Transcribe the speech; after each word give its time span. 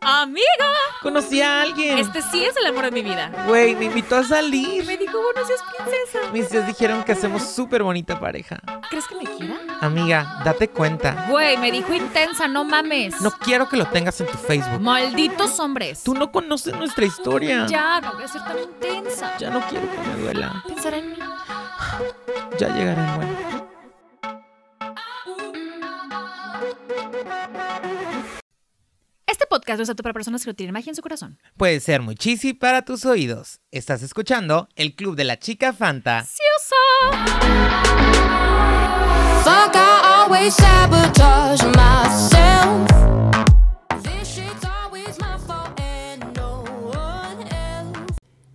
Amiga, 0.00 0.72
Conocí 1.02 1.42
a 1.42 1.62
alguien. 1.62 1.98
este 1.98 2.22
sí 2.22 2.44
es 2.44 2.56
el 2.56 2.66
amor 2.66 2.84
de 2.84 2.90
mi 2.92 3.02
vida. 3.02 3.30
Güey, 3.48 3.74
me 3.74 3.86
invitó 3.86 4.16
a 4.16 4.24
salir. 4.24 4.84
Me 4.86 4.96
dijo, 4.96 5.18
bueno, 5.20 5.46
seas 5.46 5.60
princesa. 5.62 6.32
Mis 6.32 6.48
tías 6.48 6.66
dijeron 6.66 7.02
que 7.02 7.12
hacemos 7.12 7.42
súper 7.42 7.82
bonita 7.82 8.18
pareja. 8.20 8.60
¿Crees 8.88 9.06
que 9.08 9.16
me 9.16 9.24
quiera? 9.24 9.56
Amiga, 9.80 10.40
date 10.44 10.68
cuenta. 10.68 11.26
Güey, 11.28 11.56
me 11.58 11.72
dijo 11.72 11.92
intensa, 11.92 12.46
no 12.46 12.64
mames. 12.64 13.20
No 13.20 13.30
quiero 13.32 13.68
que 13.68 13.76
lo 13.76 13.86
tengas 13.86 14.20
en 14.20 14.26
tu 14.28 14.38
Facebook. 14.38 14.80
Malditos 14.80 15.58
hombres. 15.58 16.02
Tú 16.04 16.14
no 16.14 16.30
conoces 16.30 16.74
nuestra 16.76 17.04
historia. 17.04 17.66
Ya, 17.66 18.00
no 18.00 18.14
voy 18.14 18.24
a 18.24 18.28
ser 18.28 18.44
tan 18.44 18.58
intensa. 18.58 19.36
Ya 19.38 19.50
no 19.50 19.60
quiero 19.68 19.90
que 19.90 19.98
me 19.98 20.22
duela. 20.22 20.62
Pensará 20.66 20.98
en 20.98 21.10
mí. 21.10 21.16
Ya 22.58 22.68
llegará 22.68 23.10
el 23.10 23.16
bueno. 23.16 23.55
Este 29.26 29.46
podcast 29.46 29.78
no 29.78 29.82
es 29.82 29.90
apto 29.90 30.02
para 30.02 30.12
personas 30.12 30.44
que 30.44 30.50
no 30.50 30.54
tienen 30.54 30.72
magia 30.72 30.90
en 30.90 30.94
su 30.94 31.02
corazón. 31.02 31.38
Puede 31.56 31.80
ser 31.80 32.00
muy 32.00 32.14
cheesy 32.14 32.52
para 32.52 32.82
tus 32.82 33.04
oídos. 33.04 33.60
Estás 33.70 34.02
escuchando 34.02 34.68
el 34.76 34.94
Club 34.94 35.16
de 35.16 35.24
la 35.24 35.38
Chica 35.38 35.72
Fanta. 35.72 36.24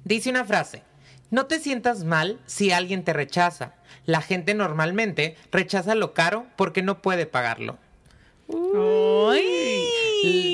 Dice 0.04 0.30
una 0.30 0.46
frase. 0.46 0.84
No 1.30 1.46
te 1.46 1.60
sientas 1.60 2.04
mal 2.04 2.40
si 2.46 2.72
alguien 2.72 3.04
te 3.06 3.14
rechaza. 3.14 3.76
La 4.06 4.22
gente 4.22 4.54
normalmente 4.54 5.38
rechaza 5.52 5.96
lo 5.96 6.14
caro 6.14 6.48
porque 6.58 6.82
no 6.82 7.02
puede 7.02 7.26
pagarlo. 7.26 7.78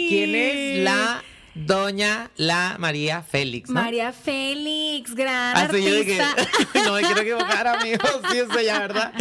¿Quién 0.09 0.35
es 0.35 0.83
la 0.83 1.23
doña 1.55 2.29
la 2.37 2.75
María 2.79 3.21
Félix? 3.23 3.69
¿no? 3.69 3.81
María 3.81 4.13
Félix, 4.13 5.13
gran 5.15 5.57
Ah, 5.57 5.67
sí, 5.71 5.83
yo 5.83 5.95
dije, 5.95 6.21
artista. 6.21 6.69
no 6.85 6.93
me 6.93 7.01
quiero 7.01 7.21
equivocar, 7.21 7.67
amigos. 7.67 8.09
Sí, 8.31 8.37
es 8.37 8.57
ella, 8.57 8.79
¿verdad? 8.79 9.13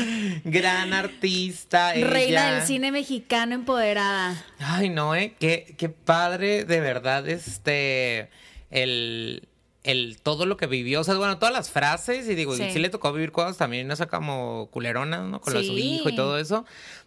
Gran 0.44 0.92
artista. 0.92 1.92
Reina 1.94 2.18
ella. 2.48 2.52
del 2.54 2.66
cine 2.66 2.92
mexicano 2.92 3.54
empoderada. 3.54 4.44
Ay, 4.58 4.90
no, 4.90 5.14
¿eh? 5.14 5.34
Qué, 5.40 5.74
qué 5.78 5.88
padre, 5.88 6.64
de 6.64 6.80
verdad, 6.80 7.26
este. 7.28 8.28
El. 8.70 9.48
El, 9.82 10.18
todo 10.20 10.46
lo 10.46 10.56
que 10.56 10.66
vivió, 10.66 11.02
o 11.02 11.04
sea, 11.04 11.14
bueno, 11.14 11.38
todas 11.38 11.54
las 11.54 11.70
frases, 11.70 12.28
y 12.28 12.34
digo, 12.34 12.56
Sí. 12.56 12.64
y 12.64 12.72
sí 12.72 12.80
le 12.80 12.88
tocó 12.88 13.12
vivir 13.12 13.30
cosas 13.30 13.56
también, 13.56 13.88
esa 13.92 14.06
como 14.06 14.68
culerona, 14.72 15.18
¿no? 15.22 15.40
Con 15.40 15.54
lo 15.54 15.60
de 15.60 15.66
su 15.66 15.76
Sí. 15.76 15.94
hijo 15.94 16.08
y 16.08 16.16
todo 16.16 16.40
eso. 16.40 16.64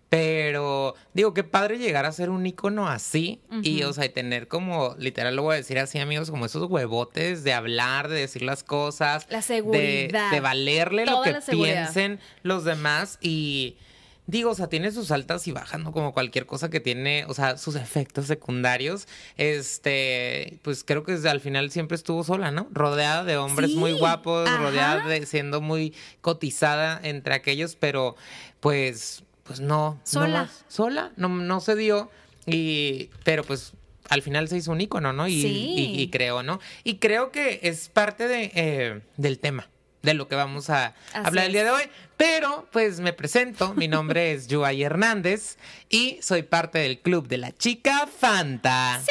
Pero, 0.09 0.95
digo, 1.13 1.35
qué 1.35 1.43
padre 1.43 1.77
llegar 1.77 2.05
a 2.05 2.11
ser 2.11 2.31
un 2.31 2.45
ícono 2.45 2.87
así. 2.87 3.41
Y, 3.61 3.83
o 3.83 3.93
sea, 3.93 4.05
y 4.05 4.09
tener 4.09 4.47
como, 4.47 4.95
literal, 4.97 5.35
lo 5.35 5.43
voy 5.43 5.53
a 5.53 5.57
decir 5.57 5.77
así, 5.77 5.99
amigos, 5.99 6.31
como 6.31 6.47
esos 6.47 6.67
huevotes 6.69 7.43
de 7.43 7.53
hablar, 7.53 8.07
de 8.07 8.19
decir 8.21 8.41
las 8.41 8.63
cosas. 8.63 9.27
La 9.29 9.37
de- 9.37 9.43
seguridad. 9.43 10.31
De, 10.31 10.39
valerle 10.39 11.05
lo 11.05 11.21
que 11.21 11.35
piensen 11.51 12.19
los 12.41 12.63
demás. 12.65 13.19
Y, 13.21 13.77
digo, 14.25 14.49
o 14.49 14.55
sea, 14.55 14.65
tiene 14.67 14.91
sus 14.91 15.11
altas 15.11 15.47
y 15.47 15.51
bajas, 15.51 15.79
¿no? 15.79 15.91
Como 15.91 16.11
cualquier 16.11 16.47
cosa 16.47 16.71
que 16.71 16.79
tiene, 16.79 17.25
o 17.27 17.35
sea, 17.35 17.57
sus 17.57 17.75
efectos 17.75 18.25
secundarios. 18.25 19.07
Este, 19.37 20.57
pues 20.63 20.83
creo 20.83 21.03
que 21.03 21.13
al 21.29 21.39
final 21.39 21.69
siempre 21.69 21.93
estuvo 21.95 22.23
sola, 22.23 22.49
¿no? 22.49 22.67
Rodeada 22.71 23.23
de 23.23 23.37
hombres 23.37 23.71
Sí, 23.71 23.77
muy 23.77 23.91
guapos, 23.91 24.47
ajá. 24.47 24.57
rodeada 24.57 25.07
de 25.07 25.25
siendo 25.27 25.61
muy 25.61 25.93
cotizada 26.21 26.99
entre 27.03 27.35
aquellos, 27.35 27.75
pero 27.75 28.15
pues, 28.59 29.23
pues 29.49 29.59
no. 29.61 29.95
no 29.95 29.99
Sola. 30.03 30.41
más. 30.43 30.63
sola, 30.67 31.11
no, 31.17 31.27
no 31.27 31.59
se 31.59 31.75
dio. 31.75 32.11
Y, 32.45 33.09
pero 33.23 33.43
pues 33.43 33.73
al 34.09 34.21
final 34.21 34.47
se 34.47 34.57
hizo 34.57 34.71
un 34.71 34.79
ícono, 34.79 35.11
¿no? 35.11 35.27
Y, 35.27 35.41
Sí. 35.41 35.73
y, 35.75 36.01
y 36.01 36.09
creo, 36.11 36.43
¿no? 36.43 36.59
Y 36.83 36.97
creo 36.97 37.31
que 37.31 37.59
es 37.63 37.89
parte 37.89 38.27
de, 38.27 38.51
eh, 38.53 39.01
del 39.17 39.39
tema, 39.39 39.67
de 40.03 40.13
lo 40.13 40.27
que 40.27 40.35
vamos 40.35 40.69
a 40.69 40.87
Así 41.13 41.25
hablar 41.25 41.45
el 41.47 41.51
día 41.53 41.63
de 41.63 41.71
hoy. 41.71 41.83
Pero, 42.15 42.67
pues 42.71 42.99
me 42.99 43.11
presento, 43.13 43.73
mi 43.73 43.87
nombre 43.87 44.33
es 44.33 44.47
Yuay 44.47 44.83
Hernández 44.83 45.57
y 45.89 46.19
soy 46.21 46.43
parte 46.43 46.77
del 46.77 46.99
club 46.99 47.27
de 47.27 47.37
la 47.39 47.51
chica 47.55 48.05
Fanta. 48.07 49.01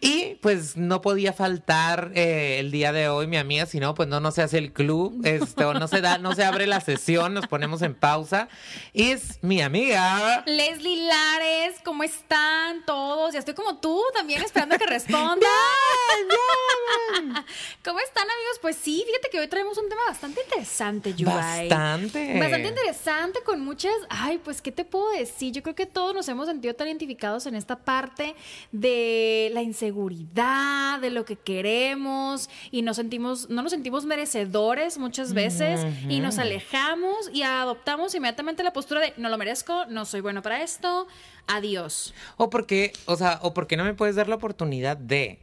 Y 0.00 0.36
pues 0.40 0.76
no 0.76 1.00
podía 1.00 1.32
faltar 1.32 2.12
eh, 2.14 2.58
el 2.60 2.70
día 2.70 2.92
de 2.92 3.08
hoy 3.08 3.26
mi 3.26 3.36
amiga, 3.36 3.66
si 3.66 3.80
no, 3.80 3.94
pues 3.94 4.08
no, 4.08 4.20
no 4.20 4.30
se 4.30 4.42
hace 4.42 4.58
el 4.58 4.72
club, 4.72 5.20
este, 5.24 5.64
o 5.64 5.74
no 5.74 5.88
se 5.88 6.00
da, 6.00 6.18
no 6.18 6.34
se 6.34 6.44
abre 6.44 6.66
la 6.66 6.80
sesión, 6.80 7.34
nos 7.34 7.46
ponemos 7.46 7.82
en 7.82 7.94
pausa. 7.94 8.48
Y 8.92 9.10
es 9.10 9.38
mi 9.42 9.60
amiga. 9.60 10.44
Leslie 10.46 11.06
Lares, 11.06 11.76
¿cómo 11.84 12.04
están 12.04 12.84
todos? 12.84 13.32
Ya 13.32 13.40
estoy 13.40 13.54
como 13.54 13.78
tú, 13.78 14.00
también 14.14 14.42
esperando 14.42 14.78
que 14.78 14.86
respondan. 14.86 15.40
¿Cómo 17.84 18.00
están, 18.00 18.24
amigos? 18.24 18.58
Pues 18.62 18.76
sí, 18.76 19.02
fíjate 19.06 19.28
que 19.30 19.40
hoy 19.40 19.48
traemos 19.48 19.78
un 19.78 19.88
tema 19.88 20.02
bastante 20.08 20.40
interesante, 20.42 21.14
Yubay. 21.14 21.68
Bastante. 21.68 22.38
Bastante 22.38 22.68
interesante, 22.68 23.40
con 23.44 23.60
muchas. 23.60 23.94
Ay, 24.08 24.38
pues, 24.38 24.62
¿qué 24.62 24.72
te 24.72 24.84
puedo 24.84 25.10
decir? 25.10 25.52
Yo 25.52 25.62
creo 25.62 25.74
que 25.74 25.86
todos 25.86 26.14
nos 26.14 26.28
hemos 26.28 26.46
sentido 26.46 26.74
tan 26.74 26.88
identificados 26.88 27.46
en 27.46 27.54
esta 27.54 27.76
parte 27.76 28.34
de 28.72 29.50
la 29.56 29.62
inseguridad, 29.62 31.00
de 31.00 31.10
lo 31.10 31.24
que 31.24 31.36
queremos, 31.36 32.48
y 32.70 32.82
nos 32.82 32.96
sentimos, 32.96 33.48
no 33.48 33.62
nos 33.62 33.72
sentimos 33.72 34.04
merecedores 34.04 34.98
muchas 34.98 35.32
veces, 35.32 35.80
y 36.08 36.20
nos 36.20 36.38
alejamos 36.38 37.30
y 37.32 37.42
adoptamos 37.42 38.14
inmediatamente 38.14 38.62
la 38.62 38.72
postura 38.72 39.00
de 39.00 39.14
no 39.16 39.28
lo 39.30 39.38
merezco, 39.38 39.86
no 39.86 40.04
soy 40.04 40.20
bueno 40.20 40.42
para 40.42 40.62
esto, 40.62 41.06
adiós. 41.46 42.14
O 42.36 42.50
porque, 42.50 42.92
o 43.06 43.16
sea, 43.16 43.38
o 43.42 43.54
porque 43.54 43.76
no 43.76 43.84
me 43.84 43.94
puedes 43.94 44.14
dar 44.14 44.28
la 44.28 44.36
oportunidad 44.36 44.96
de. 44.96 45.38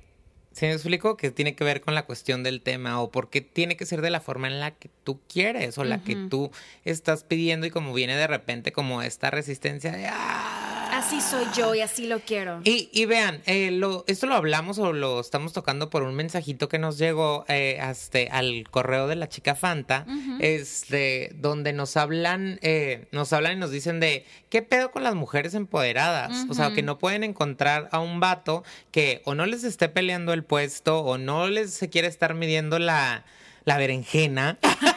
¿Sí 0.51 0.67
me 0.67 0.73
explico? 0.73 1.17
Que 1.17 1.31
tiene 1.31 1.55
que 1.55 1.63
ver 1.63 1.81
con 1.81 1.95
la 1.95 2.05
cuestión 2.05 2.43
del 2.43 2.61
tema 2.61 3.01
o 3.01 3.09
porque 3.09 3.41
tiene 3.41 3.75
que 3.75 3.87
ser 3.87 4.01
de 4.01 4.11
la 4.11 4.21
forma 4.21 4.47
en 4.47 4.59
la 4.59 4.69
que 4.69 4.91
tú 5.03 5.19
quieres 5.27 5.79
o 5.79 5.83
la 5.83 6.03
que 6.03 6.15
tú 6.15 6.51
estás 6.85 7.23
pidiendo 7.23 7.65
y 7.65 7.71
como 7.71 7.91
viene 7.91 8.15
de 8.15 8.27
repente 8.27 8.71
como 8.71 9.01
esta 9.01 9.31
resistencia 9.31 9.91
de... 9.91 10.05
"Ah". 10.05 10.62
Así 11.05 11.19
soy 11.19 11.43
yo 11.53 11.75
y 11.75 11.81
así 11.81 12.07
lo 12.07 12.21
quiero. 12.21 12.61
Y, 12.63 12.89
y 12.93 13.03
vean, 13.05 13.41
eh, 13.45 13.71
lo, 13.71 14.05
esto 14.07 14.25
lo 14.25 14.35
hablamos 14.35 14.79
o 14.79 14.93
lo 14.93 15.19
estamos 15.19 15.51
tocando 15.51 15.89
por 15.89 16.01
un 16.03 16.15
mensajito 16.15 16.69
que 16.69 16.79
nos 16.79 16.97
llegó 16.97 17.43
eh, 17.49 17.77
este, 17.91 18.29
al 18.31 18.63
correo 18.71 19.07
de 19.07 19.17
la 19.17 19.27
chica 19.27 19.53
Fanta, 19.53 20.05
este, 20.39 21.31
donde 21.35 21.73
nos 21.73 21.97
hablan, 21.97 22.57
eh, 22.61 23.07
nos 23.11 23.33
hablan 23.33 23.57
y 23.57 23.59
nos 23.59 23.69
dicen 23.69 23.99
de 23.99 24.25
qué 24.49 24.61
pedo 24.61 24.91
con 24.91 25.03
las 25.03 25.13
mujeres 25.13 25.55
empoderadas. 25.55 26.45
O 26.49 26.53
sea, 26.53 26.73
que 26.73 26.83
no 26.83 26.97
pueden 26.99 27.25
encontrar 27.25 27.89
a 27.91 27.99
un 27.99 28.21
vato 28.21 28.63
que 28.91 29.21
o 29.25 29.35
no 29.35 29.45
les 29.45 29.65
esté 29.65 29.89
peleando 29.89 30.31
el 30.31 30.45
puesto 30.45 30.99
o 30.99 31.17
no 31.17 31.49
les 31.49 31.73
se 31.73 31.89
quiere 31.89 32.07
estar 32.07 32.33
midiendo 32.33 32.79
la, 32.79 33.25
la 33.65 33.77
berenjena. 33.77 34.57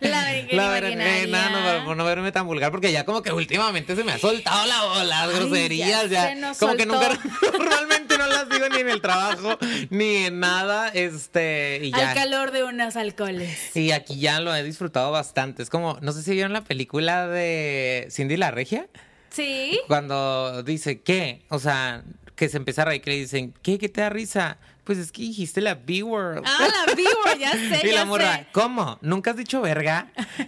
La 0.00 0.68
berenjena 0.70 1.50
no, 1.50 1.58
para- 1.58 1.84
por 1.84 1.96
no 1.96 2.04
verme 2.04 2.32
tan 2.32 2.46
vulgar, 2.46 2.70
porque 2.70 2.92
ya 2.92 3.04
como 3.04 3.22
que 3.22 3.32
últimamente 3.32 3.94
se 3.96 4.04
me 4.04 4.12
ha 4.12 4.18
soltado 4.18 4.66
la, 4.66 5.04
las 5.04 5.28
Ay, 5.28 5.34
groserías, 5.36 6.10
ya 6.10 6.34
como 6.58 6.74
que 6.76 6.86
nunca, 6.86 7.18
normalmente 7.58 8.18
no 8.18 8.26
las 8.26 8.48
digo 8.48 8.68
ni 8.68 8.80
en 8.80 8.88
el 8.88 9.00
trabajo, 9.00 9.58
ni 9.90 10.16
en 10.26 10.40
nada, 10.40 10.88
este, 10.88 11.80
y 11.82 11.90
ya. 11.90 12.10
Al 12.10 12.14
calor 12.14 12.50
de 12.52 12.64
unos 12.64 12.96
alcoholes. 12.96 13.76
Y 13.76 13.92
aquí 13.92 14.18
ya 14.18 14.40
lo 14.40 14.54
he 14.54 14.62
disfrutado 14.62 15.10
bastante. 15.10 15.62
Es 15.62 15.70
como, 15.70 15.98
no 16.00 16.12
sé 16.12 16.22
si 16.22 16.32
vieron 16.32 16.52
la 16.52 16.62
película 16.62 17.26
de 17.26 18.08
Cindy 18.10 18.36
la 18.36 18.50
Regia, 18.50 18.86
Sí. 19.30 19.78
cuando 19.86 20.62
dice, 20.62 21.00
¿qué? 21.02 21.42
O 21.50 21.58
sea, 21.58 22.02
que 22.36 22.48
se 22.48 22.56
empieza 22.56 22.82
a 22.82 22.84
reír, 22.86 23.02
que 23.02 23.10
le 23.10 23.16
dicen, 23.16 23.54
¿qué? 23.62 23.78
¿Qué 23.78 23.88
te 23.88 24.00
da 24.00 24.08
risa? 24.10 24.58
Pues 24.86 24.98
es 24.98 25.10
que 25.10 25.22
dijiste 25.22 25.60
la 25.60 25.74
B-word. 25.74 26.44
Ah, 26.46 26.68
la 26.86 26.94
vivo, 26.94 27.10
ya 27.40 27.50
sé, 27.50 27.80
y 27.84 27.88
ya 27.88 27.94
la 27.96 28.04
morra, 28.04 28.36
sé. 28.36 28.46
¿cómo? 28.52 28.98
¿Nunca 29.02 29.32
has 29.32 29.36
dicho 29.36 29.60
verga? 29.60 30.12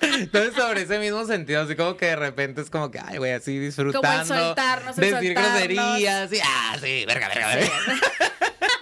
Entonces, 0.00 0.54
sobre 0.54 0.82
ese 0.82 1.00
mismo 1.00 1.24
sentido, 1.26 1.62
así 1.62 1.74
como 1.74 1.96
que 1.96 2.06
de 2.06 2.14
repente 2.16 2.60
es 2.60 2.70
como 2.70 2.92
que, 2.92 3.00
ay, 3.00 3.18
güey, 3.18 3.32
así 3.32 3.58
disfrutando. 3.58 4.24
soltarnos, 4.24 4.96
el 4.96 5.12
decir 5.12 5.34
soltarnos. 5.34 5.52
groserías, 5.52 6.32
y, 6.32 6.38
ah, 6.40 6.76
sí, 6.80 7.04
verga, 7.04 7.28
verga, 7.28 7.48
verga. 7.48 7.72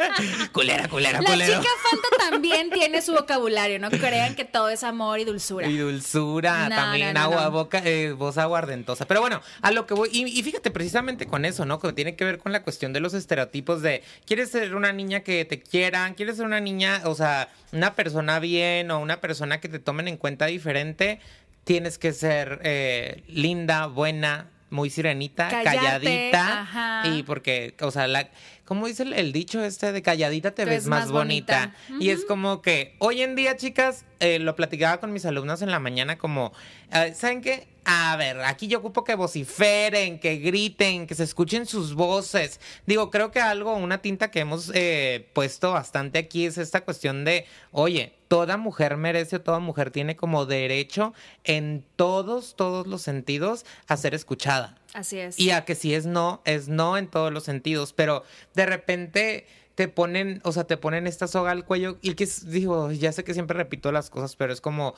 culera, 0.53 0.89
culera, 0.89 1.21
La 1.21 1.31
culero. 1.31 1.61
chica 1.61 1.69
Fanta 1.91 2.31
también 2.31 2.71
tiene 2.71 3.03
su 3.03 3.13
vocabulario, 3.13 3.79
no 3.79 3.91
crean 3.91 4.35
que 4.35 4.45
todo 4.45 4.69
es 4.71 4.83
amor 4.85 5.19
y 5.21 5.25
dulzura. 5.25 5.67
Y 5.67 5.77
dulzura, 5.77 6.69
No, 6.69 6.77
también 6.77 7.15
no, 7.15 7.21
no, 7.21 7.27
agua, 7.27 7.49
boca, 7.49 7.83
eh, 7.85 8.13
voz 8.13 8.39
aguardentosa. 8.39 9.07
Pero 9.07 9.21
bueno, 9.21 9.41
a 9.63 9.71
lo 9.71 9.87
que 9.87 9.95
voy, 9.95 10.09
y, 10.13 10.25
y 10.27 10.43
fíjate 10.43 10.71
precisamente 10.71 11.27
con 11.27 11.45
eso, 11.45 11.65
¿no? 11.67 11.79
Que 11.79 11.93
tiene 11.93 12.17
que 12.17 12.25
ver 12.25 12.39
con 12.39 12.53
la 12.53 12.63
cuestión 12.63 12.93
de 12.93 13.01
los 13.01 13.15
estereotipos 13.15 13.83
de, 13.83 14.03
¿quieres 14.27 14.51
ser 14.51 14.75
una 14.75 14.93
niña 14.93 15.21
que 15.21 15.45
te 15.45 15.61
quieran? 15.61 16.15
¿Quieres 16.15 16.37
ser 16.37 16.47
una 16.47 16.61
niña, 16.61 17.03
o 17.05 17.15
sea, 17.15 17.49
una 17.73 17.95
persona 17.95 18.39
bien 18.39 18.91
o 18.91 18.99
una 19.01 19.21
persona 19.21 19.61
que 19.61 19.69
te 19.69 19.79
tomen 19.79 20.09
en 20.09 20.17
cuenta 20.17 20.47
diferente? 20.47 21.21
Tienes 21.65 21.99
que 21.99 22.13
ser 22.13 22.61
eh, 22.63 23.23
linda, 23.27 23.87
buena, 23.87 24.51
muy 24.71 24.91
sirenita, 24.91 25.49
calladita. 25.49 26.61
ajá. 26.63 27.03
Y 27.09 27.23
porque, 27.25 27.75
o 27.81 27.91
sea, 27.91 28.07
la, 28.07 28.29
¿cómo 28.67 28.87
dice 28.87 29.05
el, 29.05 29.15
el 29.15 29.33
dicho 29.33 29.65
este 29.65 29.93
de 29.93 30.03
calladita 30.03 30.51
te 30.51 30.67
ves 30.67 30.87
más, 30.87 31.11
bonita? 31.11 31.75
Y 31.99 32.11
es 32.11 32.25
como 32.25 32.61
que 32.61 32.95
hoy 32.99 33.23
en 33.23 33.35
día, 33.35 33.57
chicas, 33.57 34.05
eh, 34.21 34.39
lo 34.39 34.55
platicaba 34.57 34.99
con 34.99 35.13
mis 35.13 35.25
alumnos 35.25 35.63
en 35.63 35.71
la 35.71 35.79
mañana 35.79 36.19
como, 36.19 36.53
eh, 36.93 37.15
¿saben 37.15 37.41
qué? 37.41 37.69
A 37.85 38.17
ver, 38.17 38.41
aquí 38.41 38.67
yo 38.67 38.79
ocupo 38.79 39.05
que 39.05 39.15
vociferen, 39.15 40.19
que 40.19 40.39
griten, 40.39 41.07
que 41.07 41.15
se 41.15 41.23
escuchen 41.23 41.67
sus 41.67 41.95
voces. 41.95 42.61
Digo, 42.85 43.11
creo 43.11 43.31
que 43.31 43.41
algo, 43.41 43.75
una 43.77 43.99
tinta 43.99 44.31
que 44.33 44.41
hemos 44.41 44.73
eh, 44.75 45.29
puesto 45.33 45.73
bastante 45.73 46.19
aquí 46.19 46.47
es 46.47 46.59
esta 46.59 46.81
cuestión 46.81 47.25
de, 47.25 47.47
oye, 47.71 48.13
toda 48.27 48.57
mujer 48.57 48.97
merece 48.97 49.37
o 49.37 49.41
toda 49.41 49.61
mujer 49.61 49.93
tiene 49.93 50.17
como 50.17 50.47
derecho 50.47 51.15
en 51.45 51.85
todos, 51.95 52.57
todos 52.57 52.89
los 52.89 53.03
sentidos 53.03 53.65
a 53.87 53.97
ser 53.97 54.15
escuchada. 54.15 54.77
Así 54.97 55.19
es. 55.19 55.39
Y 55.39 55.51
a 55.51 55.67
que 55.67 55.75
si 55.75 55.95
es 55.95 56.07
no, 56.07 56.41
es 56.47 56.69
no 56.69 56.97
en 56.97 57.09
todos 57.09 57.31
los 57.31 57.45
sentidos, 57.45 57.93
pero 57.93 58.25
de 58.55 58.65
repente 58.65 59.47
te 59.75 59.89
ponen, 59.89 60.41
o 60.43 60.53
sea, 60.53 60.65
te 60.65 60.79
ponen 60.79 61.07
esta 61.07 61.27
soga 61.27 61.51
al 61.51 61.67
cuello 61.67 61.99
y 62.01 62.15
que 62.15 62.27
digo, 62.47 62.91
ya 62.93 63.13
sé 63.13 63.23
que 63.23 63.35
siempre 63.35 63.59
repito 63.59 63.93
las 63.93 64.09
cosas, 64.09 64.37
pero 64.37 64.55
es 64.55 64.63
como 64.63 64.95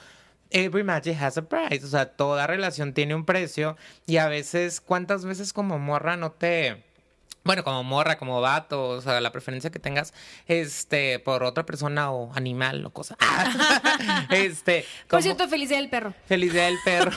every 0.50 0.84
magic 0.84 1.20
has 1.20 1.36
a 1.36 1.48
price, 1.48 1.84
o 1.84 1.88
sea, 1.88 2.12
toda 2.12 2.46
relación 2.46 2.94
tiene 2.94 3.16
un 3.16 3.24
precio 3.24 3.76
y 4.06 4.18
a 4.18 4.28
veces 4.28 4.80
cuántas 4.80 5.24
veces 5.24 5.52
como 5.52 5.80
morra 5.80 6.16
no 6.16 6.30
te 6.30 6.84
bueno, 7.48 7.64
como 7.64 7.82
morra, 7.82 8.18
como 8.18 8.42
vato, 8.42 8.90
o 8.90 9.00
sea, 9.00 9.22
la 9.22 9.32
preferencia 9.32 9.70
que 9.70 9.78
tengas 9.78 10.12
este 10.48 11.18
por 11.18 11.42
otra 11.44 11.64
persona 11.64 12.12
o 12.12 12.30
animal 12.34 12.84
o 12.84 12.90
cosa. 12.90 13.16
este, 14.30 14.84
Por 15.04 15.08
como- 15.08 15.22
cierto, 15.22 15.48
felicidad 15.48 15.78
del 15.78 15.88
perro. 15.88 16.12
Feliz 16.26 16.52
día 16.52 16.66
del 16.66 16.76
perro. 16.84 17.10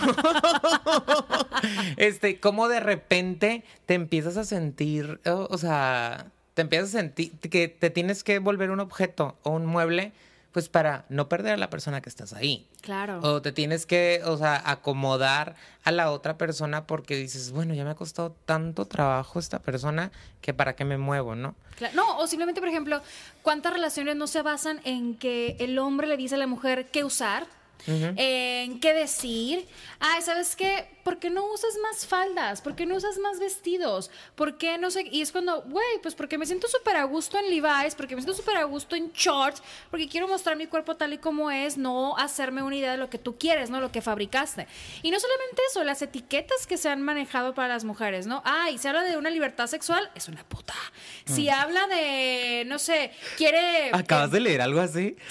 este, 1.97 2.39
como 2.39 2.69
de 2.69 2.79
repente 2.79 3.65
te 3.85 3.93
empiezas 3.93 4.37
a 4.37 4.45
sentir, 4.45 5.19
o, 5.25 5.47
o 5.49 5.57
sea, 5.57 6.27
te 6.53 6.61
empiezas 6.61 6.89
a 6.95 6.99
sentir 6.99 7.31
que 7.37 7.67
te 7.67 7.89
tienes 7.89 8.23
que 8.23 8.39
volver 8.39 8.71
un 8.71 8.79
objeto 8.79 9.37
o 9.43 9.51
un 9.51 9.65
mueble, 9.65 10.13
pues 10.51 10.67
para 10.69 11.05
no 11.09 11.29
perder 11.29 11.53
a 11.53 11.57
la 11.57 11.69
persona 11.69 12.01
que 12.01 12.09
estás 12.09 12.33
ahí. 12.33 12.67
Claro. 12.81 13.19
O 13.21 13.41
te 13.41 13.51
tienes 13.51 13.85
que, 13.85 14.21
o 14.25 14.37
sea, 14.37 14.61
acomodar 14.65 15.55
a 15.83 15.91
la 15.91 16.11
otra 16.11 16.37
persona 16.37 16.85
porque 16.87 17.15
dices, 17.15 17.51
bueno, 17.51 17.73
ya 17.73 17.83
me 17.85 17.91
ha 17.91 17.95
costado 17.95 18.35
tanto 18.45 18.85
trabajo 18.85 19.39
esta 19.39 19.59
persona 19.59 20.11
que 20.41 20.53
para 20.53 20.75
qué 20.75 20.83
me 20.85 20.97
muevo, 20.97 21.35
¿no? 21.35 21.55
Cla- 21.79 21.91
No, 21.93 22.17
o 22.17 22.27
simplemente, 22.27 22.59
por 22.59 22.69
ejemplo, 22.69 23.01
¿cuántas 23.43 23.71
relaciones 23.73 24.15
no 24.15 24.27
se 24.27 24.41
basan 24.41 24.81
en 24.83 25.15
que 25.17 25.55
el 25.59 25.79
hombre 25.79 26.07
le 26.07 26.17
dice 26.17 26.35
a 26.35 26.37
la 26.37 26.47
mujer 26.47 26.87
qué 26.91 27.03
usar? 27.03 27.47
En 27.87 28.79
qué 28.79 28.93
decir. 28.93 29.67
Ay, 29.99 30.21
¿sabes 30.21 30.55
qué? 30.55 30.87
¿Por 31.03 31.17
qué 31.17 31.29
no 31.29 31.45
usas 31.45 31.73
más 31.81 32.05
faldas? 32.05 32.61
¿Por 32.61 32.75
qué 32.75 32.85
no 32.85 32.95
usas 32.95 33.17
más 33.17 33.39
vestidos? 33.39 34.11
¿Por 34.35 34.57
qué 34.57 34.77
no 34.77 34.91
sé? 34.91 35.07
Y 35.11 35.21
es 35.21 35.31
cuando, 35.31 35.61
güey, 35.63 35.99
pues 36.01 36.15
porque 36.15 36.37
me 36.37 36.45
siento 36.45 36.67
súper 36.67 36.97
a 36.97 37.03
gusto 37.03 37.37
en 37.39 37.49
Levi's, 37.49 37.95
porque 37.95 38.15
me 38.15 38.21
siento 38.21 38.37
súper 38.37 38.57
a 38.57 38.63
gusto 38.63 38.95
en 38.95 39.11
shorts, 39.11 39.61
porque 39.89 40.07
quiero 40.07 40.27
mostrar 40.27 40.55
mi 40.55 40.67
cuerpo 40.67 40.95
tal 40.95 41.13
y 41.13 41.17
como 41.17 41.51
es, 41.51 41.77
no 41.77 42.17
hacerme 42.17 42.63
una 42.63 42.75
idea 42.75 42.91
de 42.91 42.97
lo 42.97 43.09
que 43.09 43.17
tú 43.17 43.37
quieres, 43.37 43.69
¿no? 43.69 43.81
Lo 43.81 43.91
que 43.91 44.01
fabricaste. 44.01 44.67
Y 45.01 45.11
no 45.11 45.19
solamente 45.19 45.61
eso, 45.69 45.83
las 45.83 46.01
etiquetas 46.01 46.67
que 46.67 46.77
se 46.77 46.89
han 46.89 47.01
manejado 47.01 47.53
para 47.53 47.67
las 47.67 47.83
mujeres, 47.83 48.27
¿no? 48.27 48.41
Ay, 48.45 48.77
se 48.77 48.89
habla 48.89 49.03
de 49.03 49.17
una 49.17 49.29
libertad 49.29 49.67
sexual, 49.67 50.09
es 50.15 50.27
una 50.27 50.43
puta. 50.43 50.73
Si 51.25 51.49
habla 51.49 51.87
de, 51.87 52.63
no 52.67 52.79
sé, 52.79 53.11
quiere... 53.37 53.91
¿Acabas 53.93 54.31
de 54.31 54.39
leer 54.39 54.61
algo 54.61 54.81
así? 54.81 55.15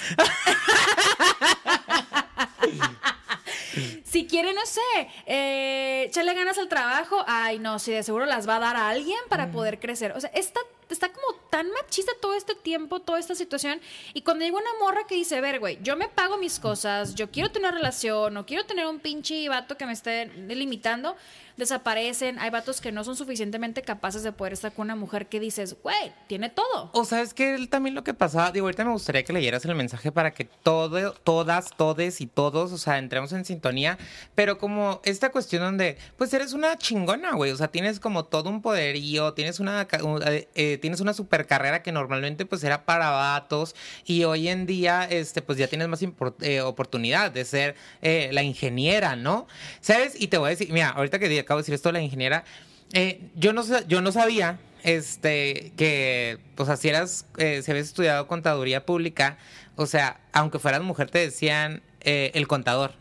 Si 4.05 4.27
quiere, 4.27 4.53
no 4.53 4.65
sé, 4.67 5.09
eh, 5.27 6.05
echarle 6.09 6.35
ganas 6.35 6.59
al 6.59 6.69
trabajo, 6.69 7.25
ay, 7.27 7.59
no, 7.59 7.79
si 7.79 7.93
de 7.93 8.03
seguro 8.03 8.27
las 8.27 8.49
va 8.49 8.57
a 8.57 8.61
dar 8.61 8.77
a 8.77 8.89
alguien 8.89 9.19
para 9.29 9.51
poder 9.51 9.79
crecer. 9.79 10.13
O 10.13 10.21
sea, 10.21 10.31
está, 10.35 10.61
está 10.95 11.13
como 11.13 11.39
tan 11.51 11.71
machista 11.71 12.13
todo 12.21 12.35
este 12.35 12.55
tiempo, 12.55 13.01
toda 13.01 13.19
esta 13.19 13.35
situación. 13.35 13.81
Y 14.15 14.23
cuando 14.23 14.45
llega 14.45 14.57
una 14.57 14.71
morra 14.81 15.07
que 15.07 15.15
dice, 15.15 15.41
ver, 15.41 15.61
güey, 15.61 15.79
yo 15.83 15.97
me 15.97 16.09
pago 16.09 16.37
mis 16.39 16.59
cosas, 16.59 17.15
yo 17.15 17.31
quiero 17.31 17.51
tener 17.51 17.71
una 17.71 17.79
relación, 17.79 18.35
no 18.35 18.47
quiero 18.47 18.65
tener 18.65 18.87
un 18.87 19.01
pinche 19.01 19.49
vato 19.49 19.77
que 19.77 19.87
me 19.87 19.93
esté 19.93 20.27
limitando, 20.27 21.17
desaparecen. 21.61 22.39
Hay 22.41 22.51
vatos 22.51 22.81
que 22.81 22.91
no 22.91 23.05
son 23.05 23.15
suficientemente 23.15 23.83
capaces 23.83 24.25
de 24.25 24.33
poder 24.33 24.55
estar 24.55 24.73
con 24.73 24.87
una 24.87 24.97
mujer 24.97 25.29
que 25.29 25.39
dices, 25.39 25.77
güey, 25.83 26.13
tiene 26.27 26.49
todo. 26.49 26.91
O 26.93 27.05
sabes 27.05 27.35
que 27.35 27.55
él 27.55 27.69
también 27.69 27.95
lo 27.95 28.03
que 28.03 28.15
pasaba, 28.15 28.51
digo, 28.51 28.67
ahorita 28.67 28.85
me 28.85 28.93
gustaría 28.93 29.23
que 29.23 29.33
leyeras 29.33 29.65
el 29.65 29.75
mensaje 29.77 30.11
para 30.11 30.33
que 30.33 30.45
todo, 30.45 31.13
todas, 31.13 31.71
todes 31.77 32.21
y 32.21 32.27
todos, 32.27 32.73
o 32.73 32.79
sea, 32.79 32.99
entremos 32.99 33.33
en 33.33 33.45
sintonía, 33.45 33.99
pero 34.35 34.59
como 34.59 35.01
esta 35.05 35.31
cuestión 35.31 35.63
donde, 35.63 35.99
pues 36.17 36.33
eres 36.35 36.53
una 36.53 36.77
chingona, 36.77 37.35
güey, 37.35 37.53
o 37.53 37.57
sea, 37.57 37.69
tienes 37.69 38.01
como 38.01 38.25
todo 38.25 38.51
un 38.51 38.63
poderío, 38.63 39.35
tienes 39.35 39.61
una, 39.61 39.87
eh, 40.27 40.49
eh, 40.55 40.79
tienes 40.81 41.01
una 41.01 41.15
super 41.15 41.47
carrera 41.47 41.83
que 41.83 41.93
normalmente 41.93 42.47
pues 42.47 42.65
era 42.65 42.85
para 42.85 43.11
vatos 43.11 43.75
y 44.05 44.25
hoy 44.25 44.49
en 44.49 44.67
día, 44.67 45.05
este, 45.05 45.43
pues 45.43 45.59
ya 45.59 45.69
tienes 45.69 45.89
más 45.89 46.01
eh, 46.41 46.61
oportunidad 46.61 47.31
de 47.31 47.45
ser 47.45 47.77
eh, 48.03 48.31
la 48.33 48.43
ingeniera, 48.43 49.17
¿no? 49.17 49.47
¿Sabes? 49.81 50.21
Y 50.21 50.29
te 50.29 50.39
voy 50.39 50.49
a 50.49 50.51
decir, 50.51 50.73
mira, 50.73 50.89
ahorita 50.89 51.19
que 51.19 51.39
acabo 51.39 51.59
de 51.59 51.63
decir 51.63 51.75
esto 51.75 51.93
la 51.93 52.01
ingeniera, 52.01 52.45
eh, 52.93 53.21
yo, 53.37 53.53
no, 53.53 53.63
yo 53.87 54.01
no 54.01 54.11
sabía 54.13 54.59
este 54.83 55.73
que 55.77 56.39
sea 56.57 56.77
si 56.79 56.89
eras 56.89 57.27
eh, 57.37 57.61
si 57.63 57.71
habías 57.71 57.89
estudiado 57.89 58.27
contaduría 58.27 58.87
pública 58.87 59.37
o 59.77 59.85
sea 59.85 60.19
aunque 60.33 60.59
fueras 60.59 60.83
mujer 60.83 61.11
te 61.11 61.19
decían 61.19 61.83
el 62.01 62.49
contador 62.49 62.95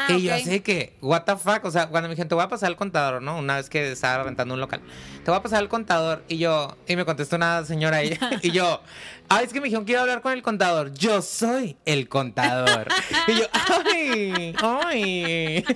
Ah, 0.00 0.12
y 0.12 0.22
yo 0.22 0.32
ok. 0.34 0.40
así 0.40 0.60
que 0.60 0.96
what 1.00 1.22
the 1.24 1.36
fuck 1.36 1.64
o 1.64 1.70
sea 1.70 1.88
cuando 1.88 2.08
me 2.08 2.14
dijeron 2.14 2.28
te 2.28 2.34
voy 2.36 2.44
a 2.44 2.48
pasar 2.48 2.68
al 2.68 2.76
contador 2.76 3.20
no 3.20 3.36
una 3.38 3.56
vez 3.56 3.68
que 3.68 3.90
estaba 3.92 4.22
rentando 4.22 4.54
un 4.54 4.60
local. 4.60 4.80
Te 5.24 5.30
voy 5.30 5.38
a 5.38 5.42
pasar 5.42 5.58
al 5.58 5.68
contador 5.68 6.22
y 6.28 6.38
yo 6.38 6.76
y 6.86 6.94
me 6.96 7.04
contestó 7.04 7.36
una 7.36 7.64
señora 7.64 7.98
ahí 7.98 8.16
y 8.42 8.52
yo 8.52 8.80
ah 9.28 9.42
es 9.42 9.52
que 9.52 9.60
me 9.60 9.64
dijeron 9.64 9.84
que 9.84 9.92
iba 9.92 10.00
a 10.00 10.04
hablar 10.04 10.20
con 10.22 10.32
el 10.32 10.42
contador 10.42 10.92
yo 10.94 11.20
soy 11.20 11.76
el 11.84 12.08
contador 12.08 12.86
y 13.26 13.34
yo 13.34 13.44
ay 13.84 14.54
ay 14.62 15.64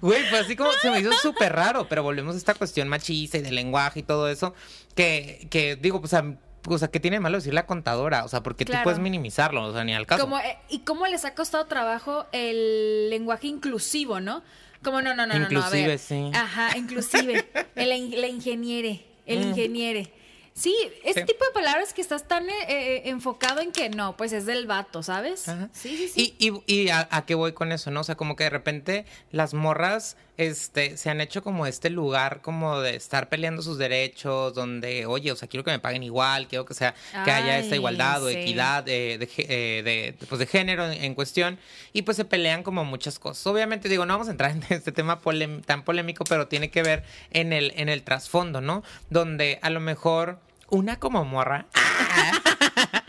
Güey, 0.00 0.28
pues 0.28 0.42
así 0.44 0.56
como 0.56 0.70
se 0.72 0.90
me 0.90 1.00
hizo 1.00 1.12
súper 1.14 1.54
raro, 1.54 1.88
pero 1.88 2.02
volvemos 2.02 2.34
a 2.34 2.38
esta 2.38 2.52
cuestión 2.54 2.86
machista 2.88 3.38
y 3.38 3.40
del 3.42 3.54
lenguaje 3.54 4.00
y 4.00 4.02
todo 4.02 4.28
eso, 4.28 4.52
que, 4.94 5.46
que 5.50 5.76
digo, 5.76 6.00
pues, 6.00 6.12
a- 6.12 6.34
o 6.66 6.78
sea, 6.78 6.88
¿qué 6.88 7.00
tiene 7.00 7.20
malo 7.20 7.38
decir 7.38 7.54
la 7.54 7.66
contadora? 7.66 8.24
O 8.24 8.28
sea, 8.28 8.42
porque 8.42 8.64
Claro. 8.64 8.80
tú 8.80 8.84
puedes 8.84 8.98
minimizarlo, 9.00 9.64
o 9.64 9.72
sea, 9.72 9.84
ni 9.84 9.94
al 9.94 10.06
caso. 10.06 10.22
Como, 10.22 10.38
eh, 10.38 10.58
¿Y 10.68 10.80
cómo 10.80 11.06
les 11.06 11.24
ha 11.24 11.34
costado 11.34 11.66
trabajo 11.66 12.26
el 12.32 13.10
lenguaje 13.10 13.46
inclusivo, 13.48 14.20
no? 14.20 14.42
Como 14.82 15.00
no, 15.00 15.14
no, 15.14 15.26
no, 15.26 15.38
no, 15.38 15.48
no, 15.48 15.62
a 15.62 15.70
ver. 15.70 15.98
sí. 15.98 16.30
Ajá, 16.34 16.76
inclusive. 16.76 17.48
el, 17.74 18.20
la 18.20 18.28
ingeniere, 18.28 19.04
el 19.26 19.42
ingeniere. 19.42 20.12
Sí, 20.54 20.74
este 21.02 21.22
Sí. 21.22 21.26
tipo 21.26 21.44
de 21.44 21.50
palabras 21.52 21.92
que 21.92 22.00
estás 22.00 22.28
tan 22.28 22.48
eh, 22.48 22.54
eh, 22.68 23.02
enfocado 23.06 23.60
en 23.60 23.72
que 23.72 23.88
no, 23.90 24.16
pues 24.16 24.32
es 24.32 24.46
del 24.46 24.66
vato, 24.68 25.02
¿sabes? 25.02 25.48
Ajá. 25.48 25.68
Sí, 25.72 25.96
sí, 25.96 26.08
sí. 26.08 26.36
Y, 26.38 26.48
y, 26.48 26.82
y 26.82 26.88
a, 26.90 27.08
a 27.10 27.26
qué 27.26 27.34
voy 27.34 27.52
con 27.52 27.72
eso, 27.72 27.90
¿no? 27.90 28.00
O 28.02 28.04
sea, 28.04 28.14
como 28.14 28.36
que 28.36 28.44
de 28.44 28.50
repente 28.50 29.04
las 29.32 29.52
morras 29.52 30.16
este, 30.36 30.96
se 30.96 31.10
han 31.10 31.20
hecho 31.20 31.42
como 31.42 31.66
este 31.66 31.90
lugar 31.90 32.40
como 32.40 32.80
de 32.80 32.94
estar 32.96 33.28
peleando 33.28 33.62
sus 33.62 33.78
derechos, 33.78 34.54
donde, 34.54 35.06
oye, 35.06 35.32
o 35.32 35.36
sea, 35.36 35.48
quiero 35.48 35.64
que 35.64 35.72
me 35.72 35.78
paguen 35.80 36.04
igual, 36.04 36.46
quiero 36.46 36.64
que 36.64 36.74
sea, 36.74 36.94
que 37.24 37.30
haya 37.32 37.58
esta 37.58 37.74
igualdad 37.74 38.22
o 38.22 38.28
equidad 38.28 38.88
eh, 38.88 39.18
de, 39.18 39.28
gé- 39.28 39.46
eh, 39.48 39.82
de, 39.84 40.26
pues, 40.26 40.38
de 40.38 40.46
género 40.46 40.86
en, 40.90 41.02
en 41.04 41.14
cuestión, 41.16 41.58
y 41.92 42.02
pues 42.02 42.16
se 42.16 42.24
pelean 42.24 42.62
como 42.62 42.84
muchas 42.84 43.18
cosas. 43.18 43.44
Obviamente, 43.48 43.88
digo, 43.88 44.06
no 44.06 44.14
vamos 44.14 44.28
a 44.28 44.32
entrar 44.32 44.52
en 44.52 44.62
este 44.70 44.92
tema 44.92 45.20
tan 45.66 45.82
polémico, 45.84 46.24
pero 46.24 46.46
tiene 46.48 46.70
que 46.70 46.82
ver 46.84 47.04
en 47.30 47.52
el, 47.52 47.72
en 47.76 47.88
el 47.88 48.02
trasfondo, 48.04 48.60
¿no? 48.60 48.82
Donde 49.10 49.58
a 49.62 49.70
lo 49.70 49.78
mejor 49.80 50.40
una 50.74 50.96
como 50.96 51.24
morra 51.24 51.66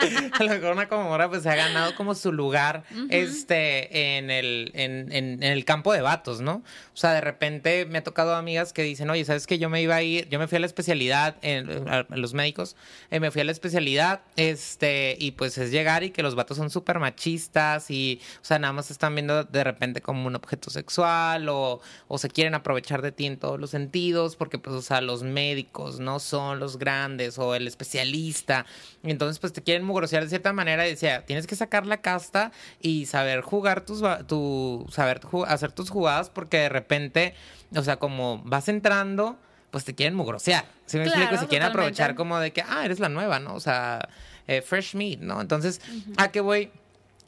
a 0.33 0.43
lo 0.43 0.50
mejor 0.50 0.71
una 0.74 0.88
como 0.88 1.03
morra 1.05 1.29
pues 1.29 1.43
se 1.43 1.50
ha 1.50 1.55
ganado 1.55 1.95
como 1.95 2.15
su 2.15 2.31
lugar 2.31 2.83
este 3.09 4.17
en 4.17 4.29
el 4.31 4.71
en, 4.74 5.12
en- 5.12 5.43
en 5.43 5.51
el 5.51 5.65
campo 5.65 5.93
de 5.93 6.01
vatos, 6.01 6.41
¿no? 6.41 6.55
O 6.93 6.97
sea, 6.97 7.13
de 7.13 7.21
repente 7.21 7.85
me 7.85 7.97
ha 8.00 8.03
tocado 8.03 8.35
amigas 8.35 8.74
que 8.74 8.83
dicen, 8.83 9.09
oye, 9.09 9.25
¿sabes 9.25 9.47
que 9.47 9.57
Yo 9.57 9.69
me 9.69 9.81
iba 9.81 9.95
a 9.95 10.01
ir, 10.03 10.27
yo 10.29 10.39
me 10.39 10.47
fui 10.47 10.57
a 10.57 10.59
la 10.59 10.65
especialidad 10.65 11.35
en, 11.41 11.88
a- 11.89 12.05
a 12.09 12.15
los 12.17 12.33
médicos, 12.33 12.75
eh, 13.12 13.19
me 13.19 13.31
fui 13.31 13.41
a 13.41 13.45
la 13.45 13.51
especialidad, 13.51 14.21
este, 14.35 15.15
y 15.19 15.31
pues 15.31 15.57
es 15.57 15.71
llegar 15.71 16.03
y 16.03 16.12
que 16.12 16.24
los 16.24 16.35
vatos 16.35 16.57
son 16.57 16.69
súper 16.69 17.00
machistas 17.00 17.89
y, 17.91 18.21
o 18.41 18.45
sea, 18.45 18.59
nada 18.59 18.74
más 18.74 18.91
están 18.91 19.15
viendo 19.15 19.43
de 19.43 19.63
repente 19.63 20.01
como 20.01 20.27
un 20.27 20.35
objeto 20.35 20.69
sexual 20.69 21.50
o, 21.50 21.81
o 22.07 22.17
se 22.17 22.29
quieren 22.29 22.55
aprovechar 22.55 23.01
de 23.01 23.12
ti 23.12 23.25
en 23.25 23.38
todos 23.38 23.59
los 23.59 23.69
sentidos 23.71 24.35
porque 24.35 24.57
pues, 24.59 24.75
o 24.75 24.81
sea, 24.81 25.01
los 25.01 25.24
médicos 25.24 26.00
no 26.00 26.19
son 26.19 26.59
los 26.59 26.77
grandes 26.77 27.38
o 27.39 27.55
el 27.55 27.67
especialista. 27.67 28.65
Y 29.03 29.12
entonces 29.12 29.39
pues 29.39 29.53
te 29.53 29.62
quieren 29.62 29.83
mugrosear 29.95 30.23
de 30.23 30.29
cierta 30.29 30.51
manera 30.51 30.85
y 30.85 30.89
decía, 30.91 31.25
tienes 31.25 31.47
que 31.47 31.55
sacar 31.55 31.85
la 31.85 32.01
casta 32.01 32.51
y 32.81 33.05
saber 33.05 33.39
jugar 33.41 33.81
tus, 33.81 34.03
tu, 34.27 34.85
saber 34.91 35.21
hacer 35.47 35.71
tus 35.71 35.89
jugadas 35.89 36.29
porque 36.29 36.57
de 36.57 36.69
repente, 36.69 37.33
o 37.73 37.81
sea, 37.81 37.95
como 37.95 38.39
vas 38.43 38.67
entrando, 38.67 39.37
pues 39.71 39.85
te 39.85 39.95
quieren 39.95 40.15
mugrosear. 40.15 40.65
¿Sí 40.85 40.97
me 40.97 41.05
Claro, 41.05 41.21
explico? 41.21 41.41
Se 41.43 41.47
quieren 41.47 41.67
totalmente. 41.69 42.01
aprovechar 42.01 42.15
como 42.15 42.39
de 42.39 42.51
que, 42.51 42.61
ah, 42.61 42.83
eres 42.83 42.99
la 42.99 43.07
nueva, 43.07 43.39
¿no? 43.39 43.55
O 43.55 43.59
sea, 43.61 44.07
eh, 44.47 44.61
fresh 44.61 44.95
meat, 44.95 45.19
¿no? 45.21 45.39
Entonces, 45.39 45.79
¿a 46.17 46.29
qué 46.29 46.41
voy? 46.41 46.71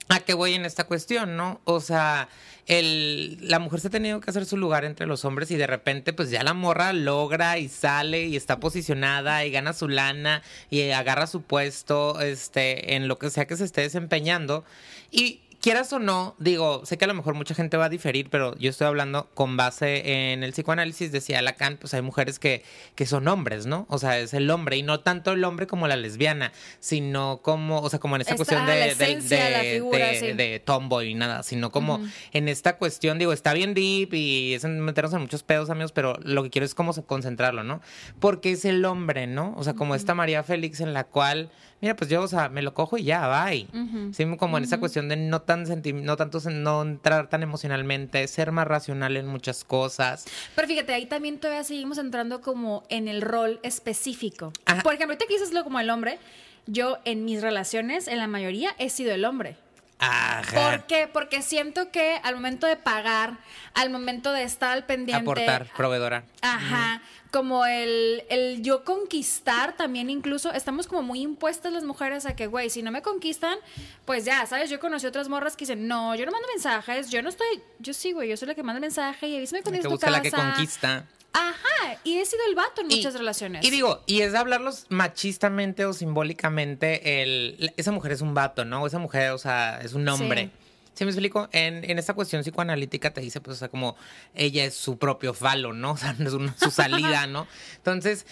¿A 0.09 0.21
qué 0.21 0.33
voy 0.33 0.53
en 0.53 0.65
esta 0.65 0.85
cuestión, 0.85 1.35
no? 1.35 1.59
O 1.65 1.81
sea, 1.81 2.29
el, 2.65 3.37
la 3.41 3.59
mujer 3.59 3.81
se 3.81 3.87
ha 3.87 3.91
tenido 3.91 4.21
que 4.21 4.29
hacer 4.29 4.45
su 4.45 4.55
lugar 4.55 4.85
entre 4.85 5.05
los 5.05 5.25
hombres 5.25 5.51
y 5.51 5.55
de 5.55 5.67
repente 5.67 6.13
pues 6.13 6.29
ya 6.29 6.43
la 6.43 6.53
morra 6.53 6.93
logra 6.93 7.57
y 7.57 7.67
sale 7.67 8.25
y 8.25 8.35
está 8.35 8.59
posicionada 8.59 9.43
y 9.45 9.51
gana 9.51 9.73
su 9.73 9.89
lana 9.89 10.43
y 10.69 10.89
agarra 10.91 11.27
su 11.27 11.41
puesto 11.41 12.21
este, 12.21 12.95
en 12.95 13.07
lo 13.07 13.17
que 13.19 13.29
sea 13.29 13.47
que 13.47 13.57
se 13.57 13.65
esté 13.65 13.81
desempeñando. 13.81 14.63
Y 15.11 15.41
quieras 15.61 15.91
o 15.93 15.99
no, 15.99 16.35
digo, 16.39 16.85
sé 16.85 16.97
que 16.97 17.05
a 17.05 17.07
lo 17.07 17.13
mejor 17.13 17.33
mucha 17.33 17.53
gente 17.55 17.77
va 17.77 17.85
a 17.85 17.89
diferir, 17.89 18.29
pero 18.29 18.55
yo 18.57 18.69
estoy 18.69 18.87
hablando 18.87 19.29
con 19.33 19.57
base 19.57 20.31
en 20.31 20.43
el 20.43 20.51
psicoanálisis, 20.51 21.11
decía 21.11 21.41
Lacan, 21.41 21.77
pues 21.77 21.93
hay 21.93 22.01
mujeres 22.01 22.39
que, 22.39 22.63
que 22.95 23.05
son 23.05 23.27
hombres, 23.27 23.65
¿no? 23.65 23.85
O 23.89 23.97
sea, 23.97 24.19
es 24.19 24.33
el 24.33 24.49
hombre, 24.49 24.77
y 24.77 24.83
no 24.83 24.99
tanto 25.01 25.31
el 25.33 25.43
hombre 25.43 25.67
como 25.67 25.87
la 25.87 25.95
lesbiana, 25.95 26.51
sino 26.79 27.41
como, 27.41 27.79
o 27.81 27.89
sea, 27.89 27.99
como 27.99 28.15
en 28.15 28.21
esta 28.21 28.35
Esta, 28.35 28.43
cuestión 28.45 28.65
de, 28.65 28.73
de, 28.73 28.87
esencia 28.89 29.43
de 29.45 29.51
la 29.51 29.63
de- 29.63 29.73
figura, 29.73 30.07
de- 30.07 30.19
sí. 30.19 30.31
de 30.33 30.59
tomboy 30.63 31.09
y 31.09 31.15
nada, 31.15 31.43
sino 31.43 31.71
como 31.71 31.99
en 32.33 32.47
esta 32.47 32.77
cuestión, 32.77 33.17
digo, 33.19 33.33
está 33.33 33.53
bien 33.53 33.73
deep 33.73 34.13
y 34.13 34.53
es 34.53 34.63
meternos 34.65 35.13
en 35.13 35.21
muchos 35.21 35.43
pedos, 35.43 35.69
amigos, 35.69 35.91
pero 35.91 36.17
lo 36.23 36.43
que 36.43 36.49
quiero 36.49 36.65
es 36.65 36.75
como 36.75 36.93
concentrarlo, 37.05 37.63
¿no? 37.63 37.81
Porque 38.19 38.51
es 38.51 38.65
el 38.65 38.85
hombre, 38.85 39.27
¿no? 39.27 39.53
O 39.57 39.63
sea, 39.63 39.73
como 39.73 39.95
esta 39.95 40.13
María 40.15 40.43
Félix 40.43 40.79
en 40.81 40.93
la 40.93 41.03
cual, 41.05 41.49
mira, 41.81 41.95
pues 41.95 42.09
yo, 42.09 42.21
o 42.21 42.27
sea, 42.27 42.49
me 42.49 42.61
lo 42.61 42.73
cojo 42.73 42.97
y 42.97 43.03
ya, 43.03 43.27
bye. 43.45 43.67
Sí, 44.13 44.25
como 44.37 44.57
en 44.57 44.63
esa 44.63 44.79
cuestión 44.79 45.09
de 45.09 45.15
no 45.17 45.41
tan 45.41 45.65
senti- 45.65 45.93
no 45.93 46.15
tanto 46.17 46.39
no 46.49 46.81
entrar 46.81 47.29
tan 47.29 47.43
emocionalmente, 47.43 48.27
ser 48.27 48.51
más 48.51 48.67
racional 48.67 49.17
en 49.17 49.27
muchas 49.27 49.63
cosas. 49.63 50.25
Pero 50.55 50.67
fíjate, 50.67 50.93
ahí 50.93 51.05
también 51.05 51.39
todavía 51.39 51.63
seguimos 51.63 51.97
entrando 51.97 52.41
como 52.41 52.83
en 52.89 53.07
el 53.07 53.21
rol 53.21 53.59
específico. 53.63 54.51
Ajá. 54.65 54.81
Por 54.83 54.93
ejemplo, 54.93 55.13
ahorita 55.13 55.25
que 55.27 55.33
dices 55.33 55.53
lo 55.53 55.63
como 55.63 55.79
el 55.79 55.89
hombre, 55.89 56.19
yo 56.65 56.97
en 57.05 57.25
mis 57.25 57.41
relaciones, 57.41 58.07
en 58.07 58.17
la 58.17 58.27
mayoría, 58.27 58.71
he 58.77 58.89
sido 58.89 59.13
el 59.13 59.23
hombre. 59.25 59.55
Ajá. 59.99 60.43
¿Por 60.71 60.85
qué? 60.85 61.09
Porque 61.11 61.41
siento 61.41 61.91
que 61.91 62.19
al 62.23 62.35
momento 62.35 62.67
de 62.67 62.75
pagar, 62.75 63.37
al 63.73 63.89
momento 63.89 64.31
de 64.31 64.43
estar 64.43 64.71
al 64.71 64.85
pendiente. 64.85 65.23
Aportar, 65.23 65.67
proveedora. 65.75 66.23
Ajá. 66.41 67.01
Como 67.31 67.65
el, 67.65 68.23
el 68.29 68.61
yo 68.61 68.83
conquistar 68.85 69.75
también 69.75 70.09
incluso, 70.09 70.53
estamos 70.53 70.87
como 70.87 71.01
muy 71.01 71.21
impuestas 71.21 71.73
las 71.73 71.83
mujeres 71.83 72.25
a 72.25 72.35
que, 72.35 72.47
güey, 72.47 72.69
si 72.69 72.83
no 72.83 72.91
me 72.91 73.01
conquistan, 73.01 73.57
pues 74.05 74.23
ya, 74.23 74.45
¿sabes? 74.45 74.69
Yo 74.69 74.79
conocí 74.79 75.05
otras 75.07 75.27
morras 75.27 75.57
que 75.57 75.63
dicen, 75.65 75.87
no, 75.87 76.15
yo 76.15 76.25
no 76.25 76.31
mando 76.31 76.47
mensajes, 76.47 77.09
yo 77.09 77.21
no 77.21 77.29
estoy, 77.29 77.61
yo 77.79 77.93
sí, 77.93 78.13
güey, 78.13 78.29
yo 78.29 78.37
soy 78.37 78.47
la 78.47 78.55
que 78.55 78.63
manda 78.63 78.79
mensaje 78.79 79.27
y 79.27 79.35
avísame 79.35 79.61
cuando 79.61 79.77
La 79.77 79.83
que 79.83 79.89
llegues 79.89 80.03
a 80.03 80.05
tu 80.07 80.11
busca 80.11 80.11
la 80.11 80.21
que 80.21 80.31
casa. 80.31 80.53
conquista. 80.55 81.05
Ajá, 81.33 81.99
y 82.03 82.17
he 82.17 82.25
sido 82.25 82.41
el 82.49 82.55
vato 82.55 82.81
en 82.81 82.91
Y- 82.91 82.95
muchas 82.97 83.13
relaciones. 83.13 83.63
Y 83.65 83.69
digo, 83.69 84.01
y 84.07 84.21
es 84.21 84.31
de 84.31 84.37
hablarlos 84.37 84.85
machistamente 84.89 85.85
o 85.85 85.93
simbólicamente, 85.93 87.21
el, 87.23 87.73
esa 87.77 87.91
mujer 87.91 88.11
es 88.11 88.21
un 88.21 88.33
vato, 88.33 88.65
¿no? 88.65 88.85
Esa 88.87 88.99
mujer, 88.99 89.31
o 89.31 89.37
sea, 89.37 89.79
es 89.81 89.93
un 89.93 90.07
hombre. 90.07 90.45
Sí. 90.45 90.51
¿Sí 90.93 91.05
me 91.05 91.11
explico? 91.11 91.47
En, 91.51 91.87
en 91.87 91.99
esta 91.99 92.15
cuestión 92.15 92.41
psicoanalítica 92.41 93.13
te 93.13 93.21
dice, 93.21 93.39
pues, 93.39 93.57
o 93.57 93.59
sea, 93.59 93.69
como 93.69 93.95
ella 94.33 94.65
es 94.65 94.73
su 94.75 94.97
propio 94.97 95.33
falo, 95.35 95.71
¿no? 95.73 95.91
O 95.93 95.97
sea, 95.97 96.13
no 96.17 96.27
es 96.27 96.33
una- 96.33 96.57
su 96.57 96.71
salida, 96.71 97.27
¿no? 97.27 97.47
Entonces, 97.75 98.25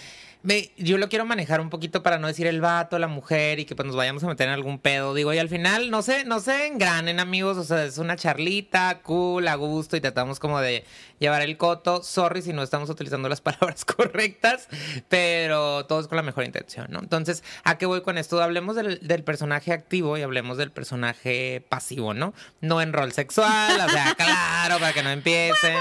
me- 0.45 0.71
yo 0.77 0.97
lo 0.97 1.09
quiero 1.09 1.25
manejar 1.25 1.59
un 1.59 1.69
poquito 1.69 2.01
para 2.03 2.17
no 2.17 2.27
decir 2.27 2.47
el 2.47 2.61
vato, 2.61 2.97
la 2.99 3.07
mujer 3.07 3.59
y 3.59 3.65
que 3.65 3.75
pues 3.75 3.85
nos 3.85 3.95
vayamos 3.95 4.23
a 4.23 4.27
meter 4.27 4.47
en 4.47 4.53
algún 4.53 4.79
pedo. 4.79 5.13
Digo, 5.13 5.33
y 5.33 5.37
al 5.39 5.49
final, 5.49 5.89
no 5.91 6.01
sé, 6.01 6.23
no 6.25 6.39
se 6.39 6.67
engranen, 6.67 7.19
amigos. 7.19 7.57
O 7.57 7.63
sea, 7.63 7.83
es 7.83 7.97
una 7.97 8.15
charlita, 8.15 9.01
cool, 9.03 9.47
a 9.47 9.55
gusto 9.55 9.97
y 9.97 10.01
tratamos 10.01 10.39
como 10.39 10.61
de 10.61 10.85
llevar 11.19 11.41
el 11.41 11.57
coto. 11.57 12.03
Sorry 12.03 12.41
si 12.41 12.53
no 12.53 12.63
estamos 12.63 12.89
utilizando 12.89 13.27
las 13.27 13.41
palabras 13.41 13.83
correctas, 13.85 14.67
pero 15.09 15.85
todo 15.85 15.99
es 15.99 16.07
con 16.07 16.15
la 16.17 16.23
mejor 16.23 16.43
intención, 16.45 16.87
¿no? 16.89 16.99
Entonces, 16.99 17.43
¿a 17.63 17.77
qué 17.77 17.85
voy 17.85 18.01
con 18.01 18.17
esto? 18.17 18.41
Hablemos 18.41 18.75
del, 18.75 18.99
del 19.05 19.23
personaje 19.23 19.73
activo 19.73 20.17
y 20.17 20.21
hablemos 20.21 20.57
del 20.57 20.71
personaje 20.71 21.65
pasivo, 21.69 22.13
¿no? 22.13 22.33
No 22.61 22.81
en 22.81 22.93
rol 22.93 23.11
sexual, 23.11 23.79
o 23.85 23.89
sea, 23.89 24.13
claro, 24.17 24.79
para 24.79 24.93
que 24.93 25.03
no 25.03 25.09
empiecen 25.09 25.75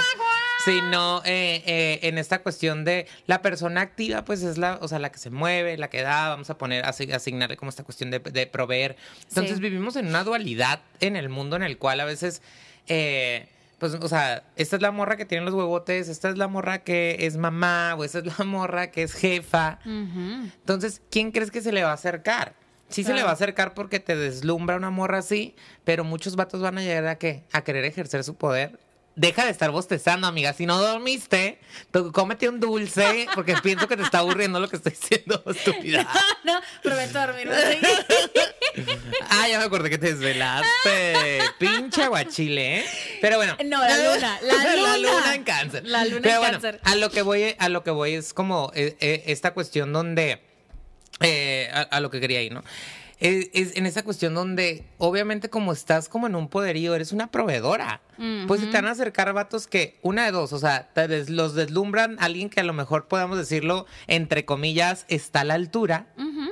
sino 0.64 1.20
eh, 1.26 1.62
eh, 1.66 1.98
en 2.04 2.16
esta 2.16 2.42
cuestión 2.42 2.84
de 2.84 3.06
la 3.26 3.42
persona 3.42 3.82
activa, 3.82 4.24
pues 4.24 4.42
es 4.42 4.56
la, 4.56 4.78
o 4.80 4.88
sea, 4.88 4.98
la 4.98 5.12
que 5.12 5.18
se 5.18 5.28
mueve, 5.28 5.76
la 5.76 5.90
que 5.90 6.00
da, 6.02 6.30
vamos 6.30 6.48
a 6.48 6.56
poner, 6.56 6.86
asi- 6.86 7.12
asignarle 7.12 7.56
como 7.58 7.68
esta 7.68 7.84
cuestión 7.84 8.10
de, 8.10 8.18
de 8.18 8.46
proveer. 8.46 8.96
Entonces 9.28 9.56
Sí. 9.56 9.62
vivimos 9.62 9.96
en 9.96 10.06
una 10.06 10.24
dualidad 10.24 10.80
en 11.00 11.16
el 11.16 11.28
mundo 11.28 11.56
en 11.56 11.62
el 11.64 11.76
cual 11.76 12.00
a 12.00 12.06
veces, 12.06 12.40
eh, 12.88 13.46
pues, 13.78 13.92
o 13.94 14.08
sea, 14.08 14.44
esta 14.56 14.76
es 14.76 14.82
la 14.82 14.90
morra 14.90 15.16
que 15.18 15.26
tiene 15.26 15.44
los 15.44 15.52
huevotes, 15.52 16.08
esta 16.08 16.30
es 16.30 16.38
la 16.38 16.48
morra 16.48 16.78
que 16.82 17.16
es 17.20 17.36
mamá, 17.36 17.94
o 17.98 18.04
esta 18.04 18.20
es 18.20 18.38
la 18.38 18.44
morra 18.46 18.90
que 18.90 19.02
es 19.02 19.12
jefa. 19.12 19.80
Entonces, 19.84 21.02
¿quién 21.10 21.30
crees 21.30 21.50
que 21.50 21.60
se 21.60 21.72
le 21.72 21.82
va 21.82 21.90
a 21.90 21.94
acercar? 21.94 22.54
Sí 22.88 23.02
se 23.02 23.12
le 23.12 23.22
va 23.22 23.30
a 23.30 23.32
acercar 23.32 23.74
porque 23.74 23.98
te 23.98 24.14
deslumbra 24.14 24.76
una 24.76 24.90
morra 24.90 25.18
así, 25.18 25.56
pero 25.84 26.04
muchos 26.04 26.36
vatos 26.36 26.60
van 26.60 26.78
a 26.78 26.82
llegar 26.82 27.06
a 27.06 27.18
qué? 27.18 27.42
A 27.52 27.62
querer 27.64 27.84
ejercer 27.84 28.22
su 28.24 28.36
poder. 28.36 28.78
Deja 29.16 29.44
de 29.44 29.50
estar 29.52 29.70
bostezando, 29.70 30.26
amiga. 30.26 30.52
Si 30.54 30.66
no 30.66 30.80
dormiste, 30.80 31.60
tú 31.92 32.10
cómete 32.10 32.48
un 32.48 32.58
dulce 32.58 33.28
porque 33.34 33.54
pienso 33.62 33.86
que 33.86 33.96
te 33.96 34.02
está 34.02 34.18
aburriendo 34.18 34.58
lo 34.58 34.68
que 34.68 34.76
estoy 34.76 34.92
diciendo, 34.92 35.42
estúpida. 35.54 36.08
no, 36.44 36.60
prometo 36.82 37.20
dormir. 37.20 37.48
¿sí? 37.54 38.84
Ah, 39.30 39.46
ya 39.48 39.58
me 39.60 39.64
acordé 39.66 39.88
que 39.90 39.98
te 39.98 40.14
desvelaste. 40.14 41.40
Pinche 41.58 42.02
aguachile, 42.02 42.80
¿eh? 42.80 42.84
Pero 43.20 43.36
bueno. 43.36 43.56
No, 43.64 43.80
la 43.80 43.96
luna, 43.96 44.38
la 44.42 44.76
luna. 44.76 44.96
luna 44.98 45.34
en 45.34 45.44
cáncer. 45.44 45.86
La 45.86 46.04
luna 46.04 46.16
en 46.16 46.22
Pero 46.22 46.38
bueno, 46.40 46.52
cáncer. 46.60 46.80
A 46.82 46.96
lo 46.96 47.10
que 47.10 47.22
voy, 47.22 47.54
a 47.58 47.68
lo 47.68 47.84
que 47.84 47.90
voy 47.92 48.14
es 48.14 48.34
como 48.34 48.72
eh, 48.74 48.96
eh, 49.00 49.22
esta 49.26 49.54
cuestión 49.54 49.92
donde. 49.92 50.40
eh, 51.20 51.70
a, 51.72 51.82
a 51.82 52.00
lo 52.00 52.10
que 52.10 52.18
quería 52.20 52.42
ir, 52.42 52.52
¿no? 52.52 52.64
Es, 53.20 53.48
es 53.52 53.76
en 53.76 53.86
esa 53.86 54.02
cuestión 54.02 54.34
donde, 54.34 54.84
obviamente, 54.98 55.48
como 55.48 55.72
estás 55.72 56.08
como 56.08 56.26
en 56.26 56.34
un 56.34 56.48
poderío, 56.48 56.94
eres 56.94 57.12
una 57.12 57.30
proveedora. 57.30 58.00
Pues 58.46 58.60
se 58.60 58.66
te 58.66 58.72
van 58.72 58.86
a 58.86 58.90
acercar 58.92 59.32
vatos 59.32 59.66
que, 59.66 59.98
una 60.02 60.24
de 60.24 60.30
dos, 60.32 60.52
o 60.52 60.58
sea, 60.58 60.88
te 60.92 61.08
des- 61.08 61.30
los 61.30 61.54
deslumbran 61.54 62.16
alguien 62.20 62.48
que 62.50 62.60
a 62.60 62.64
lo 62.64 62.72
mejor 62.72 63.08
podamos 63.08 63.38
decirlo, 63.38 63.86
entre 64.06 64.44
comillas, 64.44 65.04
está 65.08 65.40
a 65.40 65.44
la 65.44 65.54
altura. 65.54 66.06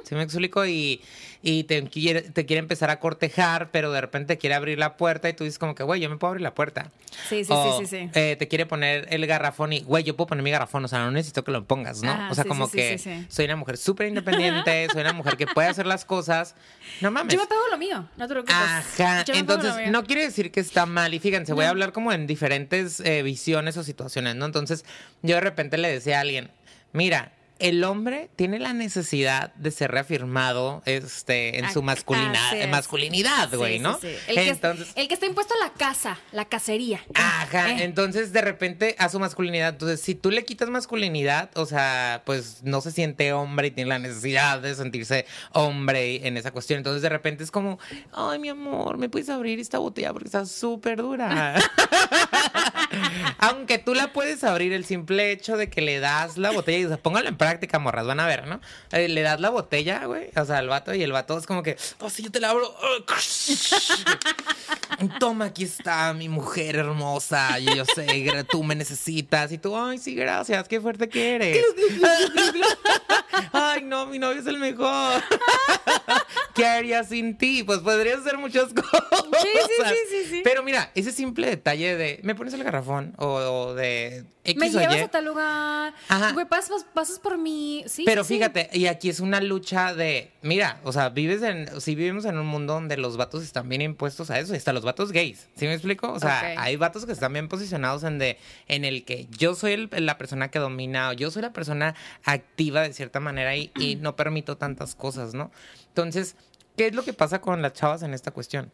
¿Sí 0.05 0.15
me 0.15 0.23
explico? 0.23 0.67
Y, 0.67 1.01
y 1.43 1.65
te, 1.65 1.83
quiere, 1.85 2.23
te 2.23 2.47
quiere 2.47 2.59
empezar 2.61 2.91
a 2.91 3.01
cortejar, 3.01 3.71
pero 3.71 3.91
de 3.93 4.01
repente 4.01 4.39
quiere 4.39 4.55
abrir 4.55 4.79
la 4.79 4.97
puerta 4.97 5.29
y 5.29 5.33
tú 5.33 5.45
dices 5.45 5.59
como 5.59 5.75
que, 5.75 5.83
güey, 5.83 6.01
yo 6.01 6.09
me 6.11 6.17
puedo 6.17 6.31
abrir 6.31 6.43
la 6.43 6.55
puerta. 6.55 6.91
Sí, 7.29 7.45
sí, 7.45 7.53
O, 7.53 7.79
sí, 7.81 7.87
sí, 7.87 7.97
sí. 7.99 8.11
eh, 8.15 8.37
te 8.39 8.49
quiere 8.49 8.67
poner 8.67 9.07
el 9.11 9.27
garrafón 9.27 9.73
y, 9.73 9.81
güey, 9.81 10.05
yo 10.05 10.17
puedo 10.17 10.29
poner 10.29 10.43
mi 10.43 10.51
garrafón, 10.51 10.85
o 10.85 10.89
sea, 10.89 11.01
no 11.01 11.11
necesito 11.11 11.45
que 11.45 11.51
lo 11.53 11.65
pongas, 11.65 12.03
¿no? 12.03 12.11
Ajá, 12.11 12.29
o 12.31 12.35
sea, 12.35 12.45
sí, 12.45 12.49
como 12.49 12.67
sí, 12.67 12.77
que 12.77 13.25
soy 13.29 13.45
una 13.47 13.57
mujer 13.57 13.77
súper 13.77 14.09
independiente, 14.09 14.89
soy 14.93 15.01
una 15.03 15.13
mujer 15.13 15.37
que 15.37 15.47
puede 15.47 15.69
hacer 15.69 15.87
las 15.87 16.05
cosas. 16.05 16.55
No 17.01 17.11
mames. 17.11 17.35
Yo 17.35 17.41
me 17.41 17.47
pago 17.47 17.61
lo 17.71 17.79
mío, 17.79 18.09
no 18.17 18.27
te 18.29 18.35
preocupes. 18.35 18.55
Ajá, 18.57 19.25
Yo 19.25 19.35
entonces 19.35 19.91
no 19.91 20.05
quiere 20.05 20.23
decir 20.23 20.51
que 20.51 20.61
está 20.61 20.87
mal. 20.87 21.13
Y 21.15 21.19
fíjense, 21.19 21.53
voy 21.53 21.65
a 21.65 21.71
hablar 21.71 21.93
como 21.93 22.13
en 22.13 22.27
diferentes 22.27 23.01
eh, 23.01 23.23
visiones 23.23 23.77
o 23.77 23.83
situaciones, 23.85 24.37
¿no? 24.37 24.47
Entonces, 24.47 24.85
yo 25.23 25.35
de 25.37 25.41
repente 25.41 25.77
le 25.79 25.89
decía 25.91 26.19
a 26.19 26.21
alguien, 26.23 26.51
mira, 26.93 27.33
el 27.63 27.83
hombre 27.85 28.29
tiene 28.37 28.59
la 28.59 28.73
necesidad 28.73 29.55
de 29.55 29.71
ser 29.71 29.91
reafirmado 29.91 30.83
este, 30.85 31.59
en 31.59 31.71
su 31.73 31.79
Ah, 31.81 32.67
masculinidad, 32.69 33.51
Sí, 33.51 33.57
güey, 33.57 33.75
sí, 33.75 33.79
¿no? 33.81 33.99
sí. 33.99 34.09
El, 34.27 34.35
que, 34.35 34.49
Entonces, 34.49 34.89
el 34.97 35.09
que 35.09 35.15
está 35.15 35.27
impuesto 35.27 35.55
a 35.61 35.65
la 35.65 35.73
casa, 35.73 36.19
la 36.33 36.45
cacería. 36.45 37.01
Ajá, 37.15 37.71
Eh. 37.73 37.85
entonces 37.85 38.33
de 38.33 38.41
repente 38.43 38.95
a 38.99 39.09
su 39.09 39.19
masculinidad, 39.21 39.71
entonces 39.71 40.01
si 40.01 40.15
tú 40.15 40.31
le 40.31 40.45
quitas 40.45 40.69
masculinidad, 40.71 41.51
o 41.57 41.67
sea, 41.67 42.23
pues 42.27 42.63
no 42.63 42.81
se 42.81 42.91
siente 42.93 43.33
hombre 43.33 43.69
y 43.69 43.71
tiene 43.71 43.89
la 43.91 43.99
necesidad 43.99 44.61
de 44.61 44.75
sentirse 44.75 45.27
hombre 45.53 46.27
en 46.27 46.37
esa 46.37 46.51
cuestión, 46.51 46.79
entonces 46.79 47.03
de 47.03 47.09
repente 47.09 47.45
es 47.45 47.51
como, 47.51 47.79
ay 48.13 48.39
mi 48.39 48.49
amor, 48.49 48.99
¿me 48.99 49.09
puedes 49.09 49.29
abrir 49.29 49.61
esta 49.61 49.79
botella 49.79 50.13
porque 50.13 50.27
está 50.27 50.45
súper 50.47 51.01
dura? 51.03 51.55
Aunque 53.39 53.79
tú 53.79 53.95
la 53.95 54.13
puedes 54.13 54.45
abrir, 54.45 54.73
el 54.73 54.85
simple 54.85 55.33
hecho 55.33 55.57
de 55.57 55.69
que 55.71 55.81
le 55.81 55.99
das 56.01 56.37
la 56.37 56.51
botella, 56.51 56.79
y 56.79 56.85
o 56.85 56.89
sea, 56.89 56.97
póngalo 56.99 57.29
en 57.29 57.37
práctica, 57.37 57.52
morras, 57.79 58.07
van 58.07 58.21
a 58.21 58.27
ver, 58.27 58.47
¿no? 58.47 58.61
Eh, 58.91 59.09
le 59.09 59.23
das 59.23 59.41
la 59.41 59.51
botella, 59.51 60.05
güey, 60.07 60.31
o 60.37 60.45
sea, 60.45 60.59
al 60.59 60.69
vato, 60.69 60.95
y 60.95 61.03
el 61.03 61.13
vato 61.13 61.39
es 61.39 61.47
como 61.47 61.63
que, 61.63 61.77
oh, 62.01 62.11
sí, 62.11 62.23
yo 62.23 62.31
te 62.31 62.41
la 62.41 62.51
abro. 62.51 62.75
Toma, 65.19 65.47
aquí 65.47 65.65
está 65.65 66.13
mi 66.15 66.29
mujer 66.29 66.77
hermosa. 66.77 67.59
Y 67.59 67.77
yo 67.77 67.85
sé, 67.85 68.45
tú 68.51 68.63
me 68.63 68.75
necesitas. 68.75 69.53
Y 69.53 69.59
tú, 69.59 69.77
ay, 69.77 69.99
sí, 69.99 70.15
gracias, 70.15 70.69
qué 70.69 70.81
fuerte 70.81 71.09
que 71.09 71.35
eres. 71.37 71.59
ay, 73.53 73.83
no, 73.83 74.07
mi 74.07 74.19
novio 74.19 74.41
es 74.41 74.47
el 74.47 74.59
mejor. 74.59 75.23
¿Qué 76.55 76.67
haría 76.67 77.03
sin 77.05 77.37
ti? 77.39 77.63
Pues 77.63 77.79
podría 77.81 78.17
hacer 78.17 78.37
muchas 78.39 78.73
cosas. 78.75 79.03
Sí, 79.43 79.49
sí, 79.67 79.83
sí, 79.89 79.97
sí, 80.11 80.31
sí. 80.31 80.41
Pero 80.45 80.63
mira, 80.63 80.91
ese 80.95 81.13
simple 81.13 81.47
detalle 81.49 81.97
de, 81.97 82.21
¿me 82.23 82.35
pones 82.35 82.53
el 82.55 82.63
garrafón? 82.63 83.15
O, 83.19 83.27
o 83.27 83.75
de 83.75 84.25
X 84.45 84.59
Me 84.61 84.69
o 84.69 84.81
llevas 84.81 84.97
Y. 84.97 85.01
a 85.01 85.09
tal 85.09 85.25
lugar. 85.25 85.95
Ajá. 86.09 86.33
Güey, 86.33 86.47
pasas, 86.47 86.85
pasas 86.93 87.19
por 87.19 87.39
mí. 87.39 87.85
Sí, 87.87 88.03
Pero 88.05 88.23
sí. 88.25 88.35
fíjate, 88.35 88.69
y 88.73 88.87
aquí 88.87 89.09
es 89.09 89.21
una 89.21 89.41
lucha 89.41 89.95
de, 89.95 90.31
mira, 90.43 90.81
o 90.85 90.93
sea, 90.93 91.09
vives 91.09 91.43
en, 91.43 91.81
si 91.81 91.95
vivimos 91.95 92.25
en 92.27 92.37
un 92.39 92.47
mundo 92.47 92.75
donde 92.75 92.97
los 92.97 93.17
vatos 93.17 93.43
están 93.43 93.69
bien 93.69 93.81
impuestos 93.83 94.31
a 94.31 94.39
eso, 94.39 94.53
y 94.53 94.57
hasta 94.59 94.73
los 94.73 94.85
vatos 94.85 94.92
gays, 94.97 95.49
¿sí 95.57 95.67
me 95.67 95.75
explico? 95.75 96.13
O 96.13 96.21
sea, 96.21 96.39
Ok. 96.55 96.59
hay 96.59 96.77
vatos 96.77 97.07
que 97.07 97.13
están 97.13 97.33
bien 97.33 97.49
posicionados 97.49 98.05
en 98.05 98.19
de, 98.19 98.39
en 98.69 98.85
el 98.85 99.05
que 99.05 99.27
yo 99.37 99.55
soy 99.55 99.73
el- 99.73 99.91
la 100.07 100.19
persona 100.19 100.51
que 100.51 100.59
domina, 100.59 101.11
o 101.11 101.13
yo 101.13 101.31
soy 101.31 101.43
la 101.43 101.53
persona 101.53 101.95
activa 102.25 102.83
de 102.83 102.93
cierta 102.93 103.21
manera 103.21 103.57
y, 103.57 103.71
y 103.79 103.97
no 103.97 104.17
permito 104.17 104.57
tantas 104.57 104.95
cosas, 104.95 105.35
¿no? 105.35 105.51
Entonces, 105.89 106.37
¿qué 106.77 106.87
es 106.87 106.95
lo 106.95 107.05
que 107.05 107.13
pasa 107.13 107.41
con 107.41 107.63
las 107.63 107.73
chavas 107.73 108.03
en 108.03 108.15
esta 108.15 108.31
cuestión? 108.31 108.71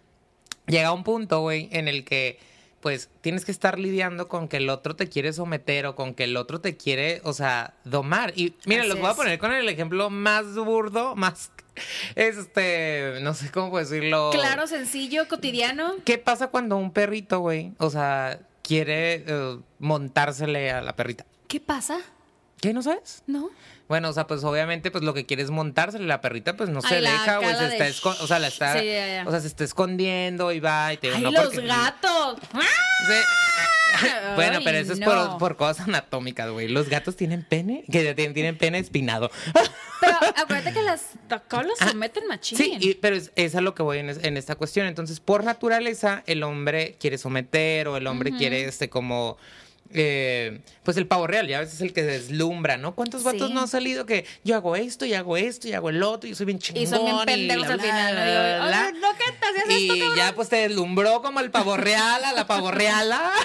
llega 0.66 0.92
un 0.92 1.02
punto, 1.02 1.40
güey, 1.40 1.68
en 1.72 1.88
el 1.88 2.04
que 2.04 2.38
pues 2.80 3.08
tienes 3.22 3.44
que 3.46 3.50
estar 3.50 3.78
lidiando 3.78 4.28
con 4.28 4.46
que 4.48 4.58
el 4.58 4.68
otro 4.68 4.94
te 4.94 5.08
quiere 5.08 5.32
someter 5.32 5.86
o 5.86 5.96
con 5.96 6.14
que 6.14 6.24
el 6.24 6.36
otro 6.36 6.60
te 6.60 6.76
quiere, 6.76 7.20
o 7.24 7.32
sea, 7.32 7.74
domar. 7.84 8.32
Y 8.36 8.54
miren, 8.66 8.82
Así 8.82 8.88
los 8.90 8.98
voy 8.98 9.08
a 9.08 9.10
es. 9.12 9.16
poner 9.16 9.38
con 9.38 9.52
el 9.52 9.68
ejemplo 9.68 10.10
más 10.10 10.54
burdo, 10.54 11.16
más, 11.16 11.50
este, 12.16 13.18
no 13.22 13.34
sé 13.34 13.50
cómo 13.50 13.76
decirlo. 13.78 14.30
Claro, 14.32 14.66
sencillo, 14.66 15.28
cotidiano. 15.28 15.94
¿Qué 16.04 16.18
pasa 16.18 16.48
cuando 16.48 16.76
un 16.76 16.92
perrito, 16.92 17.40
güey, 17.40 17.72
o 17.78 17.90
sea, 17.90 18.40
quiere 18.62 19.24
eh, 19.26 19.58
montársele 19.78 20.70
a 20.70 20.80
la 20.82 20.94
perrita? 20.96 21.24
¿Qué 21.48 21.60
pasa? 21.60 21.98
¿Qué 22.60 22.72
no 22.74 22.82
sabes? 22.82 23.22
¿No? 23.26 23.50
Bueno, 23.88 24.10
o 24.10 24.12
sea, 24.12 24.26
pues 24.26 24.44
obviamente, 24.44 24.90
pues 24.90 25.02
lo 25.04 25.14
que 25.14 25.24
quiere 25.24 25.42
es 25.42 25.50
montársele. 25.50 26.06
La 26.06 26.20
perrita, 26.20 26.56
pues 26.56 26.68
no 26.68 26.82
se 26.82 26.96
Ay, 26.96 27.02
deja, 27.02 27.38
güey. 27.38 27.54
Se 27.54 27.68
de 27.68 27.88
está 27.88 28.10
o 28.10 28.26
sea, 28.26 28.38
la 28.38 28.48
está, 28.48 28.78
Sí, 28.78 28.84
ya, 28.84 29.06
ya. 29.06 29.24
o 29.26 29.30
sea, 29.30 29.40
se 29.40 29.46
está 29.46 29.64
escondiendo 29.64 30.52
y 30.52 30.60
va 30.60 30.92
y 30.92 30.96
te 30.98 31.14
¡Ay, 31.14 31.22
no, 31.22 31.30
los 31.30 31.44
porque- 31.44 31.60
gatos! 31.66 32.36
Sí. 32.52 33.14
bueno, 34.36 34.60
pero 34.64 34.78
eso 34.78 34.92
es 34.92 35.00
por, 35.00 35.38
por 35.38 35.56
cosas 35.56 35.86
anatómicas, 35.88 36.50
güey. 36.50 36.68
Los 36.68 36.88
gatos 36.88 37.16
tienen 37.16 37.42
pene, 37.44 37.84
que 37.90 38.14
tienen, 38.14 38.34
tienen 38.34 38.56
pene 38.58 38.78
espinado. 38.78 39.30
Pero 40.00 40.16
acuérdate 40.36 40.72
que 40.72 40.82
las 40.82 41.02
acá 41.28 41.62
los 41.64 41.76
someten 41.78 42.26
machín. 42.28 42.56
Ah, 42.56 42.62
Sí, 42.62 42.76
y- 42.78 42.94
pero 42.94 43.16
es, 43.16 43.32
es 43.34 43.56
a 43.56 43.60
lo 43.60 43.74
que 43.74 43.82
voy 43.82 43.98
en, 43.98 44.10
es- 44.10 44.22
en 44.22 44.36
esta 44.36 44.54
cuestión. 44.54 44.86
Entonces, 44.86 45.18
por 45.18 45.42
naturaleza, 45.42 46.22
el 46.26 46.44
hombre 46.44 46.96
quiere 47.00 47.18
someter 47.18 47.88
o 47.88 47.96
el 47.96 48.06
hombre 48.06 48.30
quiere, 48.36 48.64
este, 48.64 48.88
como. 48.88 49.38
eh, 49.92 50.60
pues 50.84 50.96
el 50.98 51.06
pavo 51.06 51.26
real, 51.26 51.48
ya 51.48 51.56
a 51.56 51.60
veces 51.60 51.76
es 51.76 51.80
el 51.80 51.92
que 51.94 52.02
deslumbra, 52.04 52.76
¿no? 52.76 52.94
¿Cuántos 52.94 53.24
vatos 53.24 53.48
Sí. 53.48 53.54
no 53.54 53.60
han 53.62 53.68
salido 53.68 54.04
que 54.06 54.24
yo 54.44 54.54
hago 54.54 54.76
esto 54.76 55.04
y 55.06 55.14
hago 55.14 55.36
esto 55.36 55.66
y 55.66 55.72
hago 55.72 55.88
el 55.90 56.02
otro 56.02 56.28
y 56.30 56.34
soy 56.34 56.46
bien 56.46 56.58
chingón? 56.58 56.82
Y 56.82 56.86
son 56.86 57.04
bien 57.04 57.16
pendejos 57.26 57.68
al 57.68 57.80
final. 57.80 58.14
Esto, 59.82 59.94
cabrón?" 59.98 60.16
ya 60.16 60.34
pues 60.34 60.48
te 60.48 60.56
deslumbró 60.56 61.22
como 61.22 61.40
el 61.40 61.50
pavo 61.50 61.76
real 61.76 62.24
a 62.24 62.32
la 62.32 62.46
pavo 62.46 62.70
reala. 62.70 63.32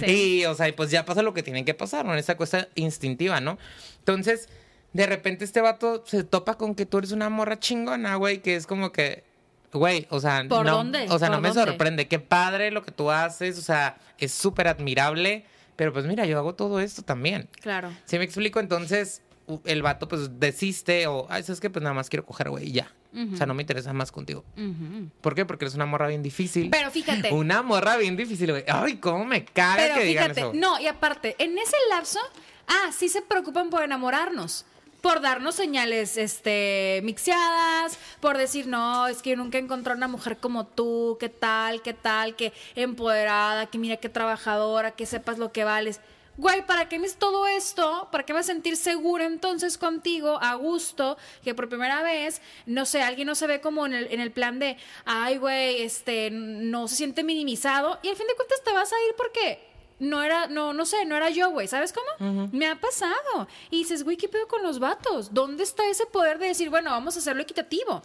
Sí. 0.00 0.40
Y, 0.40 0.44
o 0.46 0.54
sea, 0.54 0.68
y 0.68 0.72
pues 0.72 0.90
ya 0.90 1.04
pasa 1.04 1.22
lo 1.22 1.34
que 1.34 1.42
tiene 1.42 1.64
que 1.64 1.74
pasar, 1.74 2.04
¿no? 2.04 2.12
En 2.12 2.18
esa 2.18 2.36
cosa 2.36 2.68
instintiva, 2.74 3.40
¿no? 3.40 3.58
Entonces, 3.98 4.48
de 4.92 5.06
repente 5.06 5.44
este 5.44 5.60
vato 5.60 6.02
se 6.06 6.24
topa 6.24 6.54
con 6.56 6.74
que 6.74 6.86
tú 6.86 6.98
eres 6.98 7.12
una 7.12 7.28
morra 7.28 7.58
chingona, 7.58 8.16
güey, 8.16 8.40
que 8.40 8.56
es 8.56 8.66
como 8.66 8.92
que, 8.92 9.24
güey, 9.72 10.06
o 10.10 10.20
sea, 10.20 10.44
¿Por 10.48 10.64
no, 10.64 10.76
dónde? 10.76 11.06
o 11.10 11.18
sea, 11.18 11.28
no 11.28 11.36
¿Por 11.36 11.42
me 11.42 11.52
sorprende. 11.52 12.08
Qué 12.08 12.18
padre 12.18 12.70
lo 12.70 12.82
que 12.82 12.90
tú 12.90 13.10
haces, 13.10 13.58
o 13.58 13.62
sea, 13.62 13.98
es 14.18 14.32
súper 14.32 14.68
admirable, 14.68 15.44
pero 15.76 15.92
pues 15.92 16.06
mira, 16.06 16.24
yo 16.24 16.38
hago 16.38 16.54
todo 16.54 16.80
esto 16.80 17.02
también. 17.02 17.48
Claro. 17.60 17.90
¿Sí 18.06 18.18
me 18.18 18.24
explico? 18.24 18.60
Entonces, 18.60 19.22
el 19.64 19.82
vato 19.82 20.08
pues 20.08 20.40
desiste 20.40 21.06
o, 21.06 21.26
ay, 21.28 21.42
¿sabes 21.42 21.60
qué? 21.60 21.68
Pues 21.70 21.82
nada 21.82 21.94
más 21.94 22.08
quiero 22.08 22.24
coger, 22.24 22.48
güey, 22.50 22.68
y 22.68 22.72
ya. 22.72 22.90
O 23.32 23.36
sea, 23.36 23.46
no 23.46 23.54
me 23.54 23.62
interesa 23.62 23.92
más 23.94 24.12
contigo. 24.12 24.44
Ujú. 24.56 25.08
¿Por 25.22 25.34
qué? 25.34 25.46
Porque 25.46 25.64
eres 25.64 25.74
una 25.74 25.86
morra 25.86 26.08
bien 26.08 26.22
difícil. 26.22 26.68
Pero 26.70 26.90
fíjate. 26.90 27.32
Una 27.32 27.62
morra 27.62 27.96
bien 27.96 28.16
difícil, 28.16 28.50
güey. 28.50 28.64
Ay, 28.68 28.96
cómo 28.96 29.24
me 29.24 29.44
caga 29.44 29.76
Pero 29.76 29.94
que 29.94 30.04
digan 30.04 30.34
fíjate, 30.34 30.40
eso. 30.40 30.52
no, 30.54 30.78
y 30.78 30.86
aparte, 30.86 31.34
en 31.38 31.56
ese 31.58 31.76
lapso, 31.88 32.20
ah, 32.66 32.90
sí 32.96 33.08
se 33.08 33.22
preocupan 33.22 33.70
por 33.70 33.82
enamorarnos. 33.82 34.66
Por 35.00 35.20
darnos 35.20 35.54
señales 35.54 36.16
este, 36.16 37.00
mixeadas, 37.04 37.96
por 38.20 38.36
decir, 38.36 38.66
no, 38.66 39.06
es 39.06 39.22
que 39.22 39.30
yo 39.30 39.36
nunca 39.36 39.56
encontré 39.58 39.94
una 39.94 40.08
mujer 40.08 40.38
como 40.38 40.66
tú, 40.66 41.16
qué 41.20 41.28
tal, 41.28 41.80
qué 41.82 41.92
tal, 41.94 42.34
que 42.34 42.52
empoderada, 42.74 43.66
que 43.66 43.78
mira 43.78 43.96
qué 43.98 44.08
trabajadora, 44.08 44.92
que 44.92 45.06
sepas 45.06 45.38
lo 45.38 45.52
que 45.52 45.64
vales. 45.64 46.00
Güey, 46.36 46.66
¿para 46.66 46.88
qué 46.88 46.98
me 46.98 47.06
es 47.06 47.16
todo 47.16 47.46
esto? 47.46 48.08
¿Para 48.12 48.24
qué 48.24 48.32
me 48.32 48.40
a 48.40 48.42
sentir 48.42 48.76
segura 48.76 49.24
entonces 49.24 49.78
contigo, 49.78 50.38
a 50.42 50.54
gusto, 50.54 51.16
que 51.42 51.54
por 51.54 51.68
primera 51.68 52.02
vez, 52.02 52.42
no 52.66 52.84
sé, 52.84 53.02
alguien 53.02 53.26
no 53.26 53.34
se 53.34 53.46
ve 53.46 53.60
como 53.60 53.86
en 53.86 53.94
el, 53.94 54.12
en 54.12 54.20
el 54.20 54.32
plan 54.32 54.58
de, 54.58 54.76
ay, 55.04 55.38
güey, 55.38 55.82
este, 55.82 56.30
no 56.30 56.88
se 56.88 56.96
siente 56.96 57.24
minimizado 57.24 57.98
y 58.02 58.08
al 58.08 58.16
fin 58.16 58.26
de 58.26 58.34
cuentas 58.34 58.62
te 58.62 58.72
vas 58.72 58.92
a 58.92 58.96
ir 59.08 59.14
porque 59.16 59.76
no 59.98 60.22
era, 60.22 60.46
no, 60.46 60.72
no 60.72 60.84
sé, 60.84 61.06
no 61.06 61.16
era 61.16 61.30
yo, 61.30 61.50
güey, 61.50 61.68
¿sabes 61.68 61.92
cómo? 61.92 62.48
Me 62.52 62.66
ha 62.66 62.78
pasado. 62.78 63.48
Y 63.70 63.78
dices, 63.78 64.04
güey, 64.04 64.16
¿qué 64.16 64.28
pedo 64.28 64.46
con 64.46 64.62
los 64.62 64.78
vatos? 64.78 65.32
¿Dónde 65.32 65.62
está 65.62 65.88
ese 65.88 66.06
poder 66.06 66.38
de 66.38 66.48
decir, 66.48 66.68
bueno, 66.68 66.90
vamos 66.90 67.16
a 67.16 67.20
hacerlo 67.20 67.42
equitativo? 67.42 68.02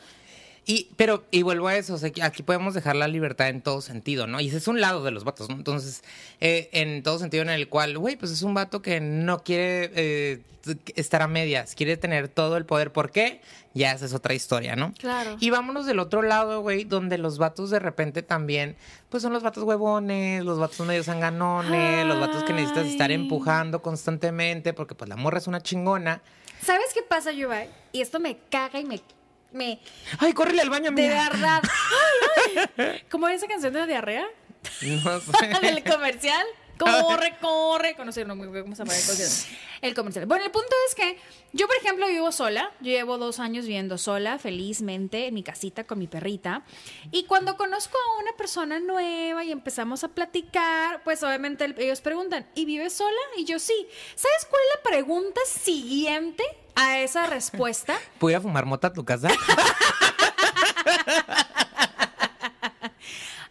Y, 0.66 0.90
pero, 0.96 1.24
y 1.32 1.42
vuelvo 1.42 1.68
a 1.68 1.76
eso, 1.76 1.96
o 1.96 1.98
sea, 1.98 2.12
que 2.12 2.22
aquí 2.22 2.44
podemos 2.44 2.76
dejar 2.76 2.96
la 2.96 3.08
libertad 3.08 3.50
en 3.50 3.62
todo 3.62 3.82
sentido, 3.82 4.28
¿no? 4.28 4.40
Y 4.40 4.50
ese 4.50 4.58
es 4.58 4.68
un 4.68 4.80
lado 4.80 5.04
de 5.04 5.12
los 5.12 5.24
vatos, 5.24 5.50
¿no? 5.50 5.56
Entonces, 5.56 6.04
eh, 6.40 6.70
en 6.72 7.02
todo 7.02 7.18
sentido 7.18 7.42
en 7.42 7.50
el 7.50 7.68
cual, 7.68 7.98
güey, 7.98 8.16
pues 8.16 8.32
es 8.32 8.44
un 8.44 8.54
vato 8.54 8.82
que 8.82 9.02
no 9.02 9.44
quiere 9.44 9.92
eh, 9.96 10.42
estar 10.96 11.24
a 11.24 11.28
medias, 11.28 11.74
quiere 11.74 11.98
tener 11.98 12.28
todo 12.28 12.58
el 12.58 12.66
poder. 12.66 12.92
¿Por 12.92 13.10
qué? 13.10 13.42
Ya 13.74 13.94
esa 13.94 14.06
es 14.06 14.14
otra 14.14 14.34
historia, 14.36 14.76
¿no? 14.76 14.94
Claro. 15.00 15.38
Y 15.40 15.50
vámonos 15.50 15.86
del 15.88 15.98
otro 15.98 16.22
lado, 16.22 16.62
güey, 16.62 16.84
donde 16.84 17.18
los 17.18 17.38
vatos 17.38 17.72
de 17.72 17.80
repente 17.80 18.22
también, 18.22 18.76
pues 19.10 19.24
son 19.24 19.34
los 19.34 19.42
vatos 19.42 19.64
huevones, 19.64 20.44
los 20.44 20.60
vatos 20.60 20.86
medio 20.86 21.04
sanganones, 21.04 22.06
los 22.06 22.20
vatos 22.20 22.44
que 22.44 22.54
necesitas 22.54 22.86
estar 22.86 23.12
empujando 23.12 23.82
constantemente, 23.82 24.74
porque 24.74 24.94
pues 24.94 25.10
la 25.10 25.16
morra 25.16 25.40
es 25.40 25.48
una 25.48 25.62
chingona. 25.62 26.22
¿Sabes 26.62 26.94
qué 26.94 27.02
pasa, 27.02 27.32
Yubai? 27.32 27.68
Y 27.92 28.02
esto 28.02 28.20
me 28.20 28.38
caga 28.50 28.80
y 28.80 28.86
me... 28.86 29.02
me 29.52 29.80
Ay, 30.20 30.34
córrele 30.34 30.62
al 30.62 30.70
baño, 30.70 30.92
de 30.92 31.08
amiga. 31.08 31.30
verdad. 31.30 31.62
Ay, 32.56 32.66
ay. 32.78 33.04
¿Cómo 33.10 33.28
es 33.28 33.38
esa 33.38 33.48
canción 33.48 33.74
de 33.74 33.80
la 33.80 33.88
diarrea? 33.88 34.26
No 34.82 35.20
sé. 35.20 35.48
del 35.62 35.84
comercial. 35.84 36.46
Corre, 36.86 37.38
corre. 37.42 37.96
No 38.04 38.12
sé, 38.12 38.26
no 38.26 38.36
cómo 38.38 38.52
se 38.76 38.84
llama 38.84 38.94
el 39.82 39.94
comercial. 39.96 40.26
Bueno, 40.26 40.46
el 40.46 40.52
punto 40.52 40.76
es 40.90 40.96
que 40.96 41.18
yo, 41.54 41.68
por 41.68 41.76
ejemplo, 41.78 42.08
vivo 42.08 42.32
sola. 42.32 42.72
Yo 42.82 42.92
llevo 42.92 43.18
dos 43.18 43.40
años 43.40 43.66
viviendo 43.66 43.98
sola, 43.98 44.38
felizmente, 44.40 45.28
en 45.28 45.34
mi 45.34 45.44
casita 45.44 45.84
con 45.86 46.00
mi 46.00 46.08
perrita. 46.08 46.64
Y 47.12 47.24
cuando 47.26 47.58
conozco 47.58 47.98
a 47.98 48.22
una 48.22 48.32
persona 48.34 48.80
nueva 48.80 49.44
y 49.44 49.52
empezamos 49.52 50.04
a 50.04 50.10
platicar, 50.10 51.02
pues 51.04 51.24
obviamente 51.24 51.66
el- 51.66 51.76
ellos 51.80 52.02
preguntan, 52.02 52.48
¿y 52.56 52.66
vives 52.66 52.94
sola? 52.94 53.18
Y 53.38 53.46
yo 53.46 53.60
sí. 53.60 53.88
¿Sabes 54.16 54.46
cuál 54.50 54.62
es 54.62 54.76
la 54.76 54.90
pregunta 54.90 55.42
siguiente 55.48 56.44
a 56.76 57.00
esa 57.00 57.26
respuesta? 57.28 57.98
¿Puedo 58.20 58.32
ir 58.32 58.38
a 58.38 58.42
fumar 58.42 58.66
mota 58.66 58.88
a 58.88 58.94
tu 58.94 59.04
casa? 59.06 59.30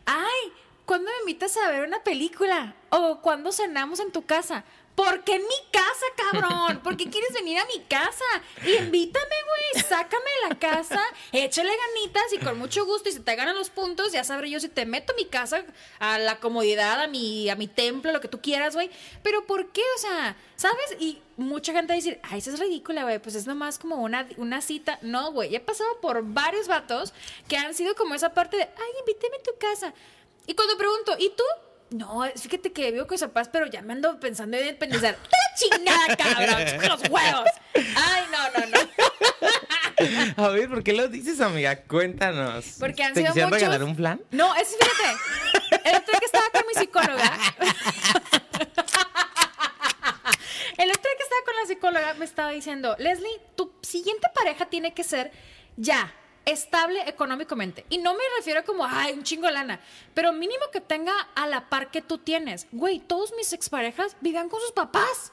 Ay, 0.07 0.53
¿cuándo 1.01 1.13
me 1.13 1.31
invitas 1.31 1.57
a 1.57 1.71
ver 1.71 1.87
una 1.87 2.05
película? 2.05 2.75
¿O 2.91 3.21
cuándo 3.23 3.53
cenamos 3.53 4.01
en 4.01 4.13
tu 4.13 4.27
casa? 4.27 4.65
¿Por 4.95 5.25
qué 5.25 5.37
en 5.37 5.43
mi 5.43 5.71
casa, 5.71 6.07
cabrón? 6.15 6.81
¿Por 6.81 6.95
qué 6.99 7.09
quieres 7.09 7.33
venir 7.33 7.59
a 7.59 7.65
mi 7.65 7.81
casa? 7.89 8.25
Invítame, 8.59 9.35
güey, 9.73 9.83
sácame 9.83 10.31
de 10.43 10.49
la 10.51 10.59
casa, 10.59 11.01
échale 11.33 11.71
ganitas 11.71 12.33
y 12.35 12.39
con 12.39 12.59
mucho 12.59 12.85
gusto. 12.85 13.09
Y 13.09 13.13
si 13.13 13.21
te 13.21 13.35
ganan 13.35 13.57
los 13.57 13.71
puntos, 13.71 14.13
ya 14.13 14.25
sabré 14.25 14.51
yo 14.51 14.61
si 14.61 14.69
te 14.69 14.85
meto 14.85 15.15
a 15.15 15.17
mi 15.17 15.25
casa, 15.25 15.65
a 16.01 16.19
la 16.19 16.39
comodidad, 16.39 17.01
a 17.01 17.07
mi, 17.07 17.49
a 17.49 17.57
mi 17.57 17.67
templo, 17.67 18.13
lo 18.13 18.21
que 18.21 18.29
tú 18.29 18.43
quieras, 18.43 18.75
güey. 18.75 18.91
Pero 19.23 19.47
¿por 19.47 19.73
qué? 19.73 19.83
O 19.97 19.99
sea, 19.99 20.37
¿sabes? 20.57 20.97
Y 20.99 21.23
mucha 21.39 21.73
gente 21.73 21.93
va 21.93 21.95
a 21.95 22.03
decir, 22.03 22.21
ay, 22.25 22.41
eso 22.41 22.51
es 22.51 22.61
ridícula, 22.61 23.05
güey, 23.05 23.19
pues 23.21 23.37
es 23.37 23.47
nomás 23.47 23.79
como 23.79 24.03
una, 24.03 24.29
una 24.37 24.61
cita. 24.61 24.99
No, 25.01 25.33
güey, 25.33 25.55
he 25.57 25.61
pasado 25.61 25.99
por 26.03 26.23
varios 26.25 26.69
vatos 26.69 27.15
que 27.49 27.57
han 27.57 27.73
sido 27.73 27.95
como 27.95 28.15
esa 28.15 28.35
parte 28.35 28.59
de, 28.59 28.65
ay, 28.65 28.91
invítame 29.01 29.37
a 29.37 29.43
tu 29.43 29.57
casa. 29.59 29.95
Y 30.47 30.55
cuando 30.55 30.77
pregunto, 30.77 31.17
¿y 31.19 31.31
tú? 31.37 31.45
No, 31.91 32.23
fíjate 32.37 32.73
que 32.73 32.93
vivo 32.93 33.07
con 33.07 33.15
mis 33.15 33.21
papás, 33.23 33.49
pero 33.53 33.67
ya 33.67 33.83
me 33.83 33.93
ando 33.93 34.19
pensando 34.21 34.57
en 34.57 34.65
independizar. 34.65 35.17
¡Te 35.17 35.37
la 35.37 35.55
chingada, 35.77 36.17
cabrón! 36.17 36.79
¡Con 36.79 36.89
los 36.89 37.03
huevos! 37.11 37.49
Ay, 37.75 38.25
no, 38.31 38.51
no, 38.61 38.67
no. 38.67 38.79
A 40.45 40.49
ver, 40.49 40.69
¿por 40.69 40.83
qué 40.83 40.93
lo 40.93 41.09
dices, 41.09 41.41
amiga? 41.41 41.83
Cuéntanos. 41.83 42.77
Porque 42.79 43.03
han 43.03 43.13
¿Te 43.13 43.21
sido 43.21 43.35
muchos. 43.35 43.51
regalar 43.51 43.83
un 43.83 43.97
plan? 43.97 44.21
No, 44.31 44.55
es 44.55 44.69
fíjate. 44.69 45.17
El 45.85 45.97
otro 45.97 46.13
día 46.13 46.21
que 46.21 46.27
estaba 46.27 46.49
con 46.51 46.63
mi 46.67 46.75
psicóloga. 46.75 47.39
El 50.79 50.91
otro 50.91 51.03
día 51.03 51.17
que 51.17 51.23
estaba 51.23 51.45
con 51.45 51.57
la 51.57 51.67
psicóloga 51.67 52.15
me 52.15 52.25
estaba 52.25 52.51
diciendo, 52.51 52.97
Leslie, 52.99 53.41
tu 53.57 53.73
siguiente 53.83 54.29
pareja 54.35 54.67
tiene 54.67 54.95
que 54.95 55.05
ser 55.05 55.31
ya 55.77 56.11
estable 56.51 57.09
económicamente. 57.09 57.85
Y 57.89 57.99
no 57.99 58.15
me 58.15 58.23
refiero 58.37 58.65
como, 58.65 58.85
ay, 58.85 59.13
un 59.13 59.23
chingo 59.23 59.47
de 59.47 59.53
lana, 59.53 59.81
pero 60.15 60.33
mínimo 60.33 60.65
que 60.73 60.81
tenga 60.81 61.13
a 61.35 61.47
la 61.47 61.69
par 61.69 61.91
que 61.91 62.03
tú 62.03 62.19
tienes. 62.19 62.67
Güey, 62.73 63.01
todos 63.01 63.33
mis 63.37 63.53
exparejas 63.53 64.17
vivían 64.21 64.49
con 64.49 64.61
sus 64.61 64.73
papás. 64.73 65.33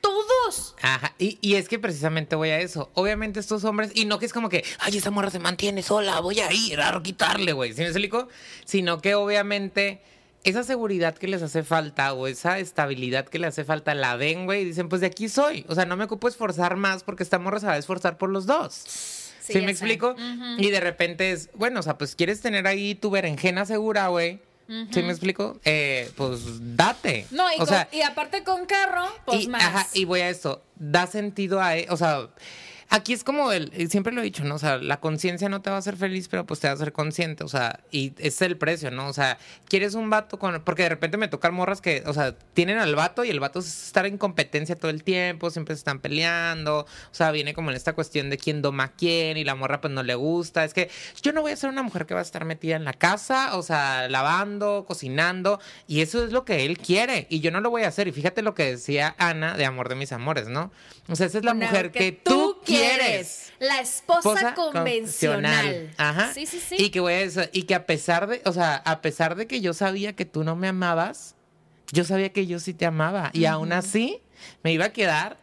Todos. 0.00 0.74
Ajá, 0.82 1.14
y, 1.18 1.38
y 1.40 1.54
es 1.54 1.66
que 1.66 1.78
precisamente 1.78 2.36
voy 2.36 2.50
a 2.50 2.60
eso. 2.60 2.90
Obviamente 2.92 3.40
estos 3.40 3.64
hombres, 3.64 3.90
y 3.94 4.04
no 4.04 4.18
que 4.18 4.26
es 4.26 4.34
como 4.34 4.50
que, 4.50 4.62
ay, 4.80 4.98
esa 4.98 5.10
morra 5.10 5.30
se 5.30 5.38
mantiene 5.38 5.82
sola, 5.82 6.20
voy 6.20 6.40
a 6.40 6.52
ir 6.52 6.78
a 6.80 7.02
quitarle, 7.02 7.52
güey. 7.52 7.72
¿Sí 7.72 7.80
me 7.80 7.86
explico? 7.86 8.28
Sino 8.66 9.00
que 9.00 9.14
obviamente 9.14 10.02
esa 10.44 10.62
seguridad 10.62 11.16
que 11.16 11.26
les 11.26 11.40
hace 11.40 11.62
falta 11.62 12.12
o 12.12 12.26
esa 12.26 12.58
estabilidad 12.58 13.26
que 13.26 13.38
le 13.38 13.46
hace 13.46 13.64
falta 13.64 13.94
la 13.94 14.14
ven, 14.16 14.44
güey, 14.44 14.60
y 14.60 14.64
dicen, 14.66 14.90
pues 14.90 15.00
de 15.00 15.06
aquí 15.06 15.30
soy. 15.30 15.64
O 15.68 15.74
sea, 15.74 15.86
no 15.86 15.96
me 15.96 16.04
ocupo 16.04 16.28
esforzar 16.28 16.76
más 16.76 17.02
porque 17.02 17.22
esta 17.22 17.38
morra 17.38 17.60
se 17.60 17.66
va 17.66 17.72
a 17.72 17.78
esforzar 17.78 18.18
por 18.18 18.28
los 18.28 18.44
dos. 18.44 18.84
¿Sí, 19.52 19.60
me 19.60 19.70
explico? 19.72 20.14
Y 20.58 20.70
de 20.70 20.80
repente 20.80 21.32
es, 21.32 21.50
bueno, 21.54 21.80
o 21.80 21.82
sea, 21.82 21.98
pues 21.98 22.14
quieres 22.16 22.40
tener 22.40 22.66
ahí 22.66 22.94
tu 22.94 23.10
berenjena 23.10 23.66
segura, 23.66 24.08
güey. 24.08 24.40
¿Sí 24.66 25.02
me 25.02 25.10
explico? 25.10 25.58
Eh, 25.66 26.10
pues 26.16 26.40
date. 26.76 27.26
No, 27.30 27.50
y, 27.52 27.56
o 27.56 27.58
con- 27.58 27.66
sea, 27.68 27.86
y 27.92 28.00
aparte 28.00 28.42
con 28.44 28.64
carro, 28.64 29.04
pues 29.26 29.42
y, 29.44 29.48
más. 29.48 29.62
ajá, 29.62 29.86
y 29.92 30.06
voy 30.06 30.20
a 30.20 30.30
eso. 30.30 30.62
Da 30.76 31.06
sentido 31.06 31.60
a. 31.60 31.76
e- 31.76 31.86
O 31.90 31.98
sea, 31.98 32.28
aquí 32.88 33.12
es 33.12 33.24
como 33.24 33.52
el, 33.52 33.70
siempre 33.90 34.12
lo 34.12 34.20
he 34.20 34.24
dicho, 34.24 34.44
¿no? 34.44 34.56
O 34.56 34.58
sea, 34.58 34.78
la 34.78 35.00
conciencia 35.00 35.48
no 35.48 35.62
te 35.62 35.70
va 35.70 35.76
a 35.76 35.78
hacer 35.78 35.96
feliz, 35.96 36.28
pero 36.28 36.46
pues 36.46 36.60
te 36.60 36.68
va 36.68 36.72
a 36.72 36.74
hacer 36.74 36.92
consciente, 36.92 37.44
o 37.44 37.48
sea, 37.48 37.80
y 37.90 38.12
es 38.18 38.40
el 38.42 38.56
precio, 38.56 38.90
¿no? 38.90 39.08
O 39.08 39.12
sea, 39.12 39.38
quieres 39.68 39.94
un 39.94 40.10
vato 40.10 40.38
con, 40.38 40.62
porque 40.62 40.84
de 40.84 40.88
repente 40.90 41.16
me 41.16 41.28
tocan 41.28 41.54
morras 41.54 41.80
que, 41.80 42.02
o 42.06 42.12
sea, 42.12 42.36
tienen 42.54 42.78
al 42.78 42.94
vato 42.94 43.24
y 43.24 43.30
el 43.30 43.40
vato 43.40 43.58
es 43.58 43.86
estar 43.86 44.06
en 44.06 44.18
competencia 44.18 44.76
todo 44.76 44.90
el 44.90 45.02
tiempo, 45.02 45.50
siempre 45.50 45.74
se 45.74 45.80
están 45.80 46.00
peleando, 46.00 46.80
o 46.80 47.14
sea, 47.14 47.30
viene 47.30 47.54
como 47.54 47.70
en 47.70 47.76
esta 47.76 47.94
cuestión 47.94 48.30
de 48.30 48.38
quién 48.38 48.62
doma 48.62 48.84
a 48.84 48.92
quién 48.92 49.36
y 49.36 49.44
la 49.44 49.54
morra 49.54 49.80
pues 49.80 49.92
no 49.92 50.02
le 50.02 50.14
gusta, 50.14 50.64
es 50.64 50.74
que 50.74 50.90
yo 51.22 51.32
no 51.32 51.42
voy 51.42 51.52
a 51.52 51.56
ser 51.56 51.70
una 51.70 51.82
mujer 51.82 52.06
que 52.06 52.14
va 52.14 52.20
a 52.20 52.24
estar 52.24 52.44
metida 52.44 52.76
en 52.76 52.84
la 52.84 52.92
casa, 52.92 53.56
o 53.56 53.62
sea, 53.62 54.08
lavando, 54.08 54.84
cocinando, 54.86 55.60
y 55.86 56.00
eso 56.00 56.24
es 56.24 56.32
lo 56.32 56.44
que 56.44 56.64
él 56.64 56.78
quiere, 56.78 57.26
y 57.30 57.40
yo 57.40 57.50
no 57.50 57.60
lo 57.60 57.70
voy 57.70 57.82
a 57.82 57.88
hacer, 57.88 58.08
y 58.08 58.12
fíjate 58.12 58.42
lo 58.42 58.54
que 58.54 58.64
decía 58.64 59.14
Ana 59.18 59.56
de 59.56 59.64
Amor 59.64 59.88
de 59.88 59.94
mis 59.94 60.12
Amores, 60.12 60.48
¿no? 60.48 60.70
O 61.08 61.16
sea, 61.16 61.26
esa 61.26 61.38
es 61.38 61.44
la 61.44 61.52
Una 61.52 61.66
mujer 61.66 61.90
que, 61.90 62.12
tú 62.12 62.53
quieres. 62.64 63.52
La 63.60 63.80
esposa, 63.80 64.30
Esposa 64.30 64.54
convencional. 64.54 65.90
Ajá. 65.96 66.32
Sí, 66.34 66.46
sí, 66.46 66.60
sí. 66.60 66.76
Y 66.78 66.90
que 66.90 67.22
eso- 67.22 67.42
y 67.52 67.62
que 67.64 67.74
a 67.74 67.86
pesar 67.86 68.26
de, 68.26 68.42
o 68.44 68.52
sea, 68.52 68.76
a 68.84 69.00
pesar 69.00 69.36
de 69.36 69.46
que 69.46 69.60
yo 69.60 69.72
sabía 69.74 70.14
que 70.14 70.24
tú 70.24 70.44
no 70.44 70.56
me 70.56 70.68
amabas, 70.68 71.34
yo 71.92 72.04
sabía 72.04 72.30
que 72.32 72.46
yo 72.46 72.58
sí 72.58 72.74
te 72.74 72.86
amaba. 72.86 73.30
Y 73.32 73.44
aún 73.46 73.72
así 73.72 74.20
me 74.62 74.72
iba 74.72 74.86
a 74.86 74.92
quedar 74.92 75.38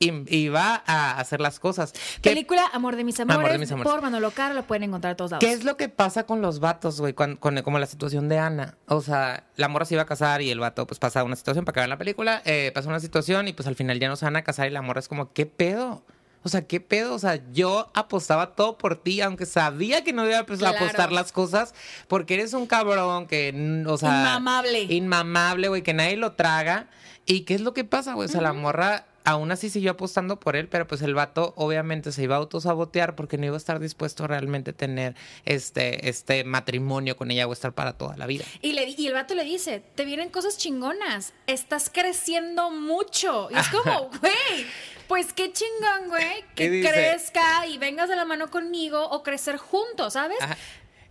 y 0.00 0.10
iba 0.36 0.82
a 0.84 1.20
hacer 1.20 1.40
las 1.40 1.60
cosas. 1.60 1.92
¿Qué, 2.20 2.30
Película 2.30 2.66
Amor 2.72 2.96
de 2.96 3.04
mis 3.04 3.20
amores, 3.20 3.38
Amor 3.38 3.52
de 3.52 3.58
mis 3.58 3.70
amores. 3.70 3.92
por 3.92 4.02
Manolo 4.02 4.32
Caro, 4.32 4.52
lo 4.54 4.64
pueden 4.64 4.82
encontrar 4.82 5.12
a 5.12 5.16
todos 5.16 5.30
lados. 5.30 5.44
¿Qué 5.44 5.52
es 5.52 5.62
lo 5.62 5.76
que 5.76 5.88
pasa 5.88 6.24
con 6.26 6.42
los 6.42 6.58
vatos, 6.58 7.00
güey? 7.00 7.12
Cuan- 7.14 7.36
Con, 7.36 7.62
como 7.62 7.78
la 7.78 7.86
situación 7.86 8.28
de 8.28 8.38
Ana. 8.40 8.76
O 8.88 9.00
sea, 9.00 9.44
la 9.54 9.68
morra 9.68 9.84
se 9.84 9.94
iba 9.94 10.02
a 10.02 10.06
casar 10.06 10.42
y 10.42 10.50
el 10.50 10.58
vato, 10.58 10.88
pues 10.88 10.98
pasa 10.98 11.22
una 11.22 11.36
situación 11.36 11.64
para 11.64 11.74
que 11.74 11.80
vean 11.80 11.90
la 11.90 11.98
película. 11.98 12.42
eh, 12.44 12.72
pasa 12.74 12.88
una 12.88 12.98
situación 12.98 13.46
y 13.46 13.52
pues 13.52 13.68
al 13.68 13.76
final 13.76 14.00
ya 14.00 14.08
no 14.08 14.16
se 14.16 14.24
van 14.24 14.34
a 14.34 14.42
casar 14.42 14.66
y 14.66 14.70
la 14.70 14.82
morra 14.82 14.98
es 14.98 15.06
como, 15.06 15.32
¿qué 15.32 15.46
pedo? 15.46 16.02
O 16.44 16.48
sea, 16.48 16.66
¿qué 16.66 16.80
pedo? 16.80 17.14
O 17.14 17.18
sea, 17.18 17.40
yo 17.52 17.90
apostaba 17.94 18.54
todo 18.54 18.76
por 18.78 18.96
ti, 18.96 19.20
aunque 19.20 19.46
sabía 19.46 20.02
que 20.04 20.12
no 20.12 20.26
iba 20.26 20.38
a 20.38 20.44
Claro. 20.44 20.76
apostar 20.76 21.12
las 21.12 21.32
cosas, 21.32 21.74
porque 22.08 22.34
eres 22.34 22.52
un 22.52 22.66
cabrón 22.66 23.26
que, 23.26 23.52
mm, 23.52 23.88
o 23.88 23.96
sea... 23.96 24.08
Inmamable. 24.20 24.82
Inmamable, 24.82 25.68
güey, 25.68 25.82
que 25.82 25.94
nadie 25.94 26.16
lo 26.16 26.32
traga. 26.32 26.88
¿Y 27.26 27.42
qué 27.42 27.54
es 27.54 27.60
lo 27.60 27.72
que 27.72 27.84
pasa, 27.84 28.14
güey? 28.14 28.28
O 28.28 28.32
sea, 28.32 28.40
la 28.40 28.52
morra 28.52 29.06
aún 29.24 29.52
así 29.52 29.70
siguió 29.70 29.92
apostando 29.92 30.38
por 30.38 30.56
él, 30.56 30.68
pero 30.68 30.86
pues 30.86 31.02
el 31.02 31.14
vato 31.14 31.52
obviamente 31.56 32.12
se 32.12 32.22
iba 32.22 32.36
a 32.36 32.38
autosabotear 32.38 33.14
porque 33.14 33.38
no 33.38 33.46
iba 33.46 33.54
a 33.54 33.58
estar 33.58 33.78
dispuesto 33.78 34.24
a 34.24 34.26
realmente 34.26 34.72
tener 34.72 35.14
este, 35.44 36.08
este 36.08 36.44
matrimonio 36.44 37.16
con 37.16 37.30
ella 37.30 37.46
o 37.46 37.52
estar 37.52 37.72
para 37.72 37.94
toda 37.94 38.16
la 38.16 38.26
vida. 38.26 38.44
Y, 38.60 38.72
le, 38.72 38.88
y 38.88 39.06
el 39.06 39.14
vato 39.14 39.34
le 39.34 39.44
dice, 39.44 39.82
te 39.94 40.04
vienen 40.04 40.30
cosas 40.30 40.58
chingonas, 40.58 41.32
estás 41.46 41.90
creciendo 41.90 42.70
mucho. 42.70 43.48
Y 43.50 43.56
es 43.56 43.68
como, 43.68 44.10
güey, 44.20 44.66
pues 45.08 45.32
qué 45.32 45.52
chingón, 45.52 46.08
güey, 46.08 46.44
¿Qué 46.54 46.70
que 46.70 46.88
crezca 46.88 47.66
y 47.66 47.78
vengas 47.78 48.08
de 48.08 48.16
la 48.16 48.24
mano 48.24 48.50
conmigo 48.50 49.02
o 49.10 49.22
crecer 49.22 49.56
juntos, 49.56 50.14
¿sabes? 50.14 50.38
Ajá. 50.40 50.56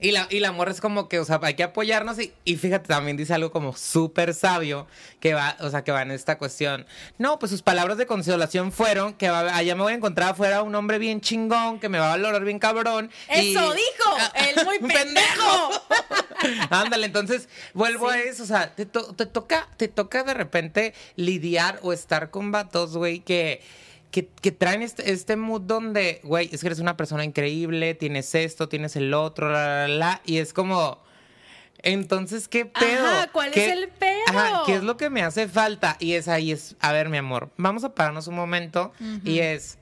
Y 0.02 0.12
la, 0.12 0.26
y 0.32 0.40
la 0.40 0.52
morra 0.52 0.72
es 0.72 0.82
como 0.82 1.08
que, 1.08 1.20
o 1.20 1.26
sea, 1.26 1.40
hay 1.44 1.54
que 1.54 1.62
apoyarnos 1.64 2.18
y, 2.20 2.34
y 2.44 2.56
fíjate, 2.58 2.88
también 2.88 3.18
dice 3.18 3.36
algo 3.36 3.52
como 3.52 3.76
súper 3.78 4.34
sabio 4.34 4.88
que 5.20 5.36
va, 5.36 5.56
o 5.60 5.70
sea, 5.70 5.84
que 5.84 5.92
va 5.92 6.02
en 6.02 6.10
esta 6.10 6.40
cuestión. 6.40 6.88
No, 7.20 7.38
pues 7.38 7.52
sus 7.52 7.62
palabras 7.62 7.98
de 8.00 8.08
consolación 8.08 8.72
fueron 8.72 9.14
que 9.14 9.30
va, 9.30 9.56
allá 9.56 9.76
me 9.76 9.84
voy 9.84 9.94
a 9.94 9.96
encontrar 9.96 10.30
afuera 10.32 10.64
un 10.64 10.74
hombre 10.74 10.98
bien 10.98 11.22
chingón, 11.22 11.80
que 11.80 11.88
me 11.88 12.00
va 12.00 12.08
a 12.08 12.18
valorar 12.18 12.44
bien 12.44 12.58
cabrón. 12.58 13.12
y- 13.30 13.52
Eso 13.56 13.74
dijo, 13.74 14.18
el 14.58 14.66
muy 14.66 14.80
pendejo. 14.80 15.70
Ándale, 16.72 17.06
entonces 17.06 17.48
vuelvo 17.76 18.10
Sí. 18.12 18.18
a 18.18 18.22
eso, 18.24 18.44
o 18.44 18.48
sea, 18.48 18.74
te, 18.74 18.86
to- 18.88 19.14
te 19.14 19.28
toca, 19.28 19.68
te 19.78 19.88
toca 19.88 20.24
de 20.24 20.34
repente 20.34 20.94
lidiar 21.16 21.80
o 21.84 21.94
estar 21.94 22.32
con 22.32 22.52
vatos, 22.52 22.98
güey, 22.98 23.20
que, 23.20 23.62
que, 24.12 24.28
que 24.28 24.52
traen 24.52 24.82
este, 24.82 25.12
este 25.12 25.36
mood 25.38 25.62
donde, 25.62 26.20
güey, 26.24 26.50
es 26.52 26.62
que 26.62 26.68
eres 26.68 26.80
una 26.80 26.98
persona 26.98 27.24
increíble, 27.24 27.94
tienes 27.96 28.36
esto, 28.36 28.68
tienes 28.70 28.96
el 28.96 29.14
otro, 29.14 29.50
la, 29.50 29.88
la, 29.88 29.88
la, 29.88 30.22
y 30.26 30.38
es 30.38 30.54
como... 30.54 31.00
Entonces, 31.84 32.48
¿qué 32.48 32.66
pedo? 32.66 33.08
Ajá, 33.08 33.30
¿cuál 33.32 33.48
es 33.50 33.54
¿Qué- 33.56 33.72
el 33.72 33.90
pedo? 33.90 34.12
Ajá, 34.28 34.62
¿qué 34.68 34.76
es 34.76 34.84
lo 34.84 34.98
que 34.98 35.10
me 35.10 35.24
hace 35.24 35.48
falta? 35.48 35.98
Y 36.00 36.14
es 36.14 36.28
ahí, 36.28 36.52
es, 36.52 36.76
a 36.80 36.92
ver, 36.92 37.10
mi 37.10 37.18
amor, 37.18 37.50
vamos 37.58 37.84
a 37.84 37.96
pararnos 37.96 38.28
un 38.28 38.36
momento 38.36 38.94
y 39.24 39.40
es, 39.40 39.80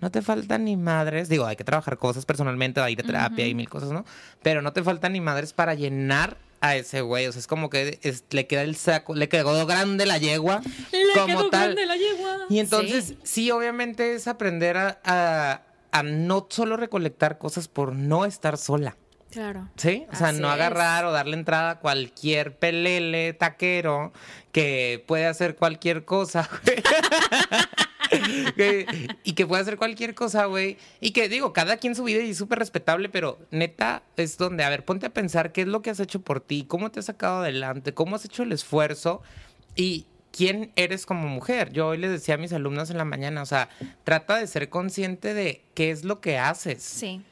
no 0.00 0.10
te 0.10 0.22
faltan 0.22 0.64
ni 0.64 0.76
madres, 0.76 1.28
digo, 1.28 1.46
hay 1.46 1.54
que 1.54 1.62
trabajar 1.64 1.98
cosas 1.98 2.26
personalmente, 2.26 2.80
hay 2.80 2.94
ir 2.94 3.00
a 3.00 3.04
terapia 3.04 3.46
y 3.46 3.54
mil 3.54 3.68
cosas, 3.68 3.90
¿no? 3.90 4.04
Pero 4.42 4.60
no 4.60 4.72
te 4.72 4.82
faltan 4.82 5.12
ni 5.12 5.20
madres 5.20 5.52
para 5.52 5.74
llenar 5.74 6.36
a 6.60 6.76
ese 6.76 7.00
güey, 7.02 7.26
o 7.26 7.32
sea, 7.32 7.40
es 7.40 7.46
como 7.46 7.70
que 7.70 7.98
es- 8.02 8.24
le 8.30 8.46
queda 8.46 8.62
el 8.62 8.76
saco, 8.76 9.14
le 9.14 9.28
quedó 9.28 9.66
grande 9.66 10.06
la 10.06 10.18
yegua, 10.18 10.62
Le 10.92 11.12
como 11.14 11.26
quedó 11.26 11.50
tal. 11.50 11.60
grande 11.74 11.86
la 11.86 11.96
yegua. 11.96 12.36
Y 12.48 12.58
entonces, 12.60 13.04
Sí. 13.06 13.18
sí, 13.24 13.50
obviamente 13.50 14.14
es 14.14 14.26
aprender 14.26 14.76
a, 14.76 14.98
a- 15.04 15.62
a 15.92 16.02
no 16.02 16.46
solo 16.50 16.76
recolectar 16.76 17.38
cosas 17.38 17.68
por 17.68 17.94
no 17.94 18.24
estar 18.24 18.56
sola. 18.58 18.96
Claro. 19.30 19.68
¿Sí? 19.76 20.06
O 20.12 20.16
sea, 20.16 20.28
Así 20.28 20.40
no 20.40 20.48
es. 20.48 20.54
agarrar 20.54 21.04
o 21.04 21.12
darle 21.12 21.36
entrada 21.36 21.70
a 21.72 21.80
cualquier 21.80 22.56
pelele 22.58 23.32
taquero 23.34 24.12
que 24.52 25.04
puede 25.06 25.26
hacer 25.26 25.56
cualquier 25.56 26.04
cosa, 26.06 26.48
y 29.24 29.32
que 29.32 29.46
puede 29.46 29.62
hacer 29.62 29.76
cualquier 29.76 30.14
cosa, 30.14 30.46
güey. 30.46 30.76
Y 31.00 31.10
que 31.10 31.28
digo, 31.28 31.52
cada 31.52 31.76
quien 31.76 31.94
su 31.94 32.04
vida 32.04 32.22
y 32.22 32.30
es 32.30 32.36
súper 32.38 32.58
respetable, 32.58 33.08
pero 33.08 33.38
neta 33.50 34.02
es 34.16 34.38
donde, 34.38 34.64
a 34.64 34.70
ver, 34.70 34.84
ponte 34.84 35.06
a 35.06 35.10
pensar 35.14 35.52
qué 35.52 35.62
es 35.62 35.68
lo 35.68 35.82
que 35.82 35.90
has 35.90 36.00
hecho 36.00 36.20
por 36.20 36.40
ti, 36.40 36.64
cómo 36.66 36.90
te 36.90 37.00
has 37.00 37.06
sacado 37.06 37.40
adelante, 37.40 37.94
cómo 37.94 38.16
has 38.16 38.24
hecho 38.24 38.42
el 38.42 38.52
esfuerzo 38.52 39.22
y 39.74 40.06
quién 40.32 40.72
eres 40.76 41.06
como 41.06 41.28
mujer. 41.28 41.72
Yo 41.72 41.88
hoy 41.88 41.98
les 41.98 42.10
decía 42.10 42.34
a 42.34 42.38
mis 42.38 42.52
alumnos 42.52 42.90
en 42.90 42.98
la 42.98 43.04
mañana, 43.04 43.42
o 43.42 43.46
sea, 43.46 43.68
trata 44.04 44.36
de 44.36 44.46
ser 44.46 44.68
consciente 44.68 45.34
de 45.34 45.62
qué 45.74 45.90
es 45.90 46.04
lo 46.04 46.20
que 46.20 46.38
haces 46.38 46.82
Sí. 46.82 47.22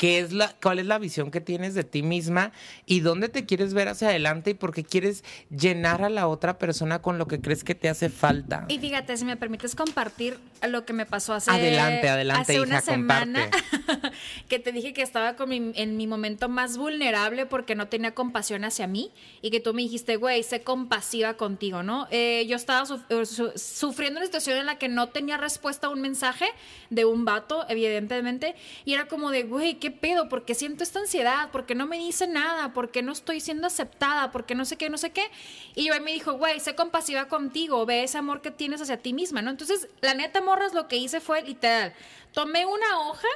Qué 0.00 0.18
es 0.18 0.32
la, 0.32 0.54
cuál 0.62 0.78
es 0.78 0.86
la 0.86 0.98
visión 0.98 1.30
que 1.30 1.42
tienes 1.42 1.74
de 1.74 1.84
ti 1.84 2.02
misma 2.02 2.52
y 2.86 3.00
dónde 3.00 3.28
te 3.28 3.44
quieres 3.44 3.74
ver 3.74 3.88
hacia 3.88 4.08
adelante 4.08 4.48
y 4.52 4.54
por 4.54 4.72
qué 4.72 4.82
quieres 4.82 5.22
llenar 5.54 6.02
a 6.02 6.08
la 6.08 6.26
otra 6.26 6.56
persona 6.56 7.02
con 7.02 7.18
lo 7.18 7.26
que 7.28 7.38
crees 7.38 7.64
que 7.64 7.74
te 7.74 7.90
hace 7.90 8.08
falta. 8.08 8.64
Y 8.68 8.78
fíjate, 8.78 9.14
si 9.18 9.26
me 9.26 9.36
permites 9.36 9.74
compartir 9.74 10.38
lo 10.66 10.86
que 10.86 10.94
me 10.94 11.04
pasó 11.04 11.34
hace, 11.34 11.50
Adelante, 11.50 12.08
adelante, 12.08 12.40
hace 12.40 12.54
hija, 12.54 12.62
una 12.62 12.80
semana, 12.80 13.50
comparte. 13.50 14.10
que 14.48 14.58
te 14.58 14.72
dije 14.72 14.94
que 14.94 15.02
estaba 15.02 15.36
con 15.36 15.50
mi- 15.50 15.72
en 15.74 15.98
mi 15.98 16.06
momento 16.06 16.48
más 16.48 16.78
vulnerable 16.78 17.44
porque 17.44 17.74
no 17.74 17.88
tenía 17.88 18.14
compasión 18.14 18.64
hacia 18.64 18.86
mí 18.86 19.10
y 19.42 19.50
que 19.50 19.60
tú 19.60 19.74
me 19.74 19.82
dijiste, 19.82 20.16
güey, 20.16 20.42
sé 20.44 20.62
compasiva 20.62 21.34
contigo, 21.34 21.82
¿no? 21.82 22.08
Eh, 22.10 22.46
yo 22.48 22.56
estaba 22.56 22.86
suf- 22.86 23.04
eh, 23.10 23.26
su- 23.26 23.52
sufriendo 23.54 24.18
una 24.18 24.24
situación 24.24 24.56
en 24.56 24.64
la 24.64 24.78
que 24.78 24.88
no 24.88 25.08
tenía 25.10 25.36
respuesta 25.36 25.88
a 25.88 25.90
un 25.90 26.00
mensaje 26.00 26.46
de 26.88 27.04
un 27.04 27.26
vato, 27.26 27.66
evidentemente, 27.68 28.54
y 28.86 28.94
era 28.94 29.04
como 29.06 29.30
de, 29.30 29.42
güey, 29.42 29.74
¿qué 29.74 29.89
pedo? 29.90 30.28
¿Por 30.28 30.44
qué 30.44 30.54
siento 30.54 30.82
esta 30.82 30.98
ansiedad? 30.98 31.50
¿Por 31.50 31.66
qué 31.66 31.74
no 31.74 31.86
me 31.86 31.98
dice 31.98 32.26
nada? 32.26 32.72
¿Por 32.72 32.90
qué 32.90 33.02
no 33.02 33.12
estoy 33.12 33.40
siendo 33.40 33.66
aceptada? 33.66 34.30
¿Por 34.32 34.46
qué 34.46 34.54
no 34.54 34.64
sé 34.64 34.76
qué, 34.76 34.90
no 34.90 34.98
sé 34.98 35.10
qué? 35.10 35.30
Y 35.74 35.86
yo 35.86 35.94
ahí 35.94 36.00
me 36.00 36.12
dijo, 36.12 36.32
güey, 36.34 36.60
sé 36.60 36.74
compasiva 36.74 37.28
contigo, 37.28 37.84
ve 37.86 38.02
ese 38.02 38.18
amor 38.18 38.40
que 38.40 38.50
tienes 38.50 38.80
hacia 38.80 38.98
ti 38.98 39.12
misma, 39.12 39.42
¿no? 39.42 39.50
Entonces, 39.50 39.88
la 40.00 40.14
neta, 40.14 40.40
morras, 40.40 40.74
lo 40.74 40.88
que 40.88 40.96
hice 40.96 41.20
fue 41.20 41.42
literal, 41.42 41.92
tomé 42.32 42.66
una 42.66 43.00
hoja 43.00 43.28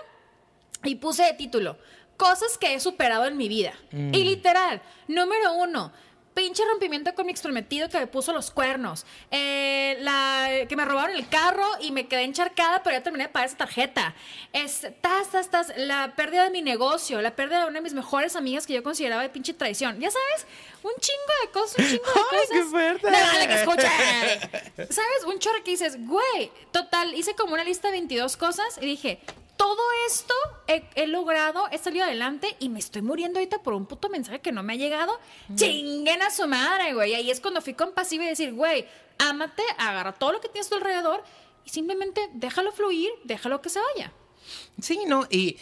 y 0.84 0.96
puse 0.96 1.22
de 1.22 1.32
título, 1.34 1.78
cosas 2.16 2.58
que 2.58 2.74
he 2.74 2.80
superado 2.80 3.26
en 3.26 3.36
mi 3.36 3.48
vida. 3.48 3.72
Mm. 3.90 4.14
Y 4.14 4.24
literal, 4.24 4.82
número 5.08 5.54
uno, 5.54 5.92
pinche 6.34 6.64
rompimiento 6.64 7.14
con 7.14 7.26
mi 7.26 7.32
exprometido 7.32 7.88
que 7.88 7.98
me 7.98 8.06
puso 8.06 8.32
los 8.32 8.50
cuernos. 8.50 9.06
Eh, 9.30 9.96
la, 10.00 10.66
que 10.68 10.76
me 10.76 10.84
robaron 10.84 11.16
el 11.16 11.28
carro 11.28 11.66
y 11.80 11.92
me 11.92 12.06
quedé 12.08 12.24
encharcada, 12.24 12.82
pero 12.82 12.96
ya 12.96 13.02
terminé 13.02 13.24
de 13.24 13.30
pagar 13.30 13.48
esa 13.48 13.56
tarjeta. 13.56 14.14
Es, 14.52 14.86
tas, 15.00 15.30
tas, 15.30 15.50
tas, 15.50 15.72
la 15.76 16.14
pérdida 16.16 16.44
de 16.44 16.50
mi 16.50 16.62
negocio, 16.62 17.22
la 17.22 17.34
pérdida 17.36 17.60
de 17.60 17.64
una 17.66 17.74
de 17.74 17.82
mis 17.82 17.94
mejores 17.94 18.36
amigas 18.36 18.66
que 18.66 18.74
yo 18.74 18.82
consideraba 18.82 19.22
de 19.22 19.28
pinche 19.30 19.54
traición. 19.54 19.98
Ya 20.00 20.10
sabes, 20.10 20.46
un 20.82 20.92
chingo 21.00 21.32
de 21.44 21.50
cosas, 21.50 21.78
un 21.78 21.86
chingo 21.86 22.04
de 22.04 22.12
¡Ay, 22.20 22.30
cosas. 22.30 22.48
qué 22.50 22.64
fuerte! 22.64 23.10
Dale, 23.10 23.48
que 23.48 23.54
escuche. 23.54 24.92
¿Sabes? 24.92 25.24
Un 25.26 25.38
chorro 25.38 25.62
que 25.64 25.70
dices, 25.70 25.96
güey, 26.06 26.50
total, 26.72 27.14
hice 27.14 27.34
como 27.34 27.54
una 27.54 27.64
lista 27.64 27.88
de 27.88 27.92
22 27.92 28.36
cosas 28.36 28.78
y 28.80 28.86
dije, 28.86 29.20
todo 29.56 29.82
esto 30.08 30.34
he, 30.66 30.84
he 30.94 31.06
logrado, 31.06 31.68
he 31.70 31.78
salido 31.78 32.04
adelante 32.04 32.56
y 32.58 32.68
me 32.68 32.78
estoy 32.78 33.02
muriendo 33.02 33.38
ahorita 33.38 33.62
por 33.62 33.74
un 33.74 33.86
puto 33.86 34.08
mensaje 34.08 34.40
que 34.40 34.52
no 34.52 34.62
me 34.62 34.74
ha 34.74 34.76
llegado. 34.76 35.18
Chinguen 35.54 36.22
a 36.22 36.30
su 36.30 36.46
madre, 36.46 36.94
güey. 36.94 37.14
Ahí 37.14 37.30
es 37.30 37.40
cuando 37.40 37.60
fui 37.60 37.74
compasiva 37.74 38.24
y 38.24 38.28
decir, 38.28 38.52
güey, 38.52 38.86
ámate, 39.18 39.62
agarra 39.78 40.12
todo 40.12 40.32
lo 40.32 40.40
que 40.40 40.48
tienes 40.48 40.66
a 40.66 40.70
tu 40.70 40.76
alrededor 40.76 41.22
y 41.64 41.70
simplemente 41.70 42.28
déjalo 42.32 42.72
fluir, 42.72 43.10
déjalo 43.24 43.62
que 43.62 43.68
se 43.70 43.80
vaya. 43.94 44.12
Sí, 44.80 45.00
no, 45.06 45.26
y, 45.30 45.58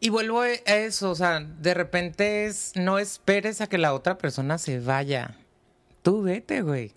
y 0.00 0.10
vuelvo 0.10 0.40
a 0.40 0.50
eso, 0.50 1.10
o 1.10 1.14
sea, 1.14 1.40
de 1.40 1.74
repente 1.74 2.46
es, 2.46 2.72
no 2.76 2.98
esperes 2.98 3.60
a 3.60 3.68
que 3.68 3.78
la 3.78 3.94
otra 3.94 4.18
persona 4.18 4.58
se 4.58 4.80
vaya. 4.80 5.36
Tú 6.02 6.22
vete, 6.22 6.62
güey. 6.62 6.92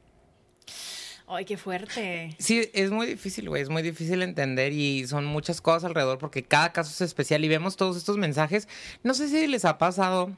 Ay, 1.27 1.45
qué 1.45 1.57
fuerte. 1.57 2.35
Sí, 2.37 2.69
es 2.73 2.91
muy 2.91 3.07
difícil, 3.07 3.49
güey, 3.49 3.61
es 3.63 3.69
muy 3.69 3.81
difícil 3.81 4.21
entender 4.21 4.71
y 4.73 5.07
son 5.07 5.25
muchas 5.25 5.59
cosas 5.59 5.85
alrededor 5.85 6.19
porque 6.19 6.43
cada 6.43 6.71
caso 6.71 6.91
es 6.91 7.01
especial 7.01 7.43
y 7.43 7.47
vemos 7.47 7.77
todos 7.77 7.97
estos 7.97 8.17
mensajes. 8.17 8.67
No 9.03 9.15
sé 9.15 9.27
si 9.29 9.47
les 9.47 9.65
ha 9.65 9.79
pasado 9.79 10.31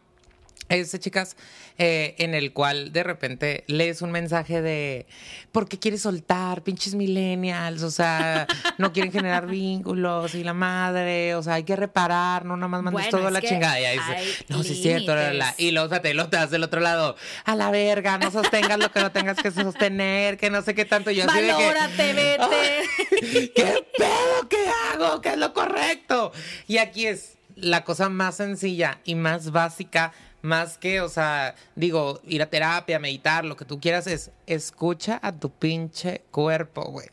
Ese, 0.69 0.99
chicas, 0.99 1.37
eh, 1.77 2.15
en 2.17 2.33
el 2.33 2.51
cual 2.51 2.91
de 2.91 3.03
repente 3.03 3.63
lees 3.67 4.01
un 4.01 4.11
mensaje 4.11 4.61
de 4.61 5.05
¿por 5.53 5.69
qué 5.69 5.79
quieres 5.79 6.01
soltar? 6.01 6.61
Pinches 6.63 6.93
millennials, 6.93 7.83
o 7.83 7.91
sea, 7.91 8.47
no 8.77 8.91
quieren 8.91 9.11
generar 9.11 9.47
vínculos 9.47 10.35
y 10.35 10.43
la 10.43 10.53
madre, 10.53 11.35
o 11.35 11.43
sea, 11.43 11.53
hay 11.53 11.63
que 11.63 11.77
reparar, 11.77 12.43
no 12.43 12.57
nada 12.57 12.67
más 12.67 12.83
mandes 12.83 13.03
Bueno, 13.05 13.17
todo 13.17 13.27
a 13.27 13.31
la 13.31 13.39
que 13.39 13.47
chingada. 13.47 13.79
Y 13.79 13.85
ahí 13.85 13.97
dice, 13.97 14.45
no, 14.49 14.61
sí 14.63 14.73
es 14.73 14.81
cierto, 14.81 15.15
la, 15.15 15.21
la, 15.21 15.21
la". 15.21 15.31
límites. 15.31 15.59
y 15.59 15.71
luego 15.71 15.87
lo 16.13 16.29
te 16.29 16.37
das 16.37 16.51
del 16.51 16.63
otro 16.63 16.81
lado, 16.81 17.15
a 17.45 17.55
la 17.55 17.71
verga, 17.71 18.17
no 18.17 18.29
sostengas 18.29 18.77
lo 18.77 18.91
que 18.91 18.99
no 18.99 19.11
tengas 19.11 19.37
que 19.37 19.51
sostener, 19.51 20.37
que 20.37 20.49
no 20.49 20.61
sé 20.61 20.75
qué 20.75 20.83
tanto. 20.83 21.11
Yo 21.11 21.23
así 21.29 21.41
de 21.41 21.47
que, 21.47 22.13
vete. 22.13 23.51
¿Qué 23.55 23.85
pedo? 23.97 24.49
¿Qué 24.49 24.65
hago? 24.91 25.21
¿Qué 25.21 25.29
es 25.29 25.37
lo 25.37 25.53
correcto? 25.53 26.33
Y 26.67 26.77
aquí 26.77 27.07
es 27.07 27.37
la 27.55 27.83
cosa 27.83 28.09
más 28.09 28.35
sencilla 28.37 28.99
y 29.03 29.15
más 29.15 29.51
básica, 29.51 30.13
más 30.47 30.77
que, 30.77 31.01
o 31.01 31.09
sea, 31.09 31.55
digo, 31.75 32.21
ir 32.25 32.41
a 32.41 32.49
terapia, 32.49 32.97
meditar, 32.99 33.45
lo 33.45 33.55
que 33.55 33.65
tú 33.65 33.79
quieras 33.79 34.07
es 34.07 34.31
escucha 34.47 35.19
a 35.21 35.33
tu 35.33 35.51
pinche 35.51 36.23
cuerpo, 36.31 36.85
güey. 36.85 37.07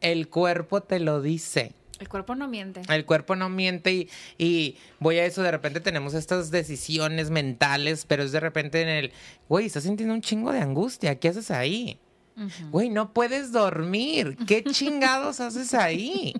El 0.00 0.28
cuerpo 0.28 0.82
te 0.82 0.98
lo 0.98 1.20
dice. 1.20 1.74
El 2.00 2.08
cuerpo 2.08 2.34
no 2.34 2.48
miente. 2.48 2.80
El 2.88 3.04
cuerpo 3.04 3.36
no 3.36 3.48
miente 3.48 3.92
y, 3.92 4.08
y 4.38 4.76
voy 5.00 5.18
a 5.18 5.26
eso, 5.26 5.42
de 5.42 5.50
repente 5.50 5.80
tenemos 5.80 6.14
estas 6.14 6.50
decisiones 6.50 7.30
mentales, 7.30 8.06
pero 8.06 8.22
es 8.22 8.32
de 8.32 8.40
repente 8.40 8.80
en 8.82 8.88
el, 8.88 9.12
güey, 9.48 9.66
estás 9.66 9.82
sintiendo 9.82 10.14
un 10.14 10.22
chingo 10.22 10.52
de 10.52 10.60
angustia, 10.60 11.18
¿qué 11.18 11.28
haces 11.28 11.50
ahí? 11.50 11.98
Güey, 12.70 12.88
no 12.88 13.12
puedes 13.12 13.52
dormir, 13.52 14.36
¿qué 14.46 14.62
chingados 14.70 15.40
haces 15.40 15.74
ahí? 15.74 16.34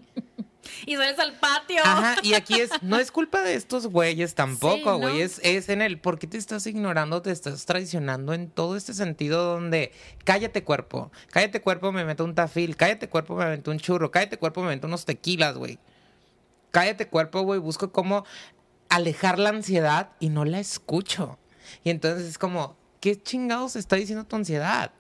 Y 0.87 0.97
sales 0.97 1.19
al 1.19 1.39
patio. 1.39 1.81
Ajá, 1.85 2.17
y 2.23 2.35
aquí 2.35 2.61
es, 2.61 2.71
no 2.83 2.99
es 2.99 3.11
culpa 3.13 3.43
de 3.43 3.55
estos 3.55 3.87
güeyes 3.87 4.35
tampoco, 4.35 4.77
Sí, 4.77 4.83
¿no? 4.85 4.99
güey, 4.99 5.21
es, 5.21 5.41
es 5.43 5.69
en 5.69 5.83
el, 5.83 5.99
¿por 6.01 6.19
qué 6.19 6.27
te 6.27 6.39
estás 6.39 6.67
ignorando, 6.67 7.21
te 7.21 7.31
estás 7.31 7.67
traicionando 7.67 8.33
en 8.33 8.49
todo 8.51 8.77
este 8.77 8.95
sentido 8.95 9.45
donde, 9.45 9.93
cállate 10.25 10.65
cuerpo, 10.65 11.13
cállate 11.31 11.61
cuerpo, 11.61 11.93
me 11.93 12.05
meto 12.05 12.25
un 12.25 12.35
tafil, 12.35 12.77
cállate 12.77 13.09
cuerpo, 13.09 13.37
me 13.37 13.47
meto 13.47 13.71
un 13.71 13.79
churro, 13.79 14.11
cállate 14.11 14.39
cuerpo, 14.39 14.63
me 14.63 14.69
meto 14.69 14.87
unos 14.87 15.05
tequilas, 15.05 15.57
güey. 15.57 15.79
Cállate 16.71 17.09
cuerpo, 17.09 17.43
güey, 17.43 17.61
busco 17.61 17.93
cómo 17.93 18.25
alejar 18.89 19.39
la 19.39 19.51
ansiedad 19.51 20.11
y 20.21 20.31
no 20.31 20.45
la 20.47 20.61
escucho. 20.61 21.39
Y 21.85 21.91
entonces 21.91 22.27
es 22.27 22.39
como, 22.39 22.78
¿qué 23.01 23.21
chingados 23.21 23.77
está 23.77 23.97
diciendo 23.97 24.25
tu 24.25 24.37
ansiedad? 24.37 24.91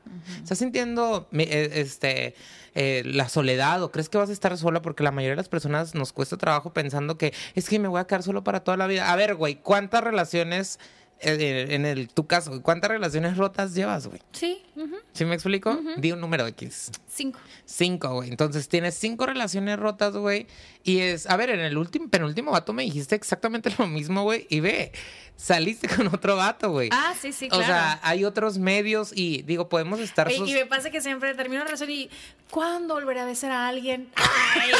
¿Estás 0.43 0.59
sintiendo 0.59 1.29
eh, 1.33 1.71
este, 1.75 2.35
eh, 2.75 3.03
la 3.05 3.29
soledad 3.29 3.83
o 3.83 3.91
crees 3.91 4.09
que 4.09 4.19
vas 4.19 4.31
a 4.31 4.33
estar 4.33 4.57
sola? 4.57 4.83
Porque 4.83 5.03
la 5.03 5.11
mayoría 5.11 5.33
de 5.33 5.37
las 5.37 5.49
personas 5.49 5.95
nos 5.95 6.13
cuesta 6.13 6.37
trabajo 6.37 6.73
pensando 6.73 7.19
que 7.19 7.33
es 7.55 7.69
que 7.69 7.79
me 7.79 7.89
voy 7.89 8.01
a 8.01 8.07
quedar 8.07 8.23
solo 8.23 8.45
para 8.45 8.61
toda 8.61 8.77
la 8.77 8.87
vida. 8.87 9.13
A 9.13 9.17
ver, 9.17 9.35
güey, 9.35 9.57
¿cuántas 9.57 10.03
relaciones, 10.03 10.79
en 11.21 11.85
el, 11.87 12.09
tu 12.09 12.27
caso, 12.27 12.63
cuántas 12.63 12.91
relaciones 12.91 13.37
rotas 13.37 13.75
llevas, 13.75 14.07
güey? 14.07 14.21
Sí, 14.33 14.63
ujú. 14.77 14.97
¿Sí 15.13 15.25
me 15.25 15.35
explico? 15.35 15.79
Di 15.97 16.13
un 16.13 16.21
número 16.21 16.47
X. 16.47 16.91
cinco. 17.09 17.41
Cinco, 17.65 18.15
güey. 18.15 18.31
Entonces 18.31 18.69
tienes 18.69 18.95
cinco 18.95 19.27
relaciones 19.27 19.79
rotas, 19.79 20.15
güey. 20.17 20.47
Y 20.85 21.01
es, 21.01 21.29
a 21.29 21.37
ver, 21.37 21.51
en 21.51 21.61
el 21.61 21.77
último, 21.77 22.09
penúltimo 22.09 22.53
vato 22.53 22.73
me 22.73 22.85
dijiste 22.85 23.15
exactamente 23.17 23.71
lo 23.79 23.87
mismo, 23.89 24.23
güey. 24.23 24.47
Y 24.49 24.61
ve, 24.61 24.93
saliste 25.37 25.89
con 25.89 26.07
otro 26.09 26.37
vato, 26.37 26.71
güey. 26.71 26.89
Ah, 26.93 27.15
sí, 27.21 27.33
sí, 27.33 27.47
O 27.47 27.49
claro. 27.51 27.67
sea, 27.67 28.01
hay 28.03 28.25
otros 28.25 28.59
medios 28.59 29.13
y 29.15 29.43
digo, 29.43 29.69
podemos 29.69 29.99
estar... 30.01 30.31
Sus- 30.33 30.49
y 30.49 30.55
me 30.55 30.67
pasa 30.67 30.91
que 30.91 31.01
siempre 31.01 31.35
termino 31.35 31.57
una 31.63 31.65
relación 31.67 31.91
y 31.91 32.11
¿cuándo 32.51 32.95
volveré 32.95 33.21
a 33.21 33.25
besar 33.25 33.51
a 33.51 33.67
alguien? 33.69 34.09
Ay, 34.15 34.71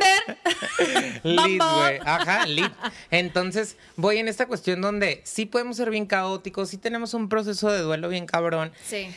Tinder. 0.00 1.20
Lit, 1.24 1.62
güey. 1.62 1.98
Ajá, 2.04 2.46
lit. 2.46 2.72
Entonces, 3.10 3.76
voy 3.96 4.18
en 4.18 4.28
esta 4.28 4.46
cuestión 4.46 4.80
donde 4.80 5.20
sí 5.24 5.46
podemos 5.46 5.76
ser 5.76 5.90
bien 5.90 6.06
caóticos, 6.06 6.70
sí 6.70 6.78
tenemos 6.78 7.14
un 7.14 7.28
proceso 7.28 7.70
de 7.70 7.80
duelo 7.80 8.08
bien 8.08 8.26
cabrón, 8.26 8.72
Sí. 8.86 9.08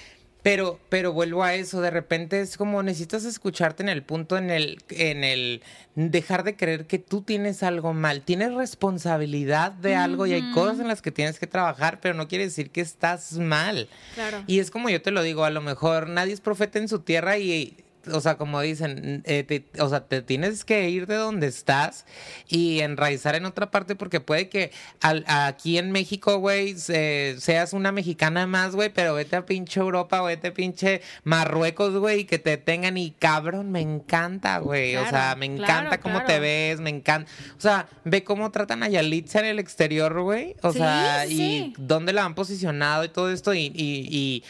Pero, 0.44 0.78
pero 0.90 1.14
vuelvo 1.14 1.42
a 1.42 1.56
eso, 1.56 1.80
de 1.80 1.90
repente 1.90 2.42
es 2.42 2.58
como 2.58 2.84
necesitas 2.84 3.24
escucharte 3.24 3.82
en 3.82 3.88
el 3.88 4.04
punto 4.04 4.38
en 4.38 4.50
el, 4.50 4.84
en 4.90 5.24
el 5.24 5.64
dejar 5.96 6.44
de 6.44 6.58
creer 6.58 6.86
que 6.86 7.00
tú 7.00 7.22
tienes 7.22 7.64
algo 7.64 7.94
mal. 7.94 8.24
Tienes 8.24 8.54
responsabilidad 8.54 9.72
de 9.72 9.96
algo 9.96 10.28
y 10.28 10.34
hay 10.34 10.52
cosas 10.52 10.82
en 10.82 10.90
las 10.90 11.02
que 11.02 11.12
tienes 11.12 11.40
que 11.40 11.48
trabajar, 11.48 12.02
pero 12.02 12.14
no 12.14 12.28
quiere 12.28 12.44
decir 12.44 12.72
que 12.72 12.82
estás 12.82 13.38
mal. 13.38 13.88
Claro. 14.16 14.44
Y 14.46 14.60
es 14.60 14.70
como 14.70 14.90
yo 14.90 15.02
te 15.02 15.12
lo 15.12 15.24
digo, 15.24 15.46
a 15.46 15.50
lo 15.50 15.62
mejor 15.62 16.10
nadie 16.10 16.34
es 16.34 16.42
profeta 16.42 16.78
en 16.78 16.90
su 16.90 17.00
tierra 17.00 17.38
y, 17.38 17.78
o 18.12 18.20
sea, 18.22 18.36
como 18.38 18.60
dicen, 18.62 19.24
eh, 19.26 19.44
te- 19.44 19.66
o 19.82 19.90
sea, 19.90 20.02
te 20.08 20.22
tienes 20.22 20.66
que 20.66 20.90
ir 20.90 21.08
de 21.08 21.16
donde 21.16 21.48
estás 21.48 22.06
y 22.48 22.82
enraizar 22.82 23.36
en 23.36 23.46
otra 23.46 23.72
parte 23.72 23.96
porque 23.96 24.20
puede 24.20 24.50
que 24.50 24.72
al- 25.02 25.24
aquí 25.28 25.78
en 25.78 25.92
México, 25.92 26.38
güey, 26.38 26.78
se- 26.78 27.36
seas 27.40 27.74
una 27.74 27.92
mexicana 27.92 28.46
más, 28.48 28.76
güey, 28.76 28.90
pero 28.90 29.14
vete 29.16 29.36
a 29.36 29.46
pinche 29.46 29.80
Europa, 29.80 30.22
o 30.22 30.26
vete 30.26 30.50
a 30.50 30.54
pinche 30.54 31.02
Marruecos, 31.24 31.96
güey, 31.96 32.22
y 32.22 32.26
que 32.26 32.40
te 32.40 32.58
tengan 32.58 32.98
y 32.98 33.12
cabrón, 33.12 33.72
me 33.72 33.82
encanta, 33.82 34.58
güey. 34.60 34.96
o 34.96 35.10
sea, 35.10 35.36
me 35.38 35.46
encanta 35.46 35.98
claro, 35.98 36.02
cómo 36.02 36.24
te 36.24 36.40
ves, 36.40 36.80
me 36.80 36.90
encanta. 36.90 37.30
O 37.58 37.62
sea, 37.62 37.88
ve 38.04 38.24
cómo 38.24 38.52
tratan 38.52 38.84
a 38.84 38.90
Yalitza 38.90 39.40
en 39.40 39.46
el 39.46 39.60
exterior, 39.60 40.22
güey. 40.22 40.56
O 40.62 40.72
Sí, 40.72 40.80
sea, 40.80 41.26
sí. 41.28 41.42
y 41.42 41.74
dónde 41.78 42.14
la 42.14 42.26
han 42.26 42.36
posicionado 42.36 43.04
y 43.04 43.10
todo 43.10 43.32
esto 43.32 43.54
y- 43.54 43.72
y- 43.74 44.08
y 44.12 44.44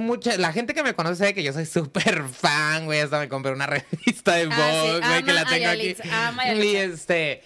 mucha, 0.00 0.36
la 0.38 0.52
gente 0.52 0.74
que 0.74 0.82
me 0.82 0.94
conoce 0.94 1.16
sabe 1.16 1.34
que 1.34 1.42
yo 1.42 1.52
soy 1.52 1.66
súper 1.66 2.24
fan, 2.24 2.84
güey. 2.86 3.00
Hasta 3.00 3.18
me 3.18 3.28
compré 3.28 3.52
una 3.52 3.66
revista 3.66 4.34
de 4.34 4.48
Ah, 4.50 4.54
sí, 4.82 4.88
Vogue, 4.90 5.06
güey, 5.08 5.22
que 5.24 5.32
la 5.32 5.44
tengo 5.44 5.68
aquí. 5.68 5.94
Yalitza, 5.96 6.54
Y 6.54 6.76
este. 6.76 7.42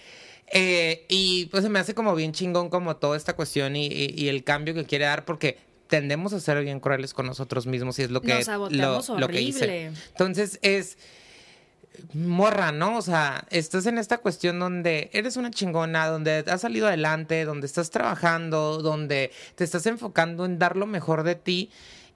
eh, 0.47 1.05
y 1.09 1.45
pues 1.47 1.63
se 1.63 1.69
me 1.69 1.79
hace 1.79 1.93
como 1.93 2.13
bien 2.15 2.31
chingón 2.33 2.69
como 2.69 2.95
toda 2.97 3.15
esta 3.17 3.33
cuestión 3.35 3.75
y, 3.75 3.87
y- 3.87 4.13
y 4.15 4.27
el 4.29 4.43
cambio 4.43 4.73
que 4.73 4.85
quiere 4.85 5.05
dar 5.05 5.23
porque 5.25 5.57
tendemos 5.87 6.31
a 6.33 6.39
ser 6.39 6.61
bien 6.63 6.79
crueles 6.79 7.13
con 7.13 7.25
nosotros 7.25 7.67
mismos 7.67 7.99
y 7.99 8.03
es 8.03 8.11
lo 8.11 8.21
que 8.21 8.33
Nos 8.45 8.47
lo, 8.71 9.17
lo 9.19 9.27
que 9.27 9.41
hice. 9.41 9.91
Entonces 10.11 10.57
es 10.61 10.97
morra, 12.13 12.71
¿no? 12.71 12.97
O 12.97 13.01
sea, 13.01 13.45
estás 13.49 13.85
en 13.85 13.97
esta 13.97 14.17
cuestión 14.19 14.59
donde 14.59 15.09
eres 15.13 15.35
una 15.37 15.51
chingona, 15.51 16.07
donde 16.07 16.43
has 16.47 16.61
salido 16.61 16.87
adelante, 16.87 17.43
donde 17.45 17.67
estás 17.67 17.89
trabajando, 17.91 18.81
donde 18.81 19.31
te 19.55 19.63
estás 19.63 19.85
enfocando 19.85 20.45
en 20.45 20.57
dar 20.57 20.77
lo 20.77 20.87
mejor 20.87 21.23
de 21.23 21.35
ti. 21.35 21.69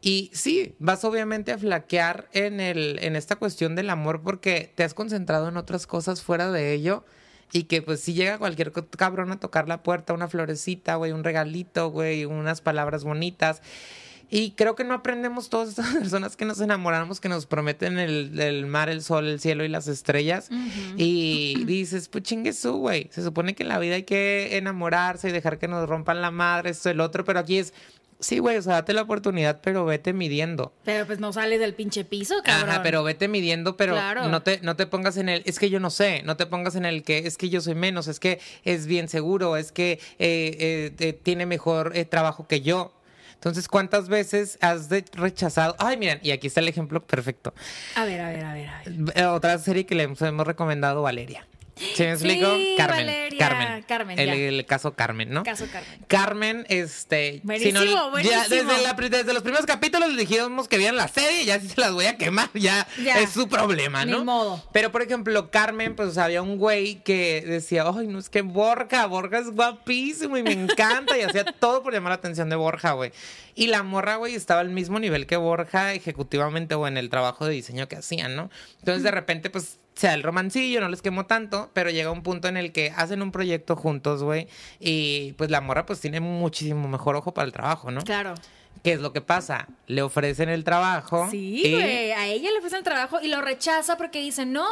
Y 0.06 0.30
sí, 0.34 0.76
vas 0.78 1.04
obviamente 1.04 1.52
a 1.52 1.58
flaquear 1.58 2.30
en, 2.32 2.60
el, 2.60 3.00
en 3.02 3.15
esta 3.15 3.38
cuestión 3.38 3.74
del 3.74 3.89
amor 3.89 4.22
porque 4.22 4.72
te 4.76 4.84
has 4.84 4.94
concentrado 4.94 5.50
en 5.50 5.58
otras 5.58 5.88
cosas 5.88 6.22
fuera 6.22 6.52
de 6.52 6.74
ello. 6.74 7.04
Y 7.52 7.63
que 7.63 7.82
pues 7.82 8.02
si 8.02 8.13
llega 8.13 8.38
cualquier 8.38 8.72
cabrón 8.72 9.32
a 9.32 9.39
tocar 9.39 9.68
la 9.68 9.82
puerta, 9.82 10.13
una 10.13 10.28
florecita, 10.28 10.94
güey, 10.98 11.12
un 11.12 11.24
regalito, 11.24 11.89
güey, 11.89 12.26
unas 12.26 12.62
palabras 12.62 13.04
bonitas. 13.04 13.63
Y 14.30 14.52
creo 14.52 14.76
que 14.76 14.84
no 14.84 14.94
aprendemos 14.94 15.50
todas 15.50 15.70
estas 15.70 15.88
personas 15.96 16.36
que 16.36 16.46
nos 16.46 16.62
enamoramos, 16.62 17.20
que 17.20 17.30
nos 17.30 17.48
prometen 17.48 17.98
el, 17.98 18.39
el 18.39 18.68
mar, 18.68 18.89
el 18.89 19.02
sol, 19.02 19.26
el 19.28 19.39
cielo 19.39 19.63
y 19.63 19.70
las 19.70 19.88
estrellas. 19.88 20.50
Y 20.98 21.63
dices, 21.65 22.10
pues 22.10 22.24
chingue 22.24 22.54
su, 22.54 22.74
güey. 22.74 23.10
Se 23.12 23.24
supone 23.24 23.56
que 23.56 23.63
en 23.63 23.70
la 23.70 23.80
vida 23.80 23.96
hay 23.96 24.04
que 24.04 24.56
enamorarse 24.58 25.30
y 25.30 25.32
dejar 25.32 25.58
que 25.58 25.68
nos 25.68 25.89
rompan 25.89 26.22
la 26.22 26.30
madre, 26.30 26.70
esto, 26.70 26.91
el 26.91 27.00
otro. 27.00 27.24
Pero 27.26 27.39
aquí 27.39 27.58
es, 27.58 27.74
sí, 28.26 28.40
güey, 28.40 28.58
o 28.58 28.62
sea, 28.62 28.74
date 28.76 28.94
la 28.94 29.04
oportunidad, 29.04 29.60
pero 29.62 29.86
vete 29.86 30.14
midiendo. 30.14 30.74
Pero 30.84 31.06
pues 31.06 31.20
no 31.20 31.32
sales 31.34 31.60
del 31.60 31.74
pinche 31.74 32.04
piso, 32.06 32.36
cabrón. 32.44 32.70
Ajá, 32.70 32.84
pero 32.84 33.04
vete 33.04 33.28
midiendo, 33.28 33.78
pero 33.78 33.94
Claro. 33.94 34.28
no 34.28 34.42
te, 34.42 34.60
no 34.62 34.76
te 34.76 34.86
pongas 34.88 35.18
en 35.18 35.30
el, 35.30 35.44
es 35.46 35.60
que 35.60 35.70
yo 35.70 35.80
no 35.80 35.90
sé, 35.90 36.22
no 36.24 36.36
te 36.38 36.46
pongas 36.46 36.76
en 36.76 36.86
el 36.86 37.04
que 37.04 37.20
es 37.20 37.38
que 37.38 37.50
yo 37.50 37.62
soy 37.62 37.76
menos, 37.76 38.08
es 38.08 38.20
que 38.20 38.40
es 38.64 38.88
bien 38.88 39.08
seguro, 39.10 39.58
es 39.58 39.72
que 39.72 39.94
eh, 39.94 40.00
eh, 40.20 40.94
eh, 41.00 41.14
tiene 41.14 41.46
mejor 41.46 41.92
eh, 41.96 42.06
trabajo 42.06 42.48
que 42.48 42.62
yo. 42.62 42.92
Entonces, 43.36 43.68
¿cuántas 43.68 44.10
veces 44.10 44.58
has 44.62 44.90
de- 44.90 45.06
rechazado? 45.14 45.76
Ay, 45.78 45.98
miren, 45.98 46.20
y 46.24 46.32
aquí 46.32 46.48
está 46.48 46.62
el 46.62 46.68
ejemplo 46.68 47.06
perfecto. 47.06 47.54
A 47.96 48.06
ver, 48.06 48.20
a 48.22 48.30
ver, 48.30 48.44
a 48.46 48.54
ver, 48.54 48.68
a 48.70 48.82
ver. 48.86 49.26
Otra 49.28 49.58
serie 49.60 49.86
que 49.86 49.94
le 49.94 50.04
hemos 50.04 50.48
recomendado, 50.48 51.04
Valeria. 51.04 51.46
¿Sí 51.76 52.04
me 52.04 52.12
explico? 52.14 52.56
Sí, 52.56 52.76
Carmen. 52.78 53.06
Valeria. 53.06 53.40
Carmen. 53.40 53.84
Carmen, 53.84 54.18
el, 54.20 54.66
caso 54.66 54.94
Carmen, 54.94 55.30
¿no? 55.32 55.44
Caso 55.44 55.66
Carmen. 55.72 56.00
Carmen, 56.08 56.66
este. 56.70 57.42
Buenísimo, 57.44 57.82
si 57.82 57.86
no- 57.94 58.12
buenísimo. 58.12 58.42
Ya 58.44 58.48
desde, 58.48 58.82
la 58.82 58.96
pri- 58.96 59.10
desde 59.10 59.34
los 59.34 59.44
primeros 59.44 59.66
capítulos 59.66 60.08
les 60.14 60.18
dijimos 60.30 60.68
que 60.70 60.78
vieran 60.78 60.96
la 60.96 61.10
serie, 61.10 61.44
ya 61.44 61.60
si 61.60 61.68
se 61.68 61.82
las 61.82 61.92
voy 61.92 62.06
a 62.06 62.18
quemar, 62.18 62.50
ya, 62.54 62.88
Ya. 63.04 63.20
es 63.20 63.32
su 63.32 63.50
problema, 63.50 64.06
Ni 64.06 64.12
¿no? 64.14 64.24
modo. 64.24 64.64
Pero 64.72 64.92
por 64.92 65.02
ejemplo, 65.02 65.52
Carmen, 65.52 65.96
pues 65.96 66.18
había 66.18 66.42
un 66.42 66.58
güey 66.58 67.04
que 67.04 67.44
decía, 67.46 67.84
ay, 67.94 68.08
no 68.08 68.20
es 68.20 68.30
que 68.30 68.42
Borja, 68.42 69.06
Borja 69.08 69.40
es 69.40 69.50
guapísimo 69.50 70.38
y 70.38 70.44
me 70.44 70.54
encanta, 70.54 71.18
y 71.18 71.24
hacía 71.24 71.44
todo 71.60 71.84
por 71.84 71.94
llamar 71.94 72.12
la 72.12 72.16
atención 72.16 72.50
de 72.50 72.56
Borja, 72.56 72.94
güey. 72.94 73.12
Y 73.54 73.68
la 73.68 73.84
morra, 73.84 74.16
güey, 74.16 74.36
estaba 74.36 74.62
al 74.62 74.70
mismo 74.70 75.00
nivel 75.00 75.28
que 75.28 75.36
Borja 75.38 75.94
ejecutivamente 75.94 76.76
o 76.76 76.88
en 76.88 76.98
el 76.98 77.10
trabajo 77.10 77.46
de 77.46 77.54
diseño 77.54 77.88
que 77.90 77.98
hacían, 77.98 78.36
¿no? 78.36 78.50
Entonces 78.80 79.04
de 79.04 79.12
repente, 79.12 79.50
pues 79.50 79.78
se 79.96 80.08
da 80.08 80.14
el 80.14 80.24
romancillo, 80.24 80.82
no 80.82 80.90
les 80.90 81.02
quemó 81.02 81.26
tanto, 81.26 81.72
pero 81.74 81.90
llega 81.90 82.12
un 82.12 82.22
punto 82.22 82.48
en 82.48 82.58
el 82.58 82.72
que 82.72 82.92
hacen 82.96 83.22
un 83.22 83.32
proyecto 83.32 83.76
juntos, 83.76 84.22
güey, 84.24 84.48
y 84.80 85.34
pues 85.34 85.50
la 85.50 85.62
morra 85.62 85.86
pues 85.86 86.02
tiene 86.02 86.20
muchísimo 86.20 86.88
mejor 86.88 87.16
ojo 87.16 87.34
para 87.34 87.46
el 87.46 87.54
trabajo, 87.54 87.92
¿no? 87.92 88.02
Claro. 88.02 88.34
¿Qué 88.84 88.92
es 88.94 89.00
lo 89.00 89.14
que 89.14 89.22
pasa? 89.22 89.68
Le 89.88 90.02
ofrecen 90.02 90.50
el 90.50 90.64
trabajo. 90.66 91.28
Sí, 91.32 91.62
y- 91.66 91.72
güey. 91.72 92.12
A 92.12 92.28
ella 92.28 92.52
le 92.52 92.58
ofrecen 92.58 92.80
el 92.80 92.84
trabajo 92.84 93.20
y 93.22 93.30
lo 93.30 93.42
rechaza 93.42 93.96
porque 93.98 94.20
dice, 94.20 94.46
no, 94.46 94.66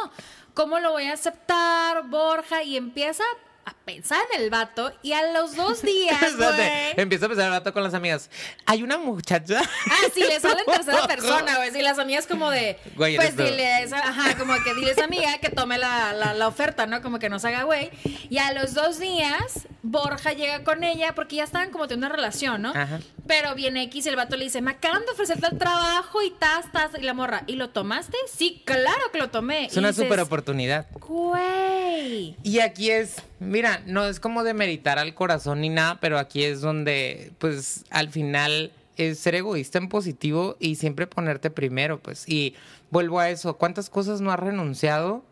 ¿cómo 0.52 0.78
lo 0.78 0.92
voy 0.92 1.04
a 1.04 1.14
aceptar, 1.14 2.06
Borja? 2.08 2.62
Y 2.62 2.76
empieza 2.76 3.24
a 3.66 3.74
pensar 3.84 4.20
en 4.34 4.42
el 4.42 4.50
vato 4.50 4.92
y 5.02 5.12
a 5.12 5.32
los 5.32 5.56
dos 5.56 5.82
días, 5.82 6.22
Espérate, 6.22 6.56
güey. 6.56 6.94
Empiezo 6.96 7.26
a 7.26 7.28
pensar 7.28 7.46
el 7.46 7.52
rato 7.52 7.72
con 7.72 7.82
las 7.82 7.94
amigas. 7.94 8.30
Hay 8.66 8.82
una 8.82 8.98
muchacha. 8.98 9.60
Ah, 9.62 10.06
sí, 10.14 10.20
le 10.20 10.38
sale 10.40 10.60
en 10.66 10.72
tercera 10.72 11.06
persona, 11.08 11.56
güey. 11.56 11.70
Si 11.70 11.82
las 11.82 11.98
amigas 11.98 12.26
como 12.26 12.50
de. 12.50 12.78
Güey, 12.96 13.16
pues 13.16 13.28
eres 13.34 13.36
tú. 13.36 13.42
dile 13.44 13.66
a 13.66 13.80
esa, 13.82 13.98
ajá, 13.98 14.36
como 14.38 14.54
que 14.62 14.74
dile 14.74 14.90
a 14.90 14.92
esa 14.92 15.04
amiga 15.04 15.38
que 15.38 15.50
tome 15.50 15.78
la, 15.78 16.12
la, 16.12 16.34
la 16.34 16.48
oferta, 16.48 16.86
¿no? 16.86 17.02
Como 17.02 17.18
que 17.18 17.28
nos 17.28 17.44
haga 17.44 17.62
güey. 17.64 17.90
Y 18.30 18.38
a 18.38 18.52
los 18.52 18.74
dos 18.74 18.98
días, 18.98 19.66
Borja 19.82 20.32
llega 20.32 20.64
con 20.64 20.84
ella 20.84 21.14
porque 21.14 21.36
ya 21.36 21.44
estaban 21.44 21.70
como 21.70 21.86
teniendo 21.88 22.06
una 22.06 22.14
relación, 22.16 22.62
¿no? 22.62 22.70
Ajá. 22.74 23.00
Pero 23.26 23.54
viene 23.54 23.82
X 23.84 24.04
y 24.06 24.08
el 24.10 24.16
vato 24.16 24.36
le 24.36 24.44
dice, 24.44 24.60
me 24.60 24.72
acaban 24.72 25.04
de 25.06 25.12
ofrecerte 25.12 25.46
el 25.50 25.58
trabajo 25.58 26.22
y 26.22 26.30
tas, 26.30 26.70
tas. 26.72 26.90
Y 26.98 27.02
la 27.02 27.14
morra, 27.14 27.44
¿y 27.46 27.56
lo 27.56 27.70
tomaste? 27.70 28.16
Sí, 28.30 28.62
claro 28.66 29.10
que 29.12 29.18
lo 29.18 29.30
tomé. 29.30 29.66
Es 29.66 29.76
Y 29.76 29.78
una 29.78 29.88
dices, 29.88 30.04
super 30.04 30.20
oportunidad. 30.20 30.86
Güey. 30.92 32.36
Y 32.42 32.60
aquí 32.60 32.90
es, 32.90 33.16
mira, 33.44 33.82
no 33.86 34.06
es 34.06 34.20
como 34.20 34.44
demeritar 34.44 34.98
al 34.98 35.14
corazón 35.14 35.60
ni 35.60 35.68
nada, 35.68 35.98
pero 36.00 36.18
aquí 36.18 36.44
es 36.44 36.60
donde, 36.60 37.32
pues, 37.38 37.84
al 37.90 38.10
final 38.10 38.72
es 38.96 39.18
ser 39.18 39.34
egoísta 39.34 39.78
en 39.78 39.88
positivo 39.88 40.56
y 40.60 40.76
siempre 40.76 41.06
ponerte 41.06 41.50
primero, 41.50 42.00
pues. 42.00 42.28
Y 42.28 42.54
vuelvo 42.90 43.20
a 43.20 43.30
eso, 43.30 43.56
¿cuántas 43.56 43.90
cosas 43.90 44.20
no 44.20 44.30
has 44.30 44.40
renunciado 44.40 45.24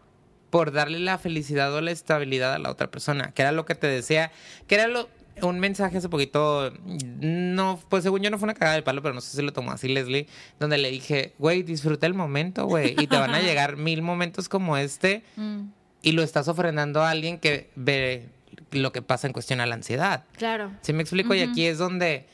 por 0.51 0.73
darle 0.73 0.99
la 0.99 1.19
felicidad 1.19 1.73
o 1.75 1.81
la 1.81 1.91
estabilidad 1.91 2.53
a 2.55 2.59
la 2.59 2.71
otra 2.71 2.91
persona? 2.91 3.33
Que 3.33 3.43
era 3.43 3.53
lo 3.53 3.65
que 3.65 3.75
te 3.75 3.87
decía, 3.87 4.33
que 4.67 4.75
era 4.75 4.89
lo, 4.89 5.09
un 5.41 5.61
mensaje 5.61 5.99
hace 5.99 6.09
poquito, 6.09 6.73
no, 7.21 7.81
pues 7.89 8.03
según 8.03 8.21
yo 8.21 8.31
no 8.31 8.39
fue 8.39 8.45
una 8.45 8.55
cagada 8.55 8.77
de 8.77 8.83
palo, 8.83 9.03
pero 9.03 9.15
no 9.15 9.21
sé 9.21 9.37
si 9.37 9.43
lo 9.43 9.53
tomó 9.53 9.73
así 9.73 9.89
Leslie, 9.89 10.27
donde 10.61 10.79
le 10.79 10.91
dije, 10.91 11.33
güey, 11.39 11.63
disfruta 11.63 12.07
el 12.07 12.15
momento, 12.15 12.67
güey, 12.67 12.95
y 12.99 13.07
te 13.07 13.17
van 13.17 13.35
a 13.35 13.41
llegar 13.43 13.77
mil 13.77 14.03
momentos 14.03 14.49
como 14.49 14.77
este 14.77 15.23
Mm, 15.37 15.69
y 16.03 16.13
lo 16.13 16.23
estás 16.23 16.49
ofrendando 16.49 17.03
a 17.03 17.11
alguien 17.11 17.39
que 17.39 17.71
ve 17.77 18.29
lo 18.73 18.93
que 18.93 19.03
pasa 19.03 19.27
en 19.27 19.33
cuestión 19.33 19.61
a 19.61 19.67
la 19.67 19.75
ansiedad. 19.75 20.25
claro. 20.37 20.73
¿Sí 20.83 20.93
me 20.93 21.03
explico? 21.03 21.35
Y 21.35 21.41
aquí 21.41 21.67
es 21.67 21.79
donde 21.79 22.27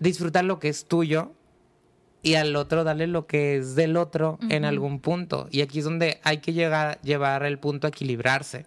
disfrutar 0.00 0.44
lo 0.44 0.58
que 0.58 0.68
es 0.68 0.86
tuyo 0.86 1.32
y 2.22 2.34
al 2.34 2.56
otro 2.56 2.82
darle 2.82 3.06
lo 3.06 3.26
que 3.26 3.56
es 3.56 3.76
del 3.76 3.96
otro 3.96 4.38
en 4.50 4.64
algún 4.64 4.98
punto. 5.00 5.48
Y 5.52 5.60
aquí 5.60 5.78
es 5.78 5.84
donde 5.84 6.18
hay 6.24 6.38
que 6.38 6.52
llegar, 6.52 7.00
llevar 7.02 7.44
el 7.44 7.58
punto 7.58 7.86
a 7.86 7.90
equilibrarse. 7.90 8.66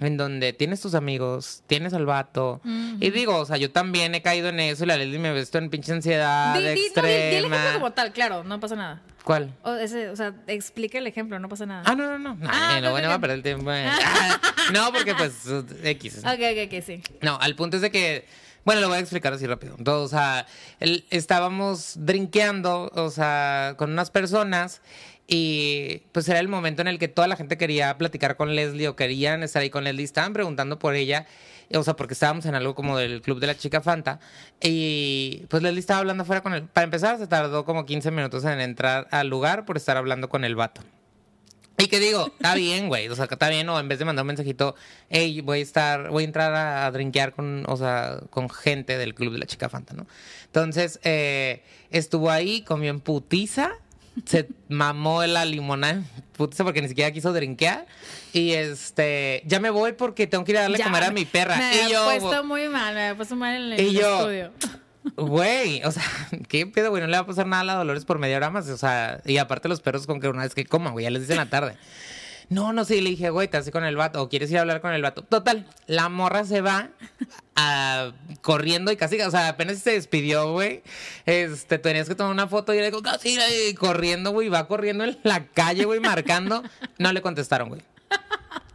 En 0.00 0.16
donde 0.16 0.52
tienes 0.54 0.80
tus 0.80 0.94
amigos, 0.94 1.62
tienes 1.66 1.92
al 1.92 2.06
vato. 2.06 2.62
Y 3.00 3.10
digo, 3.10 3.36
o 3.38 3.44
sea, 3.44 3.58
yo 3.58 3.70
también 3.70 4.14
he 4.14 4.22
caído 4.22 4.48
en 4.48 4.58
eso 4.60 4.84
y 4.84 4.86
la 4.86 4.96
Leslie 4.96 5.18
me 5.18 5.32
ve 5.32 5.40
esto 5.40 5.58
en 5.58 5.68
pinche 5.68 5.92
ansiedad 5.92 6.54
Di, 6.56 6.60
di- 6.62 6.66
no, 6.66 6.74
di- 6.74 6.74
di 6.74 6.86
el 6.86 7.24
extrema. 7.44 7.56
ejemplo 7.56 7.80
como 7.80 7.92
tal, 7.92 8.12
claro, 8.12 8.42
no 8.42 8.58
pasa 8.58 8.74
nada. 8.76 9.02
¿Cuál? 9.24 9.54
O, 9.62 9.72
ese, 9.74 10.10
o 10.10 10.16
sea, 10.16 10.34
explica 10.46 10.98
el 10.98 11.06
ejemplo, 11.06 11.38
no 11.38 11.48
pasa 11.48 11.64
nada. 11.64 11.82
Ah, 11.86 11.94
no, 11.94 12.06
no, 12.06 12.18
no. 12.18 12.34
No, 12.34 12.48
Ah, 12.52 12.78
ok, 12.82 12.90
bueno, 12.90 13.08
va 13.08 13.14
a 13.14 13.18
perder 13.18 13.38
el 13.38 13.42
tiempo. 13.42 13.70
Ah, 13.70 14.38
no, 14.74 14.92
porque 14.92 15.14
pues 15.14 15.32
X. 15.82 16.18
Ok, 16.18 16.26
ok, 16.26 16.72
ok, 16.74 16.82
sí. 16.84 17.02
No, 17.22 17.38
al 17.40 17.56
punto 17.56 17.76
es 17.76 17.82
de 17.82 17.90
que, 17.90 18.26
bueno, 18.66 18.82
lo 18.82 18.88
voy 18.88 18.98
a 18.98 19.00
explicar 19.00 19.32
así 19.32 19.46
rápido. 19.46 19.76
Entonces, 19.78 20.04
o 20.04 20.08
sea, 20.14 20.46
el- 20.78 21.06
estábamos 21.10 21.94
drinkeando, 21.96 22.90
o 22.94 23.10
sea, 23.10 23.74
con 23.78 23.90
unas 23.92 24.10
personas 24.10 24.82
y 25.26 26.02
pues 26.12 26.28
era 26.28 26.38
el 26.38 26.48
momento 26.48 26.82
en 26.82 26.88
el 26.88 26.98
que 26.98 27.08
toda 27.08 27.26
la 27.26 27.36
gente 27.36 27.56
quería 27.56 27.96
platicar 27.96 28.36
con 28.36 28.54
Leslie 28.54 28.88
o 28.88 28.94
querían 28.96 29.42
estar 29.42 29.62
ahí 29.62 29.70
con 29.70 29.84
Leslie, 29.84 30.04
estaban 30.04 30.34
preguntando 30.34 30.78
por 30.78 30.94
ella, 30.96 31.26
o 31.76 31.82
sea, 31.82 31.94
porque 31.94 32.14
estábamos 32.14 32.46
en 32.46 32.54
algo 32.54 32.74
como 32.74 32.96
del 32.96 33.22
club 33.22 33.40
de 33.40 33.46
la 33.46 33.56
chica 33.56 33.80
Fanta 33.80 34.20
y 34.60 35.44
pues 35.48 35.62
Leslie 35.62 35.80
estaba 35.80 36.00
hablando 36.00 36.22
afuera 36.22 36.42
con 36.42 36.54
él. 36.54 36.64
Para 36.64 36.84
empezar, 36.84 37.18
se 37.18 37.26
tardó 37.26 37.64
como 37.64 37.84
15 37.84 38.10
minutos 38.10 38.44
en 38.44 38.60
entrar 38.60 39.08
al 39.10 39.28
lugar 39.28 39.64
por 39.64 39.76
estar 39.76 39.96
hablando 39.96 40.28
con 40.28 40.44
el 40.44 40.56
vato. 40.56 40.82
Y 41.76 41.88
que 41.88 41.98
digo, 41.98 42.26
está 42.26 42.54
bien, 42.54 42.88
güey. 42.88 43.08
O 43.08 43.16
sea, 43.16 43.24
está 43.24 43.48
bien, 43.48 43.68
o 43.68 43.80
en 43.80 43.88
vez 43.88 43.98
de 43.98 44.04
mandar 44.04 44.22
un 44.22 44.28
mensajito, 44.28 44.76
hey, 45.08 45.40
voy 45.40 45.58
a 45.58 45.62
estar, 45.62 46.08
voy 46.10 46.22
a 46.22 46.26
entrar 46.26 46.54
a, 46.54 46.86
a 46.86 46.90
drinkear 46.92 47.32
con, 47.32 47.64
o 47.68 47.76
sea, 47.76 48.20
con 48.30 48.48
gente 48.48 48.96
del 48.96 49.14
club 49.14 49.32
de 49.32 49.38
la 49.38 49.46
chica 49.46 49.68
Fanta, 49.68 49.92
¿no? 49.92 50.06
Entonces, 50.46 51.00
eh, 51.02 51.64
estuvo 51.90 52.30
ahí, 52.30 52.62
comió 52.62 52.90
en 52.90 53.00
putiza, 53.00 53.72
se 54.24 54.48
mamó 54.68 55.24
la 55.26 55.44
limonada 55.44 56.02
putiza 56.36 56.64
porque 56.64 56.82
ni 56.82 56.88
siquiera 56.88 57.10
quiso 57.12 57.32
drinkear. 57.32 57.86
Y 58.32 58.52
este, 58.52 59.42
ya 59.46 59.60
me 59.60 59.70
voy 59.70 59.92
porque 59.92 60.26
tengo 60.26 60.44
que 60.44 60.52
ir 60.52 60.58
a 60.58 60.62
darle 60.62 60.78
Ya, 60.78 60.84
comer 60.84 61.04
a 61.04 61.10
mi 61.10 61.24
perra. 61.24 61.56
Me 61.56 61.82
y 61.88 61.92
yo, 61.92 62.04
puesto 62.04 62.44
muy 62.44 62.68
mal, 62.68 62.94
me 62.94 63.02
había 63.02 63.16
puesto 63.16 63.36
mal 63.36 63.54
en 63.54 63.72
el, 63.72 63.80
Y 63.86 63.92
yo- 63.92 64.18
estudio. 64.18 64.52
Güey, 65.16 65.82
o 65.84 65.92
sea, 65.92 66.02
¿qué 66.48 66.66
pedo, 66.66 66.88
güey? 66.90 67.02
No 67.02 67.06
le 67.08 67.16
va 67.16 67.22
a 67.24 67.26
pasar 67.26 67.46
nada 67.46 67.60
a 67.60 67.64
la 67.64 67.74
Dolores 67.74 68.04
por 68.06 68.18
media 68.18 68.38
hora 68.38 68.50
más. 68.50 68.68
O 68.70 68.76
sea, 68.78 69.20
y 69.26 69.36
aparte 69.36 69.68
los 69.68 69.80
perros 69.80 70.06
con 70.06 70.18
que 70.20 70.28
una 70.28 70.42
vez 70.42 70.54
que 70.54 70.64
coman, 70.64 70.92
güey, 70.94 71.04
ya 71.04 71.10
les 71.10 71.22
dicen 71.22 71.34
en 71.34 71.44
la 71.44 71.50
tarde. 71.50 71.76
No, 72.50 72.72
no 72.72 72.84
sé, 72.84 72.96
y 72.96 73.00
le 73.00 73.10
dije, 73.10 73.30
güey, 73.30 73.48
te 73.48 73.56
hace 73.56 73.70
con 73.72 73.84
el 73.84 73.96
vato, 73.96 74.22
o 74.22 74.28
quieres 74.28 74.50
ir 74.50 74.58
a 74.58 74.60
hablar 74.60 74.80
con 74.80 74.92
el 74.92 75.02
vato. 75.02 75.22
Total, 75.22 75.66
la 75.86 76.08
morra 76.08 76.44
se 76.44 76.60
va 76.60 76.90
a- 77.56 78.12
corriendo 78.42 78.92
y 78.92 78.96
casi, 78.96 79.20
o 79.20 79.30
sea, 79.30 79.48
apenas 79.48 79.78
se 79.78 79.92
despidió, 79.92 80.52
güey. 80.52 80.82
Este, 81.26 81.78
tenías 81.78 82.08
que 82.08 82.14
tomar 82.14 82.32
una 82.32 82.46
foto 82.48 82.74
y 82.74 82.78
le 82.78 82.84
digo, 82.86 83.02
casi, 83.02 83.38
corriendo, 83.78 84.30
güey, 84.32 84.48
va 84.48 84.66
corriendo 84.68 85.04
en 85.04 85.18
la 85.22 85.46
calle, 85.46 85.84
güey, 85.84 86.00
marcando. 86.00 86.62
No 86.98 87.12
le 87.12 87.22
contestaron, 87.22 87.68
güey. 87.70 87.82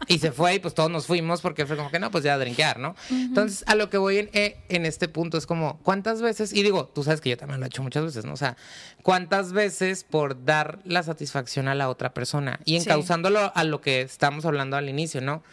Y 0.09 0.17
se 0.19 0.31
fue 0.31 0.55
y 0.55 0.59
pues 0.59 0.73
todos 0.73 0.89
nos 0.89 1.05
fuimos 1.05 1.39
porque 1.39 1.65
fue 1.67 1.77
como 1.77 1.91
que 1.91 1.99
no, 1.99 2.09
pues 2.09 2.23
ya 2.23 2.33
a 2.33 2.37
drinkear, 2.39 2.79
¿no? 2.79 2.95
Entonces, 3.11 3.63
a 3.67 3.75
lo 3.75 3.89
que 3.91 3.97
voy 3.99 4.17
en, 4.17 4.29
eh, 4.33 4.57
en 4.67 4.85
este 4.87 5.07
punto 5.07 5.37
es 5.37 5.45
como, 5.45 5.77
¿cuántas 5.83 6.21
veces? 6.21 6.51
Y 6.51 6.63
digo, 6.63 6.87
tú 6.87 7.03
sabes 7.03 7.21
que 7.21 7.29
yo 7.29 7.37
también 7.37 7.59
lo 7.59 7.67
he 7.67 7.69
hecho 7.69 7.83
muchas 7.83 8.03
veces, 8.03 8.25
¿no? 8.25 8.33
O 8.33 8.37
sea, 8.37 8.57
¿cuántas 9.03 9.53
veces 9.53 10.03
por 10.03 10.43
dar 10.45 10.79
la 10.83 11.03
satisfacción 11.03 11.67
a 11.67 11.75
la 11.75 11.89
otra 11.89 12.13
persona? 12.13 12.59
Y 12.65 12.71
Sí. 12.79 12.89
encauzándolo 12.89 13.51
a 13.55 13.63
lo 13.63 13.81
que 13.81 14.01
estamos 14.01 14.45
hablando 14.45 14.77
al 14.77 14.89
inicio, 14.89 15.21
¿no? 15.21 15.43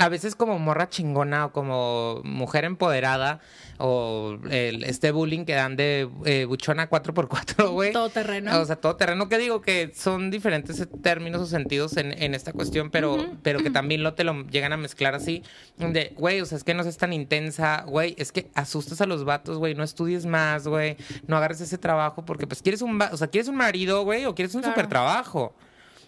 A 0.00 0.08
veces 0.08 0.34
como 0.34 0.58
morra 0.58 0.88
chingona 0.88 1.46
o 1.46 1.52
como 1.52 2.22
mujer 2.24 2.64
empoderada 2.64 3.40
o 3.78 4.38
el- 4.50 4.82
este 4.84 5.10
bullying 5.12 5.44
que 5.44 5.52
dan 5.54 5.76
de 5.76 6.08
eh, 6.24 6.46
buchona 6.46 6.88
4x4, 6.88 7.68
güey. 7.72 7.92
Todo 7.92 8.08
terreno. 8.08 8.58
O 8.60 8.64
sea, 8.64 8.76
todo 8.76 8.96
terreno 8.96 9.28
que 9.28 9.36
digo 9.38 9.60
que 9.60 9.92
son 9.94 10.30
diferentes 10.30 10.88
términos 11.02 11.42
o 11.42 11.46
sentidos 11.46 11.96
en, 11.98 12.12
en 12.22 12.34
esta 12.34 12.52
cuestión, 12.52 12.90
pero, 12.90 13.24
pero 13.42 13.60
que 13.62 13.70
también 13.70 14.02
lo 14.02 14.14
te 14.14 14.24
lo 14.24 14.46
llegan 14.46 14.72
a 14.72 14.76
mezclar 14.78 15.14
así. 15.14 15.42
De, 15.76 16.14
güey, 16.16 16.40
o 16.40 16.46
sea, 16.46 16.56
es 16.58 16.64
que 16.64 16.74
no 16.74 16.82
seas 16.82 16.96
tan 16.96 17.12
intensa, 17.12 17.84
güey, 17.86 18.14
es 18.18 18.32
que 18.32 18.50
asustas 18.54 19.00
a 19.02 19.06
los 19.06 19.24
vatos, 19.24 19.58
güey, 19.58 19.74
no 19.74 19.84
estudies 19.84 20.24
más, 20.26 20.66
güey, 20.66 20.96
no 21.26 21.36
agarres 21.36 21.60
ese 21.60 21.78
trabajo 21.78 22.24
porque 22.24 22.46
pues 22.46 22.62
quieres 22.62 22.82
un, 22.82 23.00
o 23.00 23.16
sea, 23.16 23.28
quieres 23.28 23.48
un 23.48 23.56
marido, 23.56 24.02
güey, 24.04 24.24
o 24.24 24.34
quieres 24.34 24.54
un 24.54 24.62
Claro. 24.62 24.74
super 24.74 24.88
trabajo. 24.88 25.54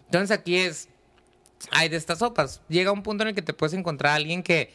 Entonces 0.07 0.31
aquí 0.37 0.57
es, 0.57 0.89
hay 1.71 1.89
de 1.89 1.97
estas 1.97 2.19
sopas. 2.19 2.61
Llega 2.69 2.93
un 2.93 3.03
punto 3.03 3.23
en 3.23 3.29
el 3.29 3.35
que 3.35 3.43
te 3.43 3.53
puedes 3.53 3.75
encontrar 3.75 4.13
a 4.13 4.17
alguien 4.17 4.43
que, 4.43 4.71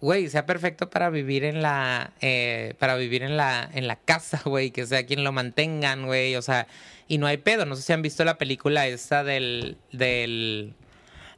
güey, 0.00 0.28
sea 0.28 0.46
perfecto 0.46 0.88
para 0.90 1.10
vivir 1.10 1.44
en 1.44 1.62
la, 1.62 2.12
eh, 2.20 2.74
para 2.78 2.96
vivir 2.96 3.22
en 3.22 3.36
la, 3.36 3.68
en 3.72 3.86
la 3.86 3.96
casa, 3.96 4.40
güey, 4.46 4.70
que 4.70 4.86
sea 4.86 5.04
quien 5.06 5.24
lo 5.24 5.32
mantengan, 5.32 6.06
güey, 6.06 6.36
o 6.36 6.42
sea, 6.42 6.66
y 7.08 7.18
no 7.18 7.26
hay 7.26 7.38
pedo. 7.38 7.66
No 7.66 7.76
sé 7.76 7.82
si 7.82 7.92
han 7.92 8.02
visto 8.02 8.24
la 8.24 8.38
película 8.38 8.86
esta 8.86 9.24
del, 9.24 9.76
del, 9.92 10.74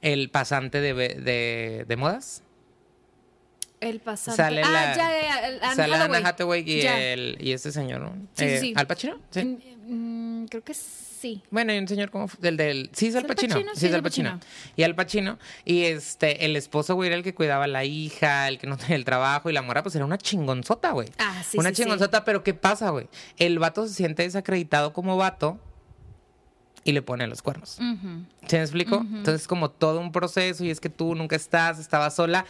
el 0.02 0.30
pasante 0.30 0.80
de, 0.80 0.92
de, 0.94 1.84
de 1.88 1.96
modas. 1.96 2.42
El 3.80 3.98
pasante. 3.98 4.36
Sale 4.40 4.62
ah, 4.62 4.70
la- 4.70 4.96
ya, 4.96 5.22
ya, 5.22 5.48
el 5.48 5.62
Anne 5.62 5.74
Sale 5.74 5.94
Anne 5.96 6.02
Hathaway. 6.18 6.24
Hathaway 6.24 6.70
y, 6.70 6.82
Ya. 6.82 7.00
el, 7.02 7.36
y 7.40 7.50
este 7.52 7.72
señor, 7.72 8.00
¿no? 8.00 8.12
Sí, 8.34 8.48
sí, 8.48 8.58
sí. 8.58 8.72
¿Al 8.76 8.86
Pacino? 8.86 9.18
Sí. 9.30 9.42
Mm, 9.44 10.42
mm, 10.42 10.46
creo 10.46 10.62
que 10.62 10.74
sí. 10.74 10.80
Bueno, 11.50 11.72
hay 11.72 11.78
un 11.78 11.88
señor 11.88 12.10
como 12.10 12.28
el 12.42 12.56
del 12.56 12.90
sí 12.92 13.06
es 13.08 13.14
¿Es 13.14 13.20
Al 13.22 13.26
Pacino, 13.26 13.54
Pacino? 13.54 13.70
sí 13.74 13.86
es 13.86 13.94
Al 13.94 14.02
Pacino. 14.02 14.40
Y 14.76 14.82
Al 14.82 14.94
Pacino 14.94 15.38
y 15.64 15.82
este 15.84 16.44
el 16.44 16.56
esposo 16.56 16.94
güey 16.94 17.08
era 17.08 17.16
el 17.16 17.22
que 17.22 17.34
cuidaba 17.34 17.64
a 17.64 17.68
la 17.68 17.84
hija, 17.84 18.48
el 18.48 18.58
que 18.58 18.66
no 18.66 18.76
tenía 18.76 18.96
el 18.96 19.04
trabajo 19.04 19.50
y 19.50 19.52
la 19.52 19.62
mora 19.62 19.82
pues 19.82 19.94
era 19.94 20.04
una 20.04 20.18
chingonzota, 20.18 20.90
güey. 20.92 21.08
Ah, 21.18 21.42
sí, 21.48 21.58
una 21.58 21.70
sí, 21.70 21.76
sí. 21.76 21.82
chingonzota, 21.82 22.24
pero 22.24 22.42
¿qué 22.42 22.54
pasa, 22.54 22.90
güey? 22.90 23.08
El 23.38 23.58
vato 23.58 23.86
se 23.86 23.94
siente 23.94 24.22
desacreditado 24.22 24.92
como 24.92 25.16
vato 25.16 25.58
y 26.84 26.92
le 26.92 27.02
pone 27.02 27.26
los 27.26 27.42
cuernos. 27.42 27.78
Ujú. 27.78 28.24
¿Se 28.48 28.56
me 28.56 28.62
explico? 28.62 28.96
Entonces, 28.96 29.46
como 29.46 29.70
todo 29.70 30.00
un 30.00 30.10
proceso 30.10 30.64
y 30.64 30.70
es 30.70 30.80
que 30.80 30.88
tú 30.88 31.14
nunca 31.14 31.36
estás, 31.36 31.78
estabas 31.78 32.14
sola. 32.16 32.44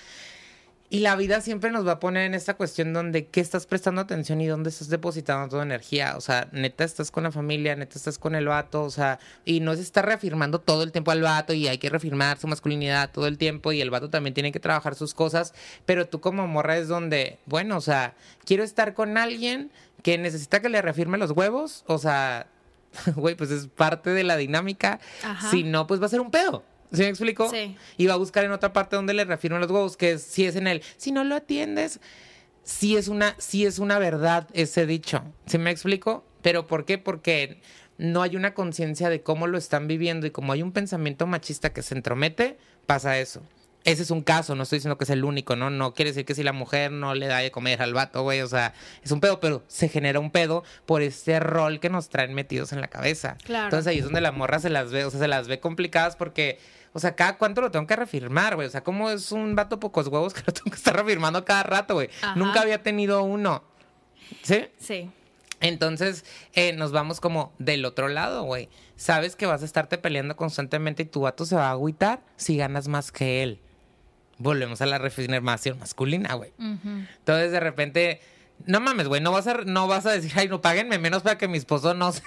Y 0.92 1.00
la 1.00 1.16
vida 1.16 1.40
siempre 1.40 1.70
nos 1.70 1.86
va 1.86 1.92
a 1.92 2.00
poner 2.00 2.26
en 2.26 2.34
esta 2.34 2.52
cuestión 2.52 2.92
donde 2.92 3.24
qué 3.24 3.40
estás 3.40 3.64
prestando 3.64 4.02
atención 4.02 4.42
y 4.42 4.46
dónde 4.46 4.68
estás 4.68 4.90
depositando 4.90 5.48
toda 5.48 5.62
energía. 5.62 6.18
O 6.18 6.20
sea, 6.20 6.50
neta 6.52 6.84
estás 6.84 7.10
con 7.10 7.22
la 7.22 7.32
familia, 7.32 7.74
neta 7.74 7.96
estás 7.96 8.18
con 8.18 8.34
el 8.34 8.46
vato, 8.46 8.82
o 8.82 8.90
sea, 8.90 9.18
y 9.46 9.60
no 9.60 9.74
se 9.74 9.80
está 9.80 10.02
reafirmando 10.02 10.60
todo 10.60 10.82
el 10.82 10.92
tiempo 10.92 11.10
al 11.10 11.22
vato 11.22 11.54
y 11.54 11.66
hay 11.66 11.78
que 11.78 11.88
reafirmar 11.88 12.38
su 12.38 12.46
masculinidad 12.46 13.10
todo 13.10 13.26
el 13.26 13.38
tiempo 13.38 13.72
y 13.72 13.80
el 13.80 13.88
vato 13.88 14.10
también 14.10 14.34
tiene 14.34 14.52
que 14.52 14.60
trabajar 14.60 14.94
sus 14.94 15.14
cosas, 15.14 15.54
pero 15.86 16.06
tú 16.08 16.20
como 16.20 16.46
morra 16.46 16.76
es 16.76 16.88
donde, 16.88 17.38
bueno, 17.46 17.78
o 17.78 17.80
sea, 17.80 18.12
quiero 18.44 18.62
estar 18.62 18.92
con 18.92 19.16
alguien 19.16 19.70
que 20.02 20.18
necesita 20.18 20.60
que 20.60 20.68
le 20.68 20.82
reafirme 20.82 21.16
los 21.16 21.30
huevos, 21.30 21.84
o 21.86 21.96
sea, 21.96 22.48
güey, 23.16 23.34
pues 23.34 23.50
es 23.50 23.66
parte 23.66 24.10
de 24.10 24.24
la 24.24 24.36
dinámica. 24.36 25.00
Ajá. 25.24 25.50
Si 25.50 25.62
no, 25.62 25.86
pues 25.86 26.02
va 26.02 26.06
a 26.06 26.10
ser 26.10 26.20
un 26.20 26.30
pedo. 26.30 26.64
¿Sí 26.92 27.02
me 27.02 27.08
explico? 27.08 27.48
Sí. 27.50 27.76
Y 27.96 28.06
va 28.06 28.14
a 28.14 28.18
buscar 28.18 28.44
en 28.44 28.52
otra 28.52 28.72
parte 28.72 28.96
donde 28.96 29.14
le 29.14 29.24
reafirmen 29.24 29.60
los 29.60 29.70
huevos, 29.70 29.96
que 29.96 30.12
es- 30.12 30.22
si 30.22 30.44
es 30.46 30.56
en 30.56 30.66
él. 30.66 30.82
Si 30.96 31.10
no 31.12 31.24
lo 31.24 31.34
atiendes, 31.36 32.00
sí 32.64 32.96
es 32.96 33.08
una, 33.08 33.34
sí 33.38 33.64
es 33.66 33.78
una 33.78 33.98
verdad 33.98 34.46
ese 34.52 34.86
dicho. 34.86 35.22
¿Sí 35.46 35.58
me 35.58 35.70
explico? 35.70 36.24
¿Pero 36.42 36.66
por 36.66 36.84
qué? 36.84 36.98
Porque 36.98 37.60
no 37.98 38.22
hay 38.22 38.36
una 38.36 38.54
conciencia 38.54 39.08
de 39.08 39.22
cómo 39.22 39.46
lo 39.46 39.58
están 39.58 39.86
viviendo 39.88 40.26
y 40.26 40.30
como 40.30 40.52
hay 40.52 40.62
un 40.62 40.72
pensamiento 40.72 41.26
machista 41.26 41.72
que 41.72 41.82
se 41.82 41.94
entromete, 41.94 42.58
pasa 42.86 43.18
eso. 43.18 43.42
ese 43.84 44.04
es 44.04 44.12
un 44.12 44.22
caso, 44.22 44.54
no 44.54 44.62
estoy 44.62 44.76
diciendo 44.78 44.96
que 44.96 45.02
es 45.02 45.10
el 45.10 45.24
único, 45.24 45.56
¿no? 45.56 45.68
No 45.68 45.92
quiere 45.92 46.12
decir 46.12 46.24
que 46.24 46.36
si 46.36 46.44
la 46.44 46.52
mujer 46.52 46.92
no 46.92 47.16
le 47.16 47.26
da 47.26 47.38
de 47.38 47.50
comer 47.50 47.82
al 47.82 47.92
vato, 47.94 48.22
güey, 48.22 48.40
o 48.40 48.46
sea, 48.46 48.74
es 49.02 49.10
un 49.10 49.18
pedo, 49.18 49.40
pero 49.40 49.64
se 49.66 49.88
genera 49.88 50.20
un 50.20 50.30
pedo 50.30 50.62
por 50.86 51.02
este 51.02 51.40
rol 51.40 51.80
que 51.80 51.90
nos 51.90 52.08
traen 52.08 52.32
metidos 52.32 52.72
en 52.72 52.80
la 52.80 52.86
cabeza. 52.86 53.36
Claro. 53.44 53.64
Entonces 53.64 53.88
ahí 53.88 53.98
es 53.98 54.04
donde 54.04 54.20
la 54.20 54.30
morra 54.30 54.60
se 54.60 54.70
las 54.70 54.92
ve, 54.92 55.04
o 55.04 55.10
sea, 55.10 55.18
se 55.18 55.26
las 55.26 55.48
ve 55.48 55.58
complicadas 55.58 56.14
porque, 56.14 56.60
o 56.92 57.00
sea, 57.00 57.14
cada 57.14 57.38
cuánto 57.38 57.60
lo 57.60 57.70
tengo 57.70 57.86
que 57.86 57.96
reafirmar, 57.96 58.54
güey, 58.54 58.68
o 58.68 58.70
sea, 58.70 58.84
como 58.84 59.10
es 59.10 59.32
un 59.32 59.54
vato 59.54 59.80
pocos 59.80 60.08
huevos 60.08 60.34
que 60.34 60.42
lo 60.46 60.52
tengo 60.52 60.70
que 60.70 60.76
estar 60.76 60.94
reafirmando 60.94 61.44
cada 61.44 61.62
rato, 61.62 61.94
güey. 61.94 62.10
Nunca 62.36 62.60
había 62.60 62.82
tenido 62.82 63.22
uno. 63.22 63.62
¿Sí? 64.42 64.66
Sí. 64.78 65.10
Entonces 65.60 66.24
eh, 66.54 66.72
nos 66.72 66.92
vamos 66.92 67.20
como 67.20 67.52
del 67.58 67.84
otro 67.84 68.08
lado, 68.08 68.42
güey. 68.42 68.68
Sabes 68.96 69.36
que 69.36 69.46
vas 69.46 69.62
a 69.62 69.64
estarte 69.64 69.96
peleando 69.96 70.36
constantemente 70.36 71.04
y 71.04 71.06
tu 71.06 71.20
vato 71.20 71.46
se 71.46 71.54
va 71.56 71.68
a 71.68 71.70
agüitar 71.70 72.20
si 72.36 72.56
ganas 72.56 72.88
más 72.88 73.12
que 73.12 73.42
él. 73.42 73.60
Volvemos 74.38 74.82
a 74.82 74.86
la 74.86 74.98
reafirmación 74.98 75.78
masculina, 75.78 76.34
güey. 76.34 76.52
Entonces 76.58 77.52
de 77.52 77.60
repente, 77.60 78.20
no 78.66 78.80
mames, 78.80 79.06
güey, 79.06 79.20
no 79.20 79.30
vas 79.30 79.46
a 79.46 79.54
no 79.64 79.86
vas 79.86 80.04
a 80.04 80.10
decir, 80.10 80.32
ay, 80.34 80.48
no 80.48 80.60
páguenme 80.60 80.98
menos 80.98 81.22
para 81.22 81.38
que 81.38 81.46
mi 81.46 81.58
esposo 81.58 81.94
no 81.94 82.10
se, 82.12 82.22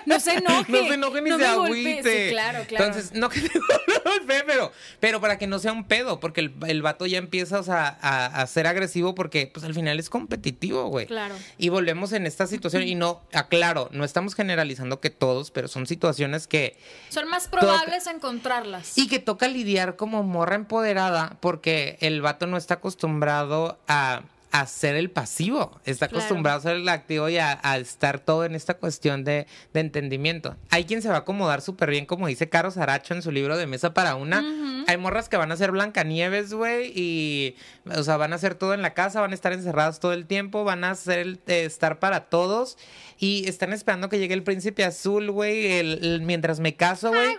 No 0.06 0.20
se 0.20 0.34
enoje. 0.34 0.72
no 0.72 0.88
se 0.88 0.94
enoje 0.94 1.22
ni 1.22 1.30
no 1.30 1.38
se 1.38 1.46
agüite. 1.46 2.26
Sí, 2.26 2.30
claro, 2.32 2.64
claro. 2.66 2.84
Entonces, 2.86 3.12
no 3.12 3.28
que 3.28 3.40
te 3.48 3.58
golpee, 4.04 4.42
pero, 4.46 4.72
pero 4.98 5.20
para 5.20 5.38
que 5.38 5.46
no 5.46 5.58
sea 5.58 5.72
un 5.72 5.84
pedo, 5.84 6.20
porque 6.20 6.40
el, 6.40 6.54
el 6.66 6.82
vato 6.82 7.06
ya 7.06 7.18
empieza 7.18 7.58
o 7.60 7.62
sea, 7.62 7.98
a, 8.00 8.26
a 8.26 8.46
ser 8.46 8.66
agresivo 8.66 9.14
porque 9.14 9.50
pues 9.52 9.64
al 9.64 9.74
final 9.74 9.98
es 9.98 10.10
competitivo, 10.10 10.84
güey. 10.88 11.06
Claro. 11.06 11.34
Y 11.58 11.68
volvemos 11.68 12.12
en 12.12 12.26
esta 12.26 12.46
situación 12.46 12.82
y 12.82 12.94
no, 12.94 13.22
aclaro, 13.32 13.88
no 13.92 14.04
estamos 14.04 14.34
generalizando 14.34 15.00
que 15.00 15.10
todos, 15.10 15.50
pero 15.50 15.68
son 15.68 15.86
situaciones 15.86 16.46
que 16.46 16.76
Son 17.08 17.28
más 17.28 17.48
probables 17.48 18.06
encontrarlas. 18.06 18.96
y 18.98 19.08
que 19.08 19.18
toca 19.18 19.48
lidiar 19.48 19.96
como 19.96 20.22
morra 20.22 20.56
empoderada 20.56 21.36
porque 21.40 21.96
el 22.00 22.20
vato 22.22 22.46
no 22.46 22.56
está 22.56 22.74
acostumbrado 22.74 23.78
a, 23.88 24.22
a 24.52 24.66
ser 24.66 24.96
el 24.96 25.10
pasivo, 25.10 25.80
está 25.84 26.08
Claro. 26.08 26.24
acostumbrado 26.24 26.58
a 26.58 26.62
ser 26.62 26.76
el 26.76 26.88
activo 26.88 27.28
y 27.28 27.38
a, 27.38 27.60
a 27.62 27.78
estar 27.78 28.18
todo 28.18 28.44
en 28.44 28.54
esta 28.54 28.74
cuestión 28.74 29.22
de, 29.24 29.46
de 29.72 29.80
entendimiento. 29.80 30.56
Hay 30.70 30.84
quien 30.84 31.02
se 31.02 31.08
va 31.08 31.16
a 31.16 31.18
acomodar 31.18 31.60
súper 31.62 31.90
bien, 31.90 32.04
como 32.06 32.26
dice 32.26 32.48
Caro 32.48 32.70
Saracho 32.70 33.14
en 33.14 33.22
su 33.22 33.30
libro 33.30 33.56
de 33.56 33.66
Mesa 33.66 33.94
para 33.94 34.16
una. 34.16 34.44
Hay 34.88 34.96
morras 34.96 35.28
que 35.28 35.36
van 35.36 35.52
a 35.52 35.56
ser 35.56 35.70
Blancanieves, 35.70 36.52
güey, 36.52 36.90
y, 36.96 37.56
o 37.94 38.02
sea, 38.02 38.16
van 38.16 38.32
a 38.32 38.36
hacer 38.36 38.56
todo 38.56 38.74
en 38.74 38.82
la 38.82 38.92
casa, 38.94 39.20
van 39.20 39.30
a 39.30 39.34
estar 39.34 39.52
encerradas 39.52 40.00
todo 40.00 40.12
el 40.12 40.26
tiempo, 40.26 40.64
van 40.64 40.82
a 40.82 40.94
ser 40.96 41.20
el- 41.20 41.40
eh, 41.46 41.64
estar 41.64 42.00
para 42.00 42.28
todos 42.28 42.76
y 43.18 43.48
están 43.48 43.72
esperando 43.72 44.08
que 44.08 44.18
llegue 44.18 44.34
el 44.34 44.42
príncipe 44.42 44.84
azul, 44.84 45.30
güey, 45.30 45.66
el- 45.78 46.04
el- 46.04 46.22
mientras 46.22 46.58
me 46.58 46.74
caso, 46.74 47.10
güey. 47.10 47.36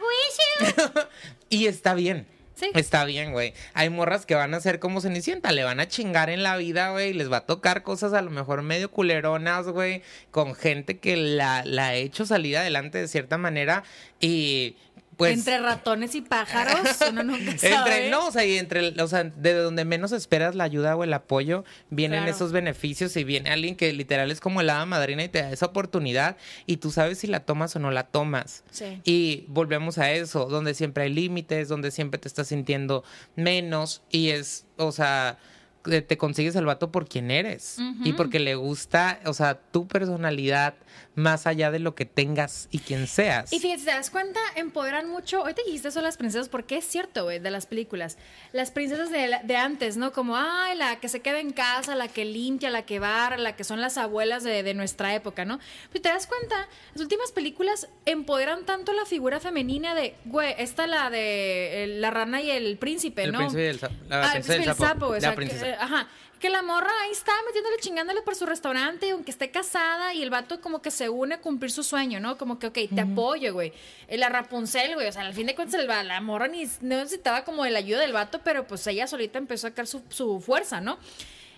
Y 1.49 1.65
está 1.65 1.93
bien. 1.93 2.25
Está 2.73 3.05
bien, 3.05 3.31
güey. 3.31 3.53
Hay 3.73 3.89
morras 3.89 4.25
que 4.25 4.35
van 4.35 4.53
a 4.53 4.59
ser 4.59 4.79
como 4.79 5.01
Cenicienta, 5.01 5.51
le 5.51 5.63
van 5.63 5.79
a 5.79 5.87
chingar 5.87 6.29
en 6.29 6.43
la 6.43 6.57
vida, 6.57 6.91
güey. 6.91 7.13
Les 7.13 7.31
va 7.31 7.37
a 7.37 7.45
tocar 7.45 7.83
cosas 7.83 8.13
a 8.13 8.21
lo 8.21 8.31
mejor 8.31 8.61
medio 8.61 8.91
culeronas, 8.91 9.67
güey. 9.67 10.01
Con 10.31 10.55
gente 10.55 10.99
que 10.99 11.17
la, 11.17 11.63
la 11.65 11.87
ha 11.87 11.95
hecho 11.95 12.25
salir 12.25 12.57
adelante 12.57 12.97
de 12.97 13.07
cierta 13.07 13.37
manera. 13.37 13.83
Y 14.19 14.75
pues. 15.21 15.37
Entre 15.37 15.59
ratones 15.59 16.15
y 16.15 16.21
pájaros, 16.21 16.79
uno 17.11 17.23
nunca 17.23 17.57
sabe. 17.57 17.75
Entre, 17.75 18.09
no, 18.09 18.27
o 18.27 18.31
sea, 18.31 18.45
y 18.45 18.57
entre, 18.57 18.89
o 19.01 19.07
sea, 19.07 19.23
de 19.23 19.53
donde 19.53 19.85
menos 19.85 20.11
esperas 20.11 20.55
la 20.55 20.63
ayuda 20.63 20.95
o 20.95 21.03
el 21.03 21.13
apoyo, 21.13 21.63
vienen 21.89 22.21
Claro. 22.21 22.35
esos 22.35 22.51
beneficios 22.51 23.15
y 23.17 23.23
viene 23.23 23.49
alguien 23.51 23.75
que 23.75 23.91
literal 23.93 24.31
es 24.31 24.39
como 24.39 24.61
el 24.61 24.69
hada 24.69 24.85
madrina 24.85 25.23
y 25.23 25.29
te 25.29 25.41
da 25.41 25.51
esa 25.51 25.67
oportunidad 25.67 26.37
y 26.65 26.77
tú 26.77 26.91
sabes 26.91 27.19
si 27.19 27.27
la 27.27 27.41
tomas 27.41 27.75
o 27.75 27.79
no 27.79 27.91
la 27.91 28.03
tomas. 28.07 28.63
Sí. 28.71 29.01
Y 29.03 29.45
volvemos 29.47 29.97
a 29.97 30.11
eso, 30.11 30.45
donde 30.45 30.73
siempre 30.73 31.03
hay 31.03 31.13
límites, 31.13 31.67
donde 31.67 31.91
siempre 31.91 32.19
te 32.19 32.27
estás 32.27 32.47
sintiendo 32.47 33.03
menos 33.35 34.01
y 34.09 34.29
es, 34.29 34.65
o 34.77 34.91
sea, 34.91 35.37
te 35.83 36.15
consigues 36.17 36.55
el 36.55 36.65
vato 36.65 36.91
por 36.91 37.07
quien 37.07 37.31
eres 37.31 37.77
y 38.03 38.13
porque 38.13 38.39
le 38.39 38.53
gusta, 38.53 39.19
o 39.25 39.33
sea, 39.33 39.55
tu 39.55 39.87
personalidad 39.87 40.75
más 41.15 41.45
allá 41.47 41.71
de 41.71 41.79
lo 41.79 41.93
que 41.95 42.05
tengas 42.05 42.67
y 42.71 42.79
quien 42.79 43.07
seas. 43.07 43.51
Y 43.51 43.59
fíjate, 43.59 43.79
si 43.79 43.85
te 43.85 43.91
das 43.91 44.09
cuenta, 44.09 44.39
empoderan 44.55 45.09
mucho. 45.09 45.39
Ahorita 45.39 45.61
dijiste 45.65 45.89
eso 45.89 45.99
de 45.99 46.03
las 46.03 46.17
princesas, 46.17 46.47
porque 46.49 46.77
es 46.77 46.85
cierto, 46.85 47.23
güey, 47.25 47.39
de 47.39 47.51
las 47.51 47.65
películas. 47.65 48.17
Las 48.53 48.71
princesas 48.71 49.09
de, 49.11 49.55
antes, 49.57 49.97
¿no? 49.97 50.11
Como, 50.11 50.37
ay, 50.37 50.77
la 50.77 50.99
que 50.99 51.09
se 51.09 51.19
queda 51.19 51.39
en 51.39 51.51
casa, 51.51 51.95
la 51.95 52.07
que 52.07 52.25
limpia, 52.25 52.69
la 52.69 52.85
que 52.85 52.99
barra, 52.99 53.37
la 53.37 53.55
que 53.55 53.63
son 53.63 53.81
las 53.81 53.97
abuelas 53.97 54.43
de, 54.43 54.63
de 54.63 54.73
nuestra 54.73 55.13
época, 55.15 55.43
¿no? 55.45 55.59
Pero 55.91 56.01
te 56.01 56.09
das 56.09 56.27
cuenta, 56.27 56.67
las 56.93 57.01
últimas 57.01 57.31
películas 57.31 57.87
empoderan 58.05 58.65
tanto 58.65 58.93
la 58.93 59.05
figura 59.05 59.39
femenina 59.39 59.95
de, 59.95 60.15
güey, 60.25 60.55
esta 60.57 60.87
la 60.87 61.09
de 61.09 61.83
eh, 61.83 61.87
la 61.87 62.11
rana 62.11 62.41
y 62.41 62.49
el 62.51 62.77
príncipe, 62.77 63.23
El 63.23 63.31
¿no? 63.33 63.39
príncipe 63.39 63.63
y 63.63 63.67
el 63.67 63.79
sapo. 63.79 63.95
La 64.07 64.21
Ah, 64.21 64.25
el 64.37 64.43
princesa 64.43 64.53
y 64.53 64.57
el 64.57 64.63
príncipe 64.63 64.65
y 64.65 64.69
el 64.69 64.75
sapo. 64.75 65.05
sapo, 65.13 65.15
La 65.15 65.35
que, 65.35 65.69
eh, 65.69 65.75
ajá. 65.79 66.07
Que 66.41 66.49
la 66.49 66.63
morra 66.63 66.89
ahí 67.03 67.11
está 67.11 67.31
metiéndole, 67.45 67.77
chingándole 67.77 68.21
por 68.23 68.35
su 68.35 68.47
restaurante, 68.47 69.11
aunque 69.11 69.29
esté 69.29 69.51
casada, 69.51 70.15
y 70.15 70.23
el 70.23 70.31
vato 70.31 70.59
como 70.59 70.81
que 70.81 70.89
se 70.89 71.07
une 71.07 71.35
a 71.35 71.39
cumplir 71.39 71.71
su 71.71 71.83
sueño, 71.83 72.19
¿no? 72.19 72.37
Como 72.37 72.57
que, 72.57 72.67
ok, 72.67 72.79
te 72.93 73.01
apoyo, 73.01 73.53
güey. 73.53 73.71
Eh, 74.07 74.17
La 74.17 74.27
Rapunzel, 74.27 74.95
güey, 74.95 75.07
o 75.07 75.11
sea, 75.11 75.21
al 75.21 75.35
fin 75.35 75.45
de 75.45 75.53
cuentas 75.53 75.79
el 75.79 75.87
la 75.87 76.19
morra 76.19 76.47
ni 76.47 76.65
no 76.81 76.97
necesitaba 76.97 77.43
como 77.43 77.63
de 77.63 77.69
la 77.69 77.77
ayuda 77.79 77.99
del 77.99 78.13
vato, 78.13 78.41
pero 78.43 78.65
pues 78.65 78.85
ella 78.87 79.05
solita 79.05 79.37
empezó 79.37 79.67
a 79.67 79.69
sacar 79.69 79.85
su, 79.85 80.01
su 80.09 80.41
fuerza, 80.41 80.81
¿no? 80.81 80.97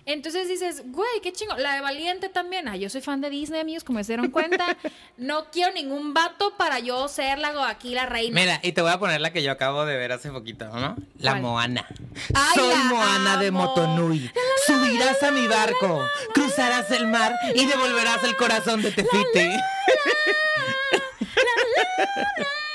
Entonces 0.06 0.48
dices, 0.48 0.82
güey, 0.86 1.20
qué 1.22 1.32
chingo. 1.32 1.56
La 1.56 1.74
de 1.74 1.80
Valiente 1.80 2.28
también. 2.28 2.68
Ah, 2.68 2.76
yo 2.76 2.90
soy 2.90 3.00
fan 3.00 3.20
de 3.20 3.30
Disney, 3.30 3.60
amigos, 3.60 3.84
como 3.84 4.02
se 4.04 4.12
dieron 4.12 4.30
cuenta. 4.30 4.76
No 5.16 5.50
quiero 5.50 5.72
ningún 5.72 6.12
vato 6.12 6.56
para 6.56 6.78
yo 6.80 7.08
ser 7.08 7.38
la, 7.38 7.68
aquí 7.68 7.94
la 7.94 8.06
reina. 8.06 8.40
Mira, 8.40 8.60
y 8.62 8.72
te 8.72 8.82
voy 8.82 8.90
a 8.90 8.98
poner 8.98 9.20
la 9.20 9.32
que 9.32 9.42
yo 9.42 9.52
acabo 9.52 9.86
de 9.86 9.96
ver 9.96 10.12
hace 10.12 10.30
poquito, 10.30 10.66
¿no? 10.66 10.96
La 11.18 11.32
¿Cuál? 11.32 11.42
Moana. 11.42 11.86
Ay, 12.34 12.54
Soy 12.54 12.68
la 12.68 12.84
Moana 12.84 13.36
de. 13.38 13.50
Motonui. 13.50 14.30
Subirás 14.66 15.22
a 15.22 15.30
mi 15.30 15.46
barco, 15.46 16.06
cruzarás 16.32 16.90
el 16.90 17.06
mar 17.06 17.34
y 17.54 17.66
devolverás 17.66 18.22
el 18.24 18.36
corazón 18.36 18.82
de 18.82 18.90
Tefiti. 18.90 19.50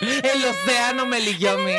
El 0.02 0.46
océano 0.46 1.06
me 1.06 1.20
me. 1.20 1.78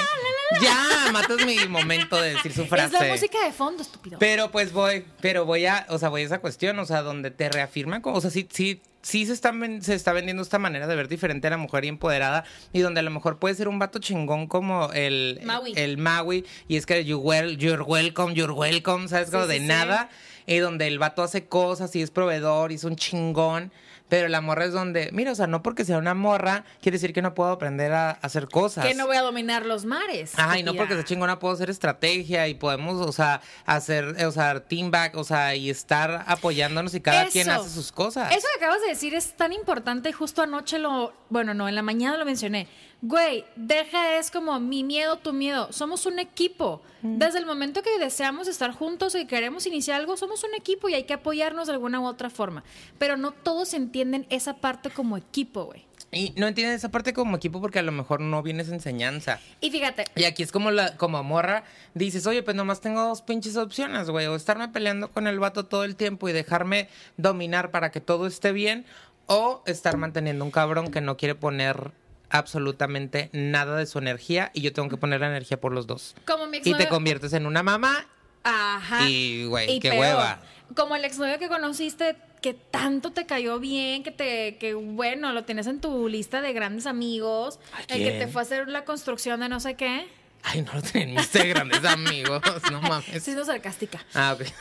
Ya, 0.61 1.11
matas 1.13 1.45
mi 1.47 1.57
momento 1.69 2.21
de 2.21 2.35
decir 2.35 2.53
su 2.53 2.67
frase. 2.67 2.97
es 2.97 3.03
la 3.03 3.09
música 3.09 3.45
de 3.45 3.53
fondo, 3.53 3.83
estúpido. 3.83 4.19
Pero 4.19 4.51
pues 4.51 4.73
voy, 4.73 5.05
pero 5.21 5.45
voy 5.45 5.67
a, 5.67 5.87
o 5.89 5.99
sea, 5.99 6.09
voy 6.09 6.23
a 6.23 6.25
esa 6.27 6.41
cuestión, 6.41 6.79
o 6.79 6.85
sea, 6.85 7.03
donde 7.03 7.31
te 7.31 7.49
reafirman, 7.49 8.01
como- 8.03 8.17
o 8.17 8.21
sea, 8.21 8.31
sí, 8.31 8.49
sí, 8.51 8.81
sí 9.03 9.27
se, 9.27 9.33
están, 9.33 9.81
se 9.83 9.95
está 9.95 10.13
vendiendo 10.13 10.43
esta 10.43 10.59
manera 10.59 10.87
de 10.87 10.97
ver 10.97 11.09
diferente 11.09 11.47
a 11.47 11.51
la 11.51 11.57
mujer 11.57 11.85
y 11.85 11.89
empoderada 11.89 12.45
y 12.73 12.81
donde 12.81 13.01
a 13.01 13.03
lo 13.03 13.11
mejor 13.11 13.39
puede 13.39 13.55
ser 13.55 13.69
un 13.69 13.79
vato 13.79 13.99
chingón 14.01 14.47
como 14.49 14.93
el 14.93 15.41
Maui. 15.45 15.73
el 15.77 15.99
Maui 15.99 16.45
y 16.69 16.77
es 16.77 16.85
que 16.87 17.05
you 17.05 17.19
well, 17.19 17.57
you're 17.57 17.83
welcome, 17.83 18.35
you're 18.35 18.53
welcome, 18.53 19.09
¿sabes? 19.09 19.29
Sí, 19.29 19.33
Como 19.33 19.45
sí, 19.45 19.53
de 19.53 19.59
sí. 19.61 19.67
nada 19.67 20.09
y 20.47 20.57
donde 20.59 20.87
el 20.89 20.99
vato 20.99 21.23
hace 21.23 21.47
cosas 21.47 21.95
y 21.97 22.03
es 22.03 22.11
proveedor 22.11 22.73
y 22.73 22.75
es 22.75 22.85
un 22.85 22.97
chingón. 22.97 23.73
Pero 24.11 24.29
la 24.29 24.43
morra 24.43 24.67
es 24.67 24.73
donde, 24.73 25.09
mira, 25.13 25.33
o 25.33 25.35
sea, 25.35 25.47
no 25.47 25.63
porque 25.63 25.87
sea 25.87 25.97
una 25.97 26.15
morra, 26.15 26.65
quiere 26.83 26.97
decir 26.97 27.15
que 27.15 27.23
no 27.23 27.33
puedo 27.33 27.51
aprender 27.51 27.93
a 27.93 28.11
hacer 28.11 28.49
cosas. 28.49 28.85
que 28.85 28.95
no 28.95 29.07
voy 29.07 29.17
a 29.17 29.23
dominar 29.23 29.65
los 29.65 29.87
mares. 29.87 30.33
Ay, 30.37 30.63
no 30.63 30.73
estúpida. 30.73 30.83
porque 30.83 30.95
sea 30.95 31.05
chingona 31.05 31.39
puedo 31.39 31.55
hacer 31.55 31.71
estrategia 31.71 32.49
y 32.49 32.55
podemos, 32.55 33.01
o 33.01 33.13
sea, 33.13 33.41
hacer, 33.65 34.05
o 34.27 34.33
sea, 34.33 34.61
team 34.61 34.91
back, 34.91 35.17
o 35.17 35.25
sea, 35.25 35.55
y 35.55 35.71
estar 35.71 36.25
apoyándonos 36.27 36.95
y 36.95 37.01
cada 37.01 37.27
quien 37.27 37.49
Eso. 37.49 37.61
hace 37.61 37.71
sus 37.71 37.93
cosas. 37.93 38.31
Eso 38.33 38.47
que 38.59 38.65
acabas 38.65 38.83
de 38.83 38.89
decir 38.89 39.15
es 39.15 39.33
tan 39.35 39.53
importante. 39.53 40.13
Justo 40.13 40.43
anoche 40.43 40.79
lo. 40.79 41.13
Bueno, 41.29 41.55
no, 41.55 41.69
en 41.69 41.77
la 41.77 41.83
mañana 41.83 42.17
lo 42.17 42.25
mencioné. 42.25 42.67
Güey, 43.03 43.47
deja, 43.57 44.19
es 44.19 44.31
como 44.31 44.61
mi 44.61 44.85
miedo, 44.85 45.17
tu 45.17 45.33
miedo. 45.33 45.73
Somos 45.73 46.05
un 46.05 46.19
equipo. 46.19 46.83
Desde 47.03 47.39
el 47.39 47.47
momento 47.47 47.83
que 47.83 47.99
deseamos 47.99 48.47
estar 48.47 48.73
juntos 48.73 49.15
y 49.15 49.25
queremos 49.25 49.67
iniciar 49.67 49.99
algo, 49.99 50.19
somos 50.19 50.45
un 50.45 50.55
equipo 50.55 50.91
y 50.91 50.95
hay 50.95 51.05
que 51.05 51.15
apoyarnos 51.15 51.67
de 51.67 51.73
alguna 51.73 51.99
u 51.99 52.05
otra 52.05 52.29
forma. 52.29 52.63
Pero 52.99 53.17
no 53.17 53.33
todos 53.33 53.73
entienden 53.73 54.00
esa 54.31 54.57
parte 54.57 54.91
como 54.91 55.17
equipo, 55.17 55.65
güey. 55.65 55.85
Y 56.13 56.33
no 56.37 56.49
entienden 56.49 56.75
esa 56.75 56.91
parte 56.91 57.13
como 57.13 57.37
equipo 57.37 57.61
porque 57.61 57.79
a 57.79 57.83
lo 57.83 57.93
mejor 57.93 58.21
no 58.21 58.43
viene 58.43 58.63
esa 58.63 58.75
enseñanza. 58.75 59.39
Y 59.61 59.71
fíjate, 59.71 60.07
Y 60.17 60.25
aquí 60.25 60.43
es 60.43 60.51
como 60.51 60.73
la, 60.73 60.97
como 60.97 61.23
morra, 61.23 61.63
dices, 61.95 62.27
oye, 62.27 62.43
pues 62.43 62.57
nomás 62.57 62.81
tengo 62.81 63.03
dos 63.03 63.23
pinches 63.23 63.57
opciones, 63.57 64.11
güey. 64.11 64.27
O 64.27 64.35
estarme 64.35 64.69
peleando 64.69 65.11
con 65.11 65.29
el 65.29 65.39
vato 65.39 65.67
todo 65.67 65.85
el 65.85 65.95
tiempo 65.95 66.29
y 66.29 66.33
dejarme 66.33 66.89
dominar 67.17 67.71
para 67.71 67.91
que 67.91 68.01
todo 68.01 68.27
esté 68.27 68.51
bien. 68.53 68.87
O 69.27 69.63
estar 69.67 69.97
manteniendo 69.97 70.45
un 70.45 70.51
cabrón 70.51 70.91
que 70.91 71.01
no 71.01 71.17
quiere 71.17 71.37
poner 71.37 71.93
absolutamente 72.31 73.31
nada 73.33 73.77
de 73.77 73.87
su 73.87 73.99
energía 73.99 74.51
y 74.53 74.63
yo 74.63 74.73
tengo 74.73 74.89
que 74.89 74.97
poner 74.97 75.21
la 75.21 75.29
energía 75.29 75.61
por 75.61 75.73
los 75.73 75.87
dos. 75.87 76.17
como 76.27 76.47
mi 76.47 76.59
Y 76.65 76.75
te 76.75 76.89
conviertes 76.89 77.33
en 77.33 77.47
una 77.47 77.63
mamá 77.63 78.07
Ajá. 78.43 79.09
Y, 79.09 79.45
güey, 79.47 79.81
qué 79.81 79.91
peor, 79.91 80.01
hueva. 80.01 80.41
Como 80.75 80.97
el 80.97 81.05
exnovio 81.05 81.39
que 81.39 81.49
conociste, 81.49 82.17
que 82.41 82.55
tanto 82.55 83.13
te 83.13 83.27
cayó 83.27 83.59
bien, 83.59 84.03
que 84.03 84.11
te, 84.11 84.57
que 84.57 84.75
bueno, 84.75 85.33
lo 85.33 85.45
tienes 85.45 85.67
en 85.67 85.81
tu 85.81 86.09
lista 86.09 86.41
de 86.41 86.53
grandes 86.53 86.87
amigos, 86.87 87.59
¿A 87.73 87.95
el 87.95 88.03
que 88.03 88.13
te 88.13 88.29
fue 88.29 88.43
a 88.43 88.45
hacer 88.45 88.69
la 88.69 88.85
construcción 88.85 89.41
de 89.41 89.49
no 89.49 89.61
sé 89.61 89.75
qué. 89.75 90.09
Ay, 90.43 90.63
no 90.63 90.73
lo 90.73 90.83
tenía 90.83 91.03
en 91.03 91.15
mis 91.15 91.33
grandes 91.33 91.85
amigos, 91.85 92.43
no 92.71 92.81
mames. 92.81 93.23
Sí, 93.23 93.33
no 93.33 93.45
sarcástica. 93.45 94.05
Ah, 94.15 94.37
ok. 94.39 94.47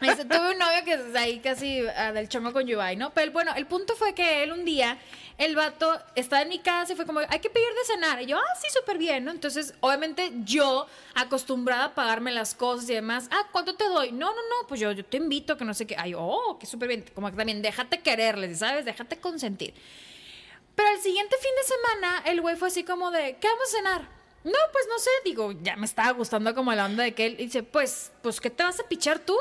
Este, 0.00 0.24
tuve 0.24 0.52
un 0.52 0.58
novio 0.58 0.82
que 0.82 0.94
es 0.94 1.14
ahí 1.14 1.40
casi 1.40 1.82
ah, 1.94 2.10
del 2.12 2.26
chongo 2.26 2.54
con 2.54 2.66
Yubai, 2.66 2.96
¿no? 2.96 3.10
Pero 3.10 3.32
bueno, 3.32 3.52
el 3.54 3.66
punto 3.66 3.94
fue 3.96 4.14
que 4.14 4.42
él 4.42 4.50
un 4.52 4.64
día, 4.64 4.96
el 5.40 5.56
vato 5.56 5.98
estaba 6.16 6.42
en 6.42 6.50
mi 6.50 6.58
casa 6.58 6.92
y 6.92 6.96
fue 6.96 7.06
como, 7.06 7.20
hay 7.20 7.40
que 7.40 7.48
pedir 7.48 7.68
de 7.68 7.84
cenar. 7.86 8.20
Y 8.20 8.26
yo, 8.26 8.36
ah, 8.36 8.54
sí, 8.60 8.68
súper 8.70 8.98
bien, 8.98 9.24
¿no? 9.24 9.30
Entonces, 9.30 9.72
obviamente 9.80 10.32
yo, 10.44 10.86
acostumbrada 11.14 11.86
a 11.86 11.94
pagarme 11.94 12.30
las 12.30 12.54
cosas 12.54 12.90
y 12.90 12.94
demás, 12.94 13.26
ah, 13.32 13.48
¿cuánto 13.50 13.74
te 13.74 13.84
doy? 13.84 14.12
No, 14.12 14.26
no, 14.26 14.36
no, 14.36 14.68
pues 14.68 14.80
yo, 14.80 14.92
yo 14.92 15.02
te 15.02 15.16
invito, 15.16 15.56
que 15.56 15.64
no 15.64 15.72
sé 15.72 15.86
qué. 15.86 15.96
Ay, 15.98 16.12
oh, 16.14 16.58
que 16.60 16.66
súper 16.66 16.88
bien. 16.88 17.06
Como 17.14 17.30
que 17.30 17.36
también, 17.38 17.62
déjate 17.62 18.00
quererles, 18.00 18.58
¿sabes? 18.58 18.84
Déjate 18.84 19.18
consentir. 19.18 19.72
Pero 20.74 20.90
el 20.90 21.00
siguiente 21.00 21.34
fin 21.40 21.52
de 21.56 21.74
semana, 21.74 22.22
el 22.26 22.42
güey 22.42 22.56
fue 22.56 22.68
así 22.68 22.84
como 22.84 23.10
de, 23.10 23.38
¿qué 23.40 23.48
vamos 23.48 23.64
a 23.64 23.76
cenar? 23.78 24.08
No, 24.44 24.58
pues 24.72 24.86
no 24.90 24.98
sé, 24.98 25.10
digo, 25.24 25.52
ya 25.62 25.74
me 25.76 25.86
estaba 25.86 26.10
gustando 26.10 26.54
como 26.54 26.70
la 26.74 26.84
onda 26.84 27.02
de 27.02 27.14
que 27.14 27.24
él 27.24 27.38
dice, 27.38 27.62
pues, 27.62 28.12
pues, 28.22 28.42
¿qué 28.42 28.50
te 28.50 28.62
vas 28.62 28.78
a 28.78 28.86
pichar 28.86 29.20
tú? 29.20 29.38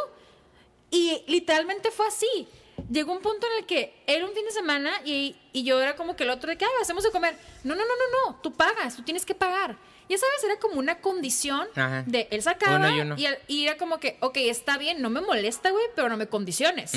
Y 0.92 1.24
literalmente 1.28 1.92
fue 1.92 2.08
así. 2.08 2.48
Llegó 2.92 3.12
un 3.14 3.22
punto 3.22 3.48
en 3.52 3.60
el 3.60 3.66
que 3.66 3.94
era 4.08 4.26
un 4.26 4.34
fin 4.34 4.46
de 4.46 4.52
semana 4.52 4.92
y, 5.06 5.36
y 5.54 5.64
yo 5.64 5.82
era 5.82 5.96
como 5.96 6.16
que 6.16 6.24
el 6.24 6.30
otro 6.30 6.50
de 6.50 6.58
que, 6.58 6.66
ay, 6.66 6.72
hacemos 6.82 7.04
de 7.04 7.12
comer. 7.12 7.36
No, 7.64 7.76
no, 7.76 7.82
no, 7.82 7.88
no, 7.88 8.32
no, 8.32 8.40
tú 8.42 8.54
pagas, 8.54 8.96
tú 8.96 9.04
tienes 9.04 9.26
que 9.26 9.36
pagar. 9.36 9.78
Ya 10.10 10.18
sabes, 10.18 10.44
era 10.44 10.58
como 10.60 10.80
una 10.80 11.00
condición 11.02 11.68
Ajá. 11.76 12.04
de 12.08 12.28
él 12.32 12.42
sacaba 12.42 12.78
Uno 12.78 12.90
y 12.96 13.00
uno. 13.02 13.16
y, 13.18 13.26
al- 13.28 13.38
y 13.48 13.64
era 13.66 13.78
como 13.78 14.00
que, 14.00 14.18
ok, 14.22 14.38
está 14.38 14.78
bien, 14.80 15.02
no 15.04 15.10
me 15.12 15.22
molesta, 15.22 15.70
güey, 15.70 15.86
pero 15.96 16.10
no 16.10 16.18
me 16.18 16.26
condiciones. 16.28 16.94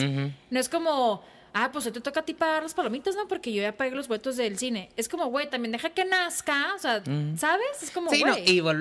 No 0.51 0.59
es 0.59 0.71
como, 0.71 1.23
ah, 1.53 1.69
pues 1.73 1.85
hoy 1.85 1.93
te 1.93 2.01
toca 2.01 2.21
a 2.21 2.23
ti 2.25 2.33
pagar 2.33 2.63
las 2.63 2.73
palomitas, 2.73 3.15
¿no? 3.15 3.29
Porque 3.29 3.53
yo 3.53 3.61
ya 3.61 3.77
pagué 3.77 3.91
los 3.91 4.09
boletos 4.09 4.39
del 4.39 4.59
cine. 4.59 4.89
Es 4.97 5.11
como, 5.11 5.27
güey, 5.27 5.51
también 5.51 5.73
deja 5.73 5.91
que 5.91 6.07
nazca, 6.07 6.73
o 6.75 6.79
sea, 6.79 7.03
¿sabes? 7.37 7.83
Es 7.83 7.91
como, 7.91 8.09
Sí, 8.11 8.25
no, 8.25 8.35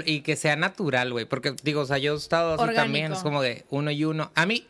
y, 0.06 0.22
que 0.22 0.38
sea 0.38 0.56
natural, 0.56 1.12
güey. 1.12 1.26
Porque, 1.26 1.54
digo, 1.64 1.82
o 1.82 1.86
sea, 1.86 1.98
yo 1.98 2.14
he 2.14 2.18
estado 2.18 2.54
así 2.54 2.64
Orgánico. 2.64 2.84
también, 2.84 3.12
es 3.12 3.20
como 3.20 3.42
de 3.42 3.66
uno 3.70 3.92
y 3.92 4.06
uno. 4.06 4.32
A 4.36 4.46
mí, 4.46 4.66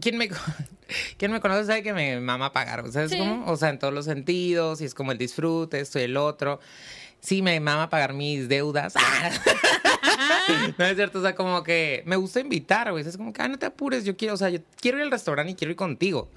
¿quién 0.00 0.16
me, 0.18 0.28
¿quién 1.18 1.32
me 1.32 1.40
conoce 1.40 1.64
sabe 1.66 1.82
que 1.82 1.92
me 1.92 2.20
mama 2.20 2.52
pagar? 2.52 2.84
¿Sabes 2.92 3.10
Sí. 3.10 3.18
cómo? 3.18 3.44
O 3.50 3.56
sea, 3.56 3.70
en 3.70 3.78
todos 3.78 3.92
los 3.94 4.04
sentidos, 4.04 4.80
y 4.80 4.84
es 4.84 4.94
como 4.94 5.12
el 5.12 5.18
disfrute, 5.18 5.80
esto 5.80 5.98
y 5.98 6.02
el 6.02 6.16
otro. 6.16 6.60
Sí, 7.20 7.42
me 7.42 7.58
mama 7.60 7.90
pagar 7.90 8.12
mis 8.12 8.48
deudas. 8.48 8.94
no 10.78 10.84
es 10.84 10.96
cierto, 10.96 11.18
o 11.18 11.22
sea, 11.22 11.34
como 11.34 11.62
que 11.62 12.02
me 12.06 12.16
gusta 12.16 12.40
invitar, 12.40 12.90
güey. 12.92 13.06
Es 13.06 13.16
como 13.16 13.32
que, 13.32 13.42
ah, 13.42 13.48
no 13.48 13.58
te 13.58 13.66
apures, 13.66 14.04
yo 14.04 14.16
quiero, 14.16 14.34
o 14.34 14.36
sea, 14.36 14.48
yo 14.50 14.60
quiero 14.80 14.98
ir 14.98 15.04
al 15.04 15.10
restaurante 15.10 15.52
y 15.52 15.54
quiero 15.54 15.70
ir 15.72 15.76
contigo. 15.76 16.30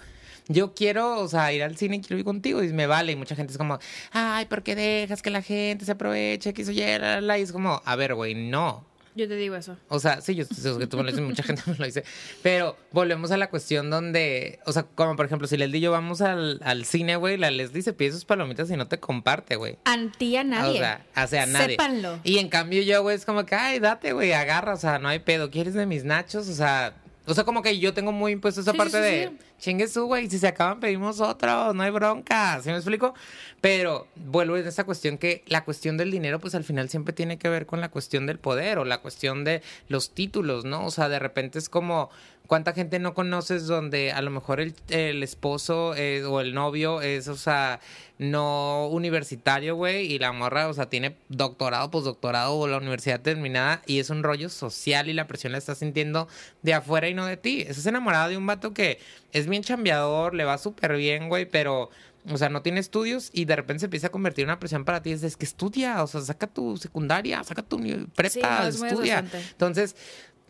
Yo 0.47 0.73
quiero, 0.73 1.19
o 1.19 1.27
sea, 1.27 1.53
ir 1.53 1.61
al 1.63 1.77
cine 1.77 1.97
y 1.97 2.01
quiero 2.01 2.17
ir 2.17 2.25
contigo 2.25 2.63
y 2.63 2.73
me 2.73 2.87
vale. 2.87 3.11
Y 3.11 3.15
mucha 3.15 3.35
gente 3.35 3.51
es 3.51 3.57
como, 3.57 3.77
ay, 4.11 4.45
¿por 4.47 4.63
qué 4.63 4.75
dejas 4.75 5.21
que 5.21 5.29
la 5.29 5.41
gente 5.43 5.85
se 5.85 5.91
aproveche? 5.91 6.53
Que 6.53 6.63
eso 6.63 6.71
ya, 6.71 6.97
la, 6.97 7.15
la, 7.15 7.21
la?" 7.21 7.37
Y 7.39 7.43
es 7.43 7.51
como, 7.51 7.81
a 7.85 7.95
ver, 7.95 8.15
güey, 8.15 8.33
no. 8.33 8.83
Yo 9.15 9.27
te 9.27 9.35
digo 9.35 9.55
eso. 9.55 9.77
O 9.89 9.99
sea, 9.99 10.21
sí, 10.21 10.35
yo 10.35 10.45
sé 10.45 10.77
que 10.77 10.87
tú 10.87 10.97
me 10.97 11.03
lo 11.03 11.09
dices, 11.09 11.25
mucha 11.25 11.43
gente 11.43 11.63
me 11.65 11.75
lo 11.75 11.85
dice. 11.85 12.03
Pero 12.41 12.77
volvemos 12.91 13.31
a 13.31 13.37
la 13.37 13.49
cuestión 13.49 13.89
donde, 13.89 14.59
o 14.65 14.71
sea, 14.71 14.83
como 14.83 15.15
por 15.15 15.25
ejemplo, 15.25 15.47
si 15.47 15.57
Leslie 15.57 15.79
y 15.79 15.81
yo 15.81 15.91
vamos 15.91 16.21
al, 16.21 16.59
al 16.63 16.85
cine, 16.85 17.15
güey, 17.17 17.37
la 17.37 17.51
Leslie 17.51 17.81
se 17.81 17.93
pide 17.93 18.11
sus 18.11 18.25
palomitas 18.25 18.69
y 18.71 18.77
no 18.77 18.87
te 18.87 18.99
comparte, 18.99 19.55
güey. 19.55 19.77
A 19.85 19.97
ti 20.17 20.37
a 20.37 20.43
nadie. 20.43 20.75
O 20.75 20.83
sea, 20.83 21.05
o 21.23 21.27
sea, 21.27 21.43
a 21.43 21.45
nadie. 21.45 21.71
Sépanlo. 21.71 22.19
Y 22.23 22.37
en 22.37 22.49
cambio 22.49 22.81
yo, 22.81 23.01
güey, 23.01 23.15
es 23.15 23.25
como 23.25 23.45
que, 23.45 23.55
ay, 23.55 23.79
date, 23.79 24.13
güey, 24.13 24.31
agarra, 24.33 24.73
o 24.73 24.77
sea, 24.77 24.99
no 24.99 25.09
hay 25.09 25.19
pedo. 25.19 25.51
¿Quieres 25.51 25.73
de 25.73 25.85
mis 25.85 26.03
nachos? 26.03 26.47
O 26.47 26.53
sea, 26.53 26.93
o 27.25 27.33
sea, 27.33 27.43
como 27.43 27.61
que 27.61 27.77
yo 27.79 27.93
tengo 27.93 28.11
muy 28.11 28.31
impuesto 28.31 28.61
esa 28.61 28.71
Sí, 28.71 28.77
parte 28.77 28.97
sí, 28.97 29.03
de, 29.03 29.27
sí. 29.29 29.37
chingue 29.59 29.87
su, 29.87 30.05
güey, 30.05 30.29
si 30.29 30.39
se 30.39 30.47
acaban 30.47 30.79
pedimos 30.79 31.19
otro, 31.21 31.73
no 31.73 31.83
hay 31.83 31.91
bronca, 31.91 32.59
¿sí 32.63 32.69
me 32.69 32.75
explico? 32.75 33.13
Pero 33.61 34.07
vuelvo 34.15 34.55
a 34.55 34.59
esa 34.59 34.83
cuestión 34.85 35.17
que 35.17 35.43
la 35.47 35.63
cuestión 35.63 35.97
del 35.97 36.09
dinero, 36.11 36.39
pues 36.39 36.55
al 36.55 36.63
final 36.63 36.89
siempre 36.89 37.13
tiene 37.13 37.37
que 37.37 37.49
ver 37.49 37.65
con 37.65 37.79
la 37.79 37.89
cuestión 37.89 38.25
del 38.25 38.39
poder 38.39 38.79
o 38.79 38.85
la 38.85 38.99
cuestión 39.01 39.43
de 39.43 39.61
los 39.87 40.11
títulos, 40.11 40.65
¿no? 40.65 40.85
O 40.85 40.91
sea, 40.91 41.09
de 41.09 41.19
repente 41.19 41.59
es 41.59 41.69
como... 41.69 42.09
¿Cuánta 42.51 42.73
gente 42.73 42.99
no 42.99 43.13
conoces 43.13 43.65
donde 43.65 44.11
a 44.11 44.21
lo 44.21 44.29
mejor 44.29 44.59
el, 44.59 44.75
el 44.89 45.23
esposo 45.23 45.95
eh, 45.95 46.25
o 46.25 46.41
el 46.41 46.53
novio 46.53 47.01
es, 47.01 47.29
o 47.29 47.37
sea, 47.37 47.79
no 48.17 48.89
universitario, 48.89 49.77
güey, 49.77 50.11
y 50.11 50.19
la 50.19 50.33
morra, 50.33 50.67
o 50.67 50.73
sea, 50.73 50.89
tiene 50.89 51.15
doctorado, 51.29 51.89
postdoctorado 51.91 52.57
o 52.57 52.67
la 52.67 52.75
universidad 52.75 53.21
terminada 53.21 53.81
y 53.85 53.99
es 53.99 54.09
un 54.09 54.21
rollo 54.21 54.49
social 54.49 55.07
y 55.07 55.13
la 55.13 55.27
presión 55.27 55.53
la 55.53 55.59
estás 55.59 55.77
sintiendo 55.77 56.27
de 56.61 56.73
afuera 56.73 57.07
y 57.07 57.13
no 57.13 57.25
de 57.25 57.37
ti. 57.37 57.61
Estás 57.61 57.85
enamorada 57.85 58.27
de 58.27 58.35
un 58.35 58.45
vato 58.45 58.73
que 58.73 58.99
es 59.31 59.47
bien 59.47 59.63
chambeador, 59.63 60.33
le 60.33 60.43
va 60.43 60.57
súper 60.57 60.97
bien, 60.97 61.29
güey, 61.29 61.45
pero... 61.45 61.89
O 62.29 62.37
sea, 62.37 62.49
no 62.49 62.61
tiene 62.61 62.79
estudios 62.79 63.31
y 63.33 63.45
de 63.45 63.55
repente 63.55 63.79
se 63.79 63.85
empieza 63.87 64.05
a 64.05 64.11
convertir 64.11 64.43
en 64.43 64.49
una 64.49 64.59
presión 64.59 64.85
para 64.85 65.01
ti. 65.01 65.11
Es, 65.11 65.23
es 65.23 65.37
que 65.37 65.45
estudia, 65.45 66.03
o 66.03 66.05
sea, 66.05 66.21
saca 66.21 66.45
tu 66.45 66.77
secundaria, 66.77 67.43
saca 67.43 67.63
tu 67.63 67.79
prepa, 68.13 68.29
Sí, 68.29 68.41
no, 68.43 68.67
es 68.67 68.77
muy 68.77 68.89
estudia. 68.89 69.25
Entonces, 69.49 69.95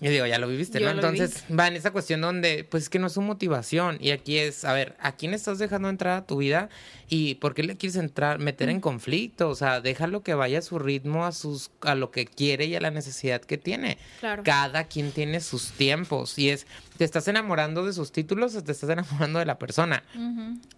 yo 0.01 0.09
digo, 0.09 0.25
ya 0.25 0.39
lo 0.39 0.47
viviste, 0.47 0.79
Yo 0.79 0.87
¿no? 0.87 0.93
lo 0.93 1.07
Entonces, 1.07 1.43
va 1.57 1.67
en 1.67 1.75
esa 1.75 1.91
cuestión 1.91 2.21
donde, 2.21 2.63
pues 2.63 2.83
es 2.83 2.89
que 2.89 2.97
no 2.97 3.07
es 3.07 3.13
su 3.13 3.21
motivación. 3.21 3.97
Y 3.99 4.09
aquí 4.09 4.39
es, 4.39 4.65
a 4.65 4.73
ver, 4.73 4.95
¿a 4.99 5.15
quién 5.15 5.35
estás 5.35 5.59
dejando 5.59 5.89
entrar 5.89 6.17
a 6.17 6.25
tu 6.25 6.37
vida? 6.37 6.69
¿Y 7.13 7.35
por 7.35 7.53
qué 7.53 7.63
le 7.63 7.75
quieres 7.75 7.97
entrar, 7.97 8.39
meter 8.39 8.69
en 8.69 8.79
conflicto? 8.79 9.49
O 9.49 9.55
sea, 9.55 9.81
déjalo 9.81 10.23
que 10.23 10.33
vaya 10.33 10.59
a 10.59 10.61
su 10.61 10.79
ritmo, 10.79 11.25
a 11.25 11.33
sus, 11.33 11.69
a 11.81 11.93
lo 11.93 12.09
que 12.09 12.25
quiere 12.25 12.67
y 12.67 12.75
a 12.77 12.79
la 12.79 12.89
necesidad 12.89 13.41
que 13.41 13.57
tiene. 13.57 13.97
Claro. 14.21 14.43
Cada 14.45 14.85
quien 14.85 15.11
tiene 15.11 15.41
sus 15.41 15.71
tiempos. 15.73 16.39
Y 16.39 16.51
es, 16.51 16.67
¿te 16.95 17.03
estás 17.03 17.27
enamorando 17.27 17.85
de 17.85 17.91
sus 17.91 18.13
títulos 18.13 18.55
o 18.55 18.63
te 18.63 18.71
estás 18.71 18.89
enamorando 18.89 19.39
de 19.39 19.45
la 19.45 19.59
persona? 19.59 20.05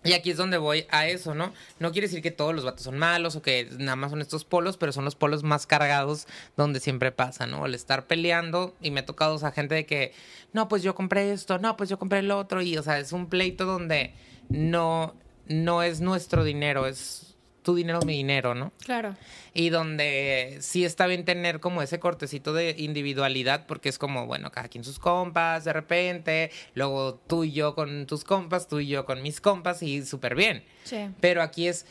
Y 0.03 0.13
aquí 0.13 0.31
es 0.31 0.38
donde 0.38 0.57
voy 0.57 0.88
a 0.89 1.05
eso, 1.05 1.36
¿no? 1.36 1.53
No 1.77 1.91
quiere 1.91 2.07
decir 2.07 2.23
que 2.23 2.31
todos 2.31 2.55
los 2.55 2.65
vatos 2.65 2.81
son 2.81 2.97
malos 2.97 3.36
o 3.36 3.43
que 3.43 3.69
nada 3.77 3.95
más 3.95 4.09
son 4.09 4.21
estos 4.21 4.43
polos, 4.43 4.77
pero 4.77 4.91
son 4.91 5.05
los 5.05 5.13
polos 5.13 5.43
más 5.43 5.67
cargados 5.67 6.25
donde 6.57 6.79
siempre 6.79 7.11
pasa, 7.11 7.45
¿no? 7.45 7.63
El 7.67 7.75
estar 7.75 8.07
peleando 8.07 8.75
y 8.81 8.89
me 8.89 9.01
ha 9.01 9.05
tocado, 9.05 9.36
o 9.36 9.38
sea, 9.38 9.51
gente 9.51 9.75
de 9.75 9.86
que, 9.86 10.13
no, 10.51 10.67
pues 10.67 10.81
yo 10.81 10.95
compré 10.95 11.31
esto, 11.31 11.59
no, 11.59 11.77
pues 11.77 11.91
yo 11.91 11.99
compré 11.99 12.17
el 12.19 12.31
otro 12.31 12.63
y, 12.63 12.75
o 12.75 12.81
sea, 12.81 12.97
es 12.97 13.11
un 13.11 13.27
pleito 13.27 13.65
donde 13.65 14.15
no, 14.49 15.13
no 15.48 15.84
es 15.84 16.02
nuestro 16.02 16.44
dinero, 16.44 16.88
es 16.88 17.34
tu 17.64 17.76
dinero, 17.76 18.02
mi 18.02 18.14
dinero, 18.14 18.54
¿no? 18.54 18.72
Claro. 18.86 19.16
Y 19.54 19.70
donde 19.70 20.58
sí 20.62 20.86
está 20.86 21.08
bien 21.08 21.26
tener 21.26 21.60
como 21.60 21.82
ese 21.82 22.00
cortecito 22.00 22.54
de 22.54 22.76
individualidad, 22.78 23.66
porque 23.66 23.89
es 23.89 23.98
como, 23.98 24.28
bueno, 24.28 24.52
cada 24.52 24.68
quien 24.68 24.84
sus 24.84 25.00
compas, 25.00 25.64
de 25.64 25.74
repente, 25.74 26.52
luego 26.76 27.16
tú 27.16 27.44
y 27.44 27.54
yo 27.54 27.74
con 27.74 28.06
tus 28.06 28.24
compas, 28.24 28.68
tú 28.68 28.80
y 28.80 28.88
yo 28.88 29.06
con 29.06 29.22
mis 29.22 29.41
compas, 29.41 29.82
y 29.82 30.06
súper 30.06 30.36
bien. 30.36 30.64
Sí. 30.84 31.10
Pero 31.20 31.41
aquí 31.41 31.68
es, 31.68 31.86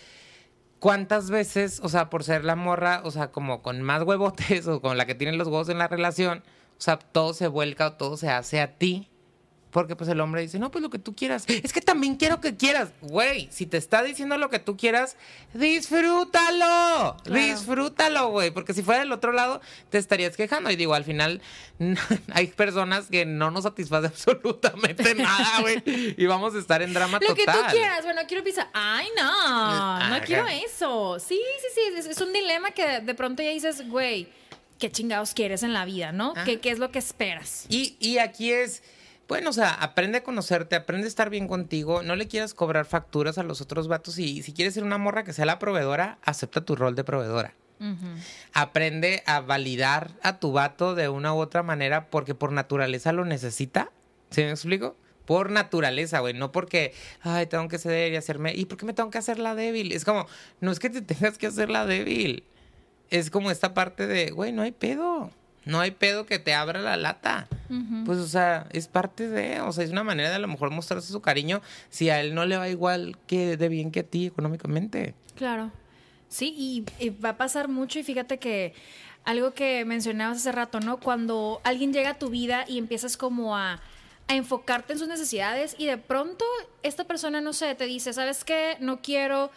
¿cuántas 0.79 1.31
veces, 1.31 1.81
o 1.83 1.89
sea, 1.89 2.11
por 2.11 2.23
ser 2.23 2.45
la 2.45 2.55
morra, 2.55 3.01
o 3.05 3.11
sea, 3.11 3.33
como 3.33 3.63
con 3.63 3.83
más 3.83 4.03
huevotes 4.03 4.67
o 4.69 4.81
con 4.81 4.97
la 4.97 5.07
que 5.07 5.15
tiene 5.15 5.37
los 5.37 5.49
huevos 5.49 5.69
en 5.69 5.79
la 5.79 5.89
relación, 5.89 6.43
o 6.79 6.81
sea, 6.81 6.99
todo 6.99 7.35
se 7.35 7.49
vuelca 7.49 7.89
o 7.89 7.93
todo 7.95 8.17
se 8.17 8.29
hace 8.29 8.61
a 8.61 8.77
ti? 8.77 9.09
Porque 9.73 9.97
pues 9.97 10.09
el 10.11 10.21
hombre 10.21 10.43
dice, 10.43 10.59
no, 10.59 10.71
pues 10.71 10.83
lo 10.83 10.91
que 10.91 10.99
tú 10.99 11.17
quieras. 11.17 11.45
Es 11.49 11.73
que 11.73 11.81
también 11.81 12.17
quiero 12.17 12.41
que 12.43 12.55
quieras. 12.55 12.91
Güey, 13.01 13.49
si 13.51 13.65
te 13.65 13.79
está 13.79 14.03
diciendo 14.03 14.37
lo 14.37 14.51
que 14.51 14.59
tú 14.59 14.77
quieras, 14.77 15.17
disfrútalo. 15.55 17.17
Claro. 17.25 17.41
Disfrútalo, 17.47 18.29
güey. 18.29 18.51
Porque 18.51 18.75
si 18.75 18.83
fuera 18.83 19.01
del 19.01 19.13
otro 19.13 19.33
lado, 19.33 19.61
te 19.91 19.99
estarías 19.99 20.37
quejando. 20.37 20.71
Y 20.71 20.77
digo, 20.77 20.95
al 20.95 21.05
final, 21.05 21.41
hay 22.33 22.49
personas 22.49 23.07
que 23.07 23.25
no 23.25 23.51
nos 23.51 23.65
satisface 23.65 24.07
absolutamente 24.09 25.15
nada, 25.17 25.61
güey. 25.61 25.83
Y 25.87 26.27
vamos 26.27 26.55
a 26.55 26.59
estar 26.59 26.83
en 26.83 26.93
drama 26.93 27.19
Lo 27.21 27.29
total. 27.35 27.37
que 27.37 27.53
tú 27.53 27.59
quieras. 27.73 28.05
Bueno, 28.05 28.21
quiero 28.29 28.45
pizza. 28.45 28.69
Ay, 28.73 29.09
no. 29.17 29.23
No 29.25 30.17
Ajá. 30.17 30.21
quiero 30.21 30.47
eso. 30.49 31.19
Sí, 31.19 31.41
sí, 31.61 31.67
sí. 31.75 31.81
Es, 31.97 32.07
es 32.07 32.21
un 32.21 32.33
dilema 32.33 32.73
que 32.73 33.01
de 33.01 33.15
pronto 33.15 33.43
ya 33.43 33.51
dices, 33.51 33.89
güey, 33.89 34.29
¿qué 34.79 34.91
chingados 34.91 35.33
quieres 35.33 35.63
en 35.63 35.73
la 35.73 35.85
vida, 35.85 36.13
no? 36.13 36.35
¿Qué, 36.45 36.61
¿Qué 36.61 36.71
es 36.71 36.79
lo 36.79 36.91
que 36.91 36.99
esperas? 36.99 37.67
Y, 37.69 37.97
y 38.01 38.19
aquí 38.19 38.53
es, 38.53 38.83
bueno, 39.29 39.51
o 39.51 39.53
sea, 39.53 39.73
aprende 39.75 40.19
a 40.19 40.23
conocerte, 40.23 40.77
aprende 40.77 41.07
a 41.07 41.09
estar 41.09 41.31
bien 41.31 41.49
contigo, 41.49 42.03
no 42.03 42.17
le 42.17 42.29
quieras 42.29 42.55
cobrar 42.55 42.85
facturas 42.85 43.39
a 43.39 43.43
los 43.43 43.61
otros 43.61 43.89
vatos 43.89 44.19
y 44.19 44.43
si 44.43 44.53
quieres 44.53 44.75
ser 44.75 44.85
una 44.85 44.99
morra 44.99 45.25
que 45.25 45.33
sea 45.33 45.47
la 45.47 45.59
proveedora, 45.59 46.19
acepta 46.23 46.65
tu 46.65 46.77
rol 46.77 46.95
de 46.95 47.05
proveedora. 47.05 47.55
Aprende 48.53 49.25
a 49.27 49.41
validar 49.41 50.13
a 50.23 50.39
tu 50.39 50.53
vato 50.53 50.95
de 50.95 51.09
una 51.09 51.35
u 51.35 51.39
otra 51.39 51.65
manera 51.65 52.11
porque 52.11 52.35
por 52.35 52.53
naturaleza 52.53 53.13
lo 53.13 53.25
necesita. 53.25 53.91
¿Sí 54.31 54.43
me 54.43 54.51
explico? 54.51 54.97
Por 55.27 55.51
naturaleza, 55.51 56.21
güey, 56.21 56.35
no 56.35 56.53
porque, 56.53 56.95
ay, 57.23 57.47
tengo 57.47 57.69
que 57.69 57.79
ceder 57.79 58.13
y 58.13 58.17
hacerme, 58.17 58.55
¿y 58.55 58.67
por 58.67 58.79
qué 58.79 58.87
me 58.87 58.93
tengo 58.93 59.11
que 59.11 59.19
hacer 59.19 59.39
la 59.39 59.55
débil? 59.55 59.93
Es 59.93 60.05
como, 60.05 60.27
no 60.61 60.71
es 60.71 60.79
que 60.79 60.91
te 60.91 61.03
tengas 61.03 61.39
que 61.39 61.47
hacer 61.49 61.71
la 61.71 61.87
débil. 61.87 62.45
Es 63.11 63.31
como 63.31 63.51
esta 63.51 63.75
parte 63.75 64.07
de, 64.07 64.31
güey, 64.31 64.53
no 64.53 64.63
hay 64.63 64.73
pedo. 64.73 65.31
No 65.65 65.81
hay 65.81 65.93
pedo 65.93 66.27
que 66.27 66.39
te 66.39 66.55
abra 66.55 66.81
la 66.81 66.97
lata. 66.97 67.49
Pues, 68.05 68.19
o 68.19 68.27
sea, 68.27 68.67
es 68.73 68.87
parte 68.87 69.29
de, 69.29 69.61
o 69.63 69.73
sea, 69.73 69.85
es 69.85 69.91
una 69.91 70.05
manera 70.05 70.29
de 70.29 70.35
a 70.35 70.39
lo 70.39 70.49
mejor 70.49 70.71
mostrarse 70.71 71.11
su 71.11 71.23
cariño 71.23 71.63
si 71.89 72.11
a 72.11 72.21
él 72.21 72.35
no 72.35 72.45
le 72.45 72.59
va 72.59 72.69
igual 72.69 73.17
que 73.27 73.57
de 73.57 73.69
bien 73.69 73.91
que 73.91 74.01
a 74.01 74.03
ti 74.03 74.27
económicamente. 74.27 75.15
Claro. 75.37 75.71
Sí, 76.29 76.55
y, 76.57 76.85
y 77.03 77.11
va 77.11 77.31
a 77.31 77.37
pasar 77.37 77.69
mucho 77.69 77.99
y 77.99 78.03
fíjate 78.03 78.39
que 78.39 78.75
algo 79.25 79.55
que 79.55 79.85
mencionabas 79.85 80.39
hace 80.39 80.53
rato, 80.53 80.81
¿no? 80.81 80.99
Cuando 80.99 81.61
alguien 81.65 81.93
llega 81.93 82.11
a 82.11 82.19
tu 82.19 82.29
vida 82.29 82.65
y 82.69 82.79
empiezas 82.79 83.17
como 83.17 83.57
a, 83.57 83.81
a 84.29 84.35
enfocarte 84.35 84.93
en 84.93 84.99
sus 84.99 85.09
necesidades 85.09 85.77
y 85.79 85.87
de 85.87 85.99
pronto 85.99 86.45
esta 86.83 87.05
persona, 87.05 87.41
no 87.41 87.53
sé, 87.53 87.75
te 87.75 87.85
dice, 87.85 88.13
¿sabes 88.13 88.45
qué? 88.45 88.77
No 88.81 89.01
quiero 89.01 89.51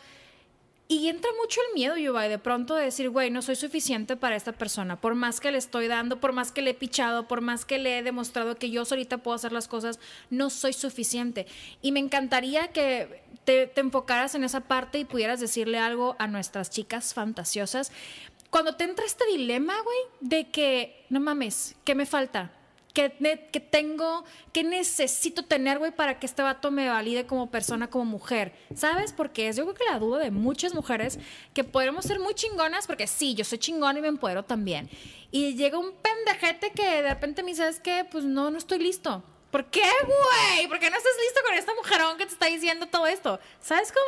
Y 0.88 1.07
entra 1.09 1.31
mucho 1.41 1.61
el 1.67 1.73
miedo, 1.73 1.97
Yubai, 1.97 2.29
de 2.29 2.38
pronto 2.38 2.75
de 2.75 2.86
decir, 2.86 3.09
güey, 3.09 3.31
no 3.31 3.41
soy 3.41 3.55
suficiente 3.55 4.15
para 4.15 4.36
esta 4.36 4.51
persona. 4.51 5.01
Por 5.01 5.15
más 5.15 5.39
que 5.39 5.51
le 5.51 5.57
estoy 5.57 5.88
dando, 5.88 6.19
por 6.19 6.31
más 6.31 6.51
que 6.51 6.61
le 6.61 6.71
he 6.71 6.73
pichado, 6.75 7.27
por 7.27 7.41
más 7.41 7.65
que 7.65 7.79
le 7.79 7.97
he 7.97 8.03
demostrado 8.03 8.55
que 8.55 8.69
yo 8.69 8.86
solita 8.86 9.17
puedo 9.17 9.33
hacer 9.33 9.51
las 9.51 9.67
cosas, 9.67 9.99
no 10.29 10.51
soy 10.51 10.73
suficiente. 10.73 11.47
Y 11.81 11.91
me 11.91 11.99
encantaría 11.99 12.67
que 12.67 13.23
te, 13.45 13.65
te 13.65 13.81
enfocaras 13.81 14.36
en 14.36 14.43
esa 14.43 14.61
parte 14.61 14.99
y 14.99 15.05
pudieras 15.05 15.39
decirle 15.39 15.79
algo 15.79 16.15
a 16.19 16.27
nuestras 16.27 16.69
chicas 16.69 17.15
fantasiosas. 17.15 17.91
Cuando 18.51 18.75
te 18.75 18.83
entra 18.83 19.05
este 19.05 19.25
dilema, 19.25 19.73
güey, 19.81 19.97
de 20.21 20.51
que, 20.51 21.03
no 21.09 21.19
mames, 21.19 21.75
¿qué 21.83 21.95
me 21.95 22.05
falta? 22.05 22.51
Que, 22.96 23.60
tengo, 23.60 24.24
que 24.54 24.64
necesito 24.64 25.43
tener, 25.43 25.80
güey, 25.80 25.91
para 25.91 26.18
que 26.18 26.26
este 26.26 26.41
vato 26.41 26.72
me 26.72 26.88
valide 26.88 27.28
como 27.28 27.52
persona, 27.52 27.89
como 27.89 28.06
mujer. 28.06 28.54
¿Sabes? 28.74 29.12
Porque 29.12 29.50
es 29.50 29.58
yo 29.58 29.66
creo 29.66 29.76
que 29.76 29.84
la 29.91 30.00
duda 30.00 30.20
de 30.20 30.32
muchas 30.32 30.74
mujeres 30.74 31.20
que 31.54 31.66
podemos 31.66 32.06
ser 32.06 32.20
muy 32.20 32.34
chingonas, 32.34 32.88
porque 32.88 33.06
sí, 33.06 33.36
yo 33.36 33.43
soy 33.43 33.58
chingona 33.60 34.00
y 34.00 34.02
me 34.02 34.08
empodero 34.08 34.43
también. 34.43 34.89
Y 35.30 35.56
llega 35.56 35.78
un 35.78 35.91
pendejete 35.91 36.72
que 36.72 37.04
de 37.04 37.10
repente 37.10 37.43
me 37.43 37.50
dice, 37.50 37.64
¿sabes 37.64 37.82
qué? 37.82 38.08
Pues 38.10 38.24
no, 38.24 38.50
no 38.50 38.58
estoy 38.58 38.80
listo. 38.80 39.22
¿Por 39.52 39.66
qué, 39.66 39.91
güey? 40.06 40.68
¿Por 40.68 40.80
qué 40.80 40.89
no 40.89 40.96
estás 40.98 41.14
listo 41.22 41.41
con 41.46 41.54
esta 41.54 41.76
mujerón 41.76 42.18
que 42.18 42.26
te 42.26 42.34
está 42.34 42.48
diciendo 42.48 42.88
todo 42.88 43.06
esto? 43.08 43.39
¿Sabes 43.62 43.91
cómo? 43.91 44.06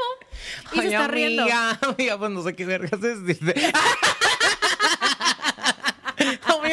Y 0.74 0.80
se 0.82 0.88
está 0.88 1.08
riendo. 1.08 1.44
Amiga, 1.44 1.80
amiga, 1.82 2.18
pues 2.18 2.32
no 2.32 2.42
sé 2.44 2.56
qué 2.56 2.66
vergas 2.66 3.00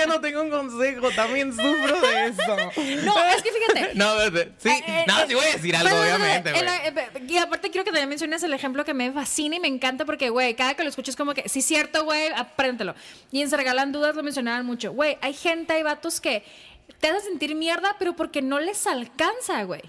Amiga, 0.02 0.06
no 0.06 0.20
tengo 0.20 0.42
un 0.42 0.50
consejo, 0.50 1.10
también 1.12 1.52
sufro 1.52 2.00
de 2.00 2.26
eso. 2.26 2.56
No, 3.04 3.24
es 3.28 3.42
que 3.42 3.50
fíjate. 3.52 3.94
No, 3.94 4.18
sí, 4.20 4.68
Eh, 4.68 4.82
eh, 4.86 5.04
no, 5.06 5.20
eh, 5.20 5.24
sí 5.28 5.34
voy 5.34 5.44
a 5.44 5.52
decir 5.52 5.76
algo, 5.76 5.96
obviamente, 6.00 6.50
güey. 6.52 6.64
eh, 6.64 7.08
Y 7.28 7.36
aparte 7.38 7.70
quiero 7.70 7.84
que 7.84 7.90
también 7.90 8.08
menciones 8.08 8.42
el 8.42 8.52
ejemplo 8.52 8.84
que 8.84 8.94
me 8.94 9.12
fascina 9.12 9.56
y 9.56 9.60
me 9.60 9.68
encanta 9.68 10.04
porque, 10.04 10.28
güey, 10.30 10.54
cada 10.54 10.74
que 10.74 10.82
lo 10.82 10.88
escucho 10.88 11.10
es 11.10 11.16
como 11.16 11.32
que, 11.34 11.48
sí, 11.48 11.62
cierto, 11.62 12.04
güey, 12.04 12.28
apréndelo. 12.36 12.94
Y 13.30 13.40
en 13.42 13.50
Se 13.50 13.56
Regalan 13.56 13.92
Dudas 13.92 14.14
lo 14.16 14.22
mencionaban 14.22 14.66
mucho. 14.66 14.92
Güey, 14.92 15.16
hay 15.20 15.32
gente, 15.34 15.72
hay 15.74 15.82
vatos 15.82 16.20
que 16.20 16.44
te 17.00 17.08
hacen 17.08 17.22
sentir 17.22 17.54
mierda, 17.54 17.96
pero 17.98 18.14
porque 18.16 18.42
no 18.42 18.58
les 18.60 18.86
alcanza, 18.86 19.62
güey. 19.64 19.82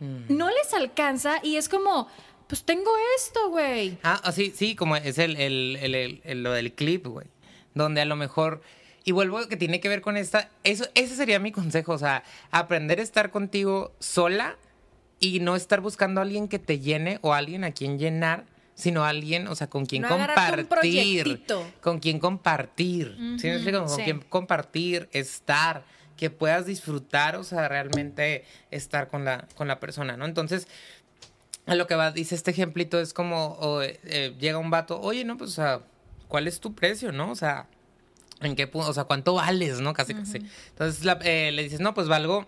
Mm. 0.00 0.24
No 0.36 0.48
les 0.50 0.72
alcanza 0.74 1.38
y 1.42 1.56
es 1.56 1.68
como, 1.68 2.08
pues 2.48 2.64
tengo 2.64 2.90
esto, 3.16 3.48
güey. 3.50 3.96
Ah, 4.02 4.20
ah, 4.24 4.32
sí, 4.32 4.52
sí, 4.56 4.74
como 4.74 4.96
es 4.96 5.18
el, 5.18 5.36
el, 5.36 5.76
el- 5.80 5.94
el- 5.94 6.20
el- 6.24 6.42
lo 6.42 6.52
del 6.52 6.72
clip, 6.72 7.06
güey. 7.06 7.26
Donde 7.74 8.00
a 8.00 8.04
lo 8.04 8.16
mejor. 8.16 8.62
Y 9.04 9.12
vuelvo 9.12 9.46
que 9.48 9.56
tiene 9.56 9.80
que 9.80 9.88
ver 9.88 10.00
con 10.00 10.16
esta. 10.16 10.48
Eso, 10.62 10.86
ese 10.94 11.14
sería 11.14 11.38
mi 11.38 11.52
consejo. 11.52 11.92
O 11.92 11.98
sea, 11.98 12.24
aprender 12.50 13.00
a 13.00 13.02
estar 13.02 13.30
contigo 13.30 13.92
sola 13.98 14.56
y 15.20 15.40
no 15.40 15.56
estar 15.56 15.80
buscando 15.80 16.20
a 16.20 16.24
alguien 16.24 16.48
que 16.48 16.58
te 16.58 16.80
llene 16.80 17.18
o 17.22 17.34
a 17.34 17.38
alguien 17.38 17.64
a 17.64 17.72
quien 17.72 17.98
llenar, 17.98 18.44
sino 18.74 19.04
a 19.04 19.10
alguien, 19.10 19.46
o 19.46 19.54
sea, 19.54 19.68
con 19.68 19.86
quien 19.86 20.02
No 20.02 20.08
agarrarte 20.08 20.62
un 20.62 20.66
compartir. 20.66 21.44
Con 21.80 21.98
quien 22.00 22.18
compartir. 22.18 23.16
¿Sí 23.38 23.46
me 23.46 23.54
explico? 23.54 23.80
Con 23.80 23.88
sí. 23.88 24.02
quien 24.02 24.20
compartir, 24.20 25.08
estar, 25.12 25.84
que 26.16 26.30
puedas 26.30 26.66
disfrutar, 26.66 27.36
o 27.36 27.44
sea, 27.44 27.68
realmente 27.68 28.44
estar 28.70 29.08
con 29.08 29.24
la, 29.24 29.46
con 29.54 29.68
la 29.68 29.80
persona, 29.80 30.16
¿no? 30.16 30.24
Entonces, 30.24 30.66
a 31.66 31.74
lo 31.74 31.86
que 31.86 31.94
va, 31.94 32.10
dice 32.10 32.34
este 32.34 32.50
ejemplito, 32.50 33.00
es 33.00 33.14
como 33.14 33.80
eh, 33.82 34.00
eh, 34.04 34.34
llega 34.38 34.58
un 34.58 34.70
vato, 34.70 35.00
oye, 35.00 35.24
no, 35.24 35.36
pues, 35.36 35.50
o 35.50 35.54
sea, 35.54 35.80
¿cuál 36.28 36.48
es 36.48 36.60
tu 36.60 36.74
precio, 36.74 37.12
no? 37.12 37.30
O 37.30 37.36
sea, 37.36 37.66
¿en 38.40 38.56
qué 38.56 38.66
punto? 38.66 38.90
O 38.90 38.92
sea, 38.94 39.04
¿cuánto 39.04 39.34
vales, 39.34 39.80
no? 39.80 39.92
Casi, 39.92 40.14
casi. 40.14 40.38
Entonces 40.70 41.04
la- 41.04 41.18
eh, 41.22 41.52
le 41.52 41.62
dices, 41.64 41.80
no, 41.80 41.94
pues 41.94 42.08
valgo 42.08 42.44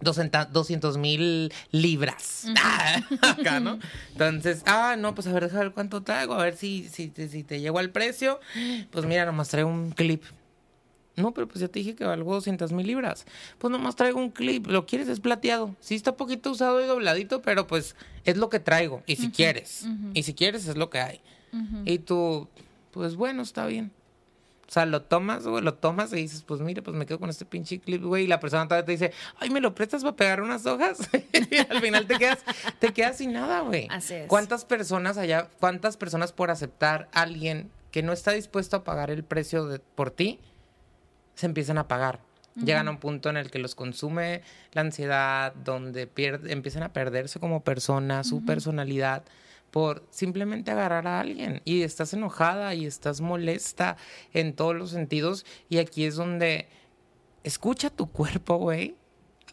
200 0.00 0.96
mil 0.98 1.52
libras. 1.70 2.46
Acá, 3.22 3.60
¿no? 3.60 3.78
Entonces, 4.12 4.62
ah, 4.66 4.96
no, 4.98 5.14
pues 5.14 5.26
a 5.26 5.32
ver, 5.32 5.44
déjame 5.44 5.64
ver 5.64 5.72
cuánto 5.72 6.02
traigo, 6.02 6.34
a 6.34 6.42
ver 6.44 6.56
si, 6.56 6.88
si, 6.88 7.08
te- 7.08 7.28
si 7.28 7.44
te 7.44 7.60
llego 7.60 7.78
al 7.78 7.90
precio. 7.90 8.40
Pues 8.90 9.04
mira, 9.06 9.24
nomás 9.24 9.48
traigo 9.48 9.70
un 9.70 9.90
clip. 9.92 10.22
No, 11.14 11.32
pero 11.34 11.46
pues 11.46 11.60
ya 11.60 11.68
te 11.68 11.78
dije 11.78 11.94
que 11.94 12.04
valgo 12.04 12.32
200 12.34 12.72
mil 12.72 12.86
libras. 12.86 13.26
Pues 13.58 13.70
nomás 13.70 13.96
traigo 13.96 14.18
un 14.18 14.30
clip. 14.30 14.66
¿Lo 14.66 14.86
quieres? 14.86 15.08
Es 15.08 15.20
plateado. 15.20 15.76
Sí, 15.78 15.94
está 15.94 16.16
poquito 16.16 16.50
usado 16.50 16.82
y 16.82 16.86
dobladito, 16.86 17.42
pero 17.42 17.66
pues 17.66 17.94
es 18.24 18.38
lo 18.38 18.48
que 18.48 18.60
traigo. 18.60 19.02
Y 19.06 19.16
si 19.16 19.30
quieres. 19.30 19.84
Y 20.14 20.22
si 20.22 20.32
quieres, 20.34 20.66
es 20.66 20.76
lo 20.76 20.88
que 20.90 21.00
hay. 21.00 21.20
Y 21.84 21.98
tú, 21.98 22.48
pues 22.92 23.14
bueno, 23.14 23.42
está 23.42 23.66
bien. 23.66 23.92
O 24.68 24.72
sea, 24.72 24.86
lo 24.86 25.02
tomas, 25.02 25.46
güey, 25.46 25.62
lo 25.62 25.74
tomas 25.74 26.12
y 26.12 26.16
dices, 26.16 26.42
pues 26.42 26.60
mira, 26.60 26.82
pues 26.82 26.96
me 26.96 27.04
quedo 27.04 27.18
con 27.18 27.28
este 27.28 27.44
pinche 27.44 27.78
clip, 27.78 28.02
güey. 28.02 28.24
Y 28.24 28.26
la 28.26 28.40
persona 28.40 28.64
todavía 28.66 28.86
te 28.86 28.92
dice, 28.92 29.12
ay, 29.38 29.50
¿me 29.50 29.60
lo 29.60 29.74
prestas 29.74 30.02
para 30.02 30.16
pegar 30.16 30.40
unas 30.40 30.64
hojas? 30.64 31.10
y 31.32 31.56
al 31.56 31.80
final 31.80 32.06
te 32.06 32.16
quedas, 32.16 32.38
te 32.78 32.92
quedas 32.92 33.18
sin 33.18 33.32
nada, 33.32 33.60
güey. 33.60 33.86
Así 33.90 34.14
es. 34.14 34.28
¿Cuántas 34.28 34.64
personas 34.64 35.18
allá, 35.18 35.48
cuántas 35.60 35.96
personas 35.96 36.32
por 36.32 36.50
aceptar 36.50 37.08
a 37.12 37.22
alguien 37.22 37.70
que 37.90 38.02
no 38.02 38.12
está 38.12 38.32
dispuesto 38.32 38.76
a 38.76 38.84
pagar 38.84 39.10
el 39.10 39.24
precio 39.24 39.66
de, 39.66 39.78
por 39.78 40.10
ti, 40.10 40.40
se 41.34 41.46
empiezan 41.46 41.76
a 41.76 41.86
pagar? 41.86 42.20
Llegan 42.54 42.86
a 42.88 42.90
un 42.90 42.98
punto 42.98 43.30
en 43.30 43.38
el 43.38 43.50
que 43.50 43.58
los 43.58 43.74
consume 43.74 44.42
la 44.72 44.82
ansiedad, 44.82 45.54
donde 45.54 46.06
pierde, 46.06 46.52
empiezan 46.52 46.82
a 46.82 46.92
perderse 46.92 47.40
como 47.40 47.62
persona, 47.62 48.24
su 48.24 48.44
personalidad, 48.44 49.22
por 49.72 50.06
simplemente 50.10 50.70
agarrar 50.70 51.08
a 51.08 51.18
alguien. 51.18 51.62
Y 51.64 51.82
estás 51.82 52.12
enojada 52.12 52.74
y 52.74 52.86
estás 52.86 53.20
molesta 53.20 53.96
en 54.32 54.52
todos 54.54 54.76
los 54.76 54.90
sentidos. 54.90 55.44
Y 55.68 55.78
aquí 55.78 56.04
es 56.04 56.14
donde 56.14 56.68
escucha 57.42 57.90
tu 57.90 58.08
cuerpo, 58.10 58.56
güey. 58.58 58.94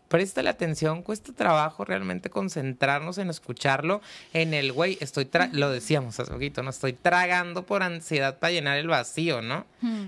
Préstale 0.10 0.50
atención, 0.50 1.04
cuesta 1.04 1.34
trabajo 1.34 1.86
realmente 1.86 2.32
concentrarnos 2.32 3.20
en 3.20 3.30
escucharlo. 3.30 4.02
En 4.34 4.56
el, 4.56 4.74
güey, 4.74 4.98
estoy, 5.02 5.26
tra- 5.26 5.52
lo 5.54 5.70
decíamos 5.70 6.20
hace 6.20 6.32
poquito, 6.32 6.64
¿no? 6.64 6.72
Estoy 6.72 6.94
tragando 6.94 7.64
por 7.64 7.84
ansiedad 7.84 8.40
para 8.40 8.52
llenar 8.52 8.78
el 8.78 8.88
vacío, 8.88 9.44
¿no? 9.44 9.68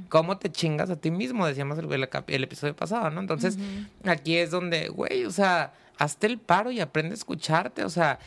¿Cómo 0.10 0.40
te 0.40 0.52
chingas 0.52 0.90
a 0.90 0.96
ti 0.96 1.12
mismo? 1.12 1.46
Decíamos 1.46 1.78
el, 1.78 1.86
el 1.94 2.10
el 2.28 2.44
episodio 2.44 2.76
pasado, 2.76 3.12
¿no? 3.12 3.22
Entonces, 3.22 3.58
aquí 4.04 4.38
es 4.38 4.50
donde, 4.50 4.90
güey, 4.90 5.24
o 5.26 5.32
sea, 5.32 5.74
hazte 6.00 6.26
el 6.26 6.40
paro 6.40 6.72
y 6.72 6.80
aprende 6.80 7.12
a 7.12 7.18
escucharte, 7.18 7.84
o 7.86 7.90
sea, 7.90 8.18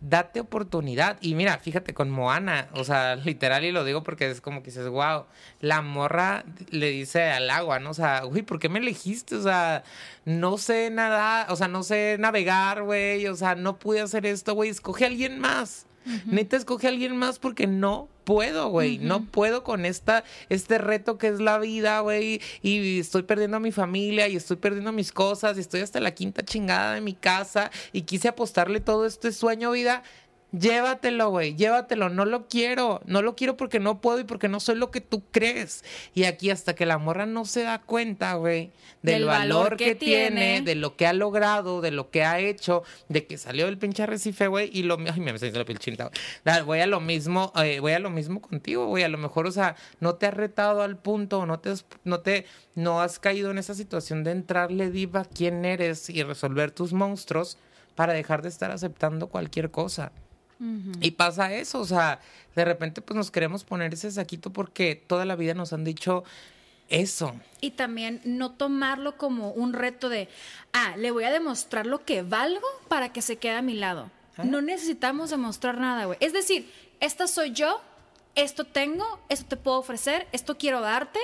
date 0.00 0.40
oportunidad. 0.40 1.18
Y 1.20 1.34
mira, 1.34 1.58
fíjate 1.58 1.94
con 1.94 2.10
Moana, 2.10 2.68
o 2.74 2.84
sea, 2.84 3.16
literal, 3.24 3.64
y 3.64 3.72
lo 3.72 3.84
digo 3.84 4.02
porque 4.02 4.30
es 4.30 4.40
como 4.40 4.62
que 4.62 4.70
dices, 4.70 4.88
wow, 4.88 5.24
la 5.60 5.82
morra 5.82 6.44
le 6.70 6.90
dice 6.90 7.24
al 7.24 7.50
agua, 7.50 7.78
¿no? 7.78 7.90
O 7.90 7.94
sea, 7.94 8.22
güey, 8.24 8.42
¿por 8.42 8.58
qué 8.58 8.68
me 8.68 8.78
elegiste? 8.78 9.36
O 9.36 9.42
sea, 9.42 9.84
no 10.24 10.58
sé 10.58 10.90
nada, 10.90 11.46
o 11.50 11.56
sea, 11.56 11.68
no 11.68 11.82
sé 11.82 12.16
navegar, 12.18 12.82
güey, 12.82 13.26
o 13.26 13.36
sea, 13.36 13.54
no 13.54 13.78
pude 13.78 14.00
hacer 14.00 14.26
esto, 14.26 14.54
güey, 14.54 14.70
escoge 14.70 15.04
a 15.04 15.08
alguien 15.08 15.38
más. 15.38 15.85
Neta, 16.26 16.56
escoge 16.56 16.86
a 16.86 16.90
alguien 16.90 17.16
más 17.16 17.38
porque 17.38 17.66
no 17.66 18.08
puedo, 18.24 18.68
güey. 18.68 18.98
No 18.98 19.24
puedo 19.24 19.62
con 19.62 19.84
esta, 19.86 20.24
este 20.48 20.78
reto 20.78 21.18
que 21.18 21.28
es 21.28 21.40
la 21.40 21.58
vida, 21.58 22.00
güey. 22.00 22.40
Y 22.62 22.98
estoy 22.98 23.22
perdiendo 23.22 23.58
a 23.58 23.60
mi 23.60 23.72
familia 23.72 24.28
y 24.28 24.36
estoy 24.36 24.56
perdiendo 24.56 24.92
mis 24.92 25.12
cosas 25.12 25.56
y 25.56 25.60
estoy 25.60 25.80
hasta 25.80 26.00
la 26.00 26.14
quinta 26.14 26.44
chingada 26.44 26.94
de 26.94 27.00
mi 27.00 27.14
casa 27.14 27.70
y 27.92 28.02
quise 28.02 28.28
apostarle 28.28 28.80
todo 28.80 29.06
este 29.06 29.32
sueño, 29.32 29.70
vida. 29.70 30.02
Llévatelo, 30.52 31.30
güey, 31.30 31.54
llévatelo. 31.56 32.08
No 32.08 32.24
lo 32.24 32.46
quiero. 32.46 33.00
No 33.04 33.20
lo 33.20 33.34
quiero 33.34 33.56
porque 33.56 33.80
no 33.80 34.00
puedo 34.00 34.20
y 34.20 34.24
porque 34.24 34.48
no 34.48 34.60
soy 34.60 34.76
lo 34.76 34.90
que 34.90 35.00
tú 35.00 35.22
crees. 35.30 35.84
Y 36.14 36.24
aquí 36.24 36.50
hasta 36.50 36.74
que 36.74 36.86
la 36.86 36.98
morra 36.98 37.26
no 37.26 37.44
se 37.44 37.62
da 37.62 37.80
cuenta, 37.82 38.34
güey, 38.34 38.70
del, 39.02 39.20
Del 39.20 39.24
valor, 39.26 39.56
valor 39.64 39.76
que, 39.76 39.84
que 39.86 39.94
tiene, 39.96 40.28
tiene. 40.28 40.60
de 40.62 40.74
lo 40.76 40.96
que 40.96 41.06
ha 41.06 41.12
logrado, 41.12 41.80
de 41.80 41.90
lo 41.90 42.10
que 42.10 42.24
ha 42.24 42.38
hecho, 42.38 42.84
de 43.08 43.26
que 43.26 43.38
salió 43.38 43.66
del 43.66 43.76
pinche 43.76 44.04
arrecife, 44.04 44.46
güey, 44.46 44.70
y 44.72 44.84
lo 44.84 44.96
ay, 45.12 45.20
me 45.20 45.32
haciendo 45.32 45.58
la 45.58 45.64
piel 45.64 45.78
chinita, 45.78 46.04
güey. 46.04 46.14
Da, 46.44 46.62
Voy 46.62 46.80
a 46.80 46.86
lo 46.86 47.00
mismo, 47.00 47.52
eh, 47.56 47.80
voy 47.80 47.92
a 47.92 47.98
lo 47.98 48.10
mismo 48.10 48.40
contigo, 48.40 48.86
güey. 48.86 49.02
A 49.04 49.08
lo 49.08 49.18
mejor, 49.18 49.46
o 49.46 49.52
sea, 49.52 49.76
no 50.00 50.14
te 50.14 50.26
has 50.26 50.34
retado 50.34 50.82
al 50.82 50.96
punto, 50.96 51.44
no 51.44 51.58
te 51.58 51.70
has, 51.70 51.84
no 52.04 52.20
te, 52.20 52.46
no 52.74 53.00
has 53.00 53.18
caído 53.18 53.50
en 53.50 53.58
esa 53.58 53.74
situación 53.74 54.24
de 54.24 54.30
entrarle 54.30 54.90
diva 54.90 55.24
quién 55.24 55.64
eres 55.64 56.08
y 56.08 56.22
resolver 56.22 56.70
tus 56.70 56.92
monstruos 56.92 57.58
para 57.94 58.12
dejar 58.12 58.42
de 58.42 58.48
estar 58.48 58.70
aceptando 58.70 59.26
cualquier 59.28 59.70
cosa. 59.70 60.12
Y 61.00 61.10
pasa 61.12 61.52
eso, 61.52 61.80
o 61.80 61.84
sea, 61.84 62.20
de 62.54 62.64
repente 62.64 63.02
pues 63.02 63.16
nos 63.16 63.30
queremos 63.30 63.64
poner 63.64 63.92
ese 63.92 64.10
saquito 64.10 64.50
porque 64.50 64.94
toda 64.94 65.24
la 65.24 65.36
vida 65.36 65.54
nos 65.54 65.72
han 65.72 65.84
dicho 65.84 66.24
eso. 66.88 67.34
Y 67.60 67.72
también 67.72 68.20
no 68.24 68.52
tomarlo 68.52 69.16
como 69.16 69.50
un 69.50 69.72
reto 69.72 70.08
de, 70.08 70.28
ah, 70.72 70.96
le 70.96 71.10
voy 71.10 71.24
a 71.24 71.30
demostrar 71.30 71.86
lo 71.86 72.04
que 72.04 72.22
valgo 72.22 72.66
para 72.88 73.12
que 73.12 73.22
se 73.22 73.36
quede 73.36 73.54
a 73.54 73.62
mi 73.62 73.74
lado. 73.74 74.10
No 74.42 74.60
necesitamos 74.60 75.30
demostrar 75.30 75.78
nada, 75.78 76.04
güey. 76.04 76.18
Es 76.20 76.34
decir, 76.34 76.70
esta 77.00 77.26
soy 77.26 77.52
yo, 77.52 77.80
esto 78.34 78.64
tengo, 78.64 79.18
esto 79.30 79.46
te 79.48 79.56
puedo 79.56 79.78
ofrecer, 79.78 80.26
esto 80.32 80.58
quiero 80.58 80.80
darte. 80.80 81.18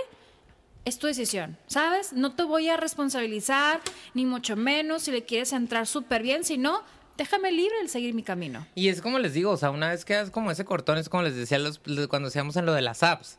Es 0.84 0.98
tu 0.98 1.06
decisión, 1.06 1.56
¿sabes? 1.68 2.12
No 2.12 2.34
te 2.34 2.42
voy 2.42 2.68
a 2.68 2.76
responsabilizar, 2.76 3.80
ni 4.14 4.26
mucho 4.26 4.56
menos 4.56 5.02
si 5.02 5.12
le 5.12 5.24
quieres 5.24 5.52
entrar 5.52 5.86
súper 5.86 6.22
bien, 6.22 6.42
si 6.42 6.58
no, 6.58 6.82
déjame 7.16 7.52
libre 7.52 7.74
el 7.80 7.88
seguir 7.88 8.14
mi 8.14 8.22
camino. 8.22 8.66
Y 8.74 8.88
es 8.88 9.00
como 9.00 9.18
les 9.18 9.34
digo, 9.34 9.50
o 9.50 9.56
sea, 9.56 9.70
una 9.70 9.90
vez 9.90 10.04
que 10.04 10.14
hagas 10.14 10.30
como 10.30 10.50
ese 10.50 10.64
cortón, 10.64 10.98
es 10.98 11.08
como 11.08 11.22
les 11.22 11.36
decía 11.36 11.58
los, 11.58 11.80
cuando 12.08 12.28
hacíamos 12.28 12.56
en 12.56 12.66
lo 12.66 12.72
de 12.72 12.82
las 12.82 13.02
apps. 13.02 13.38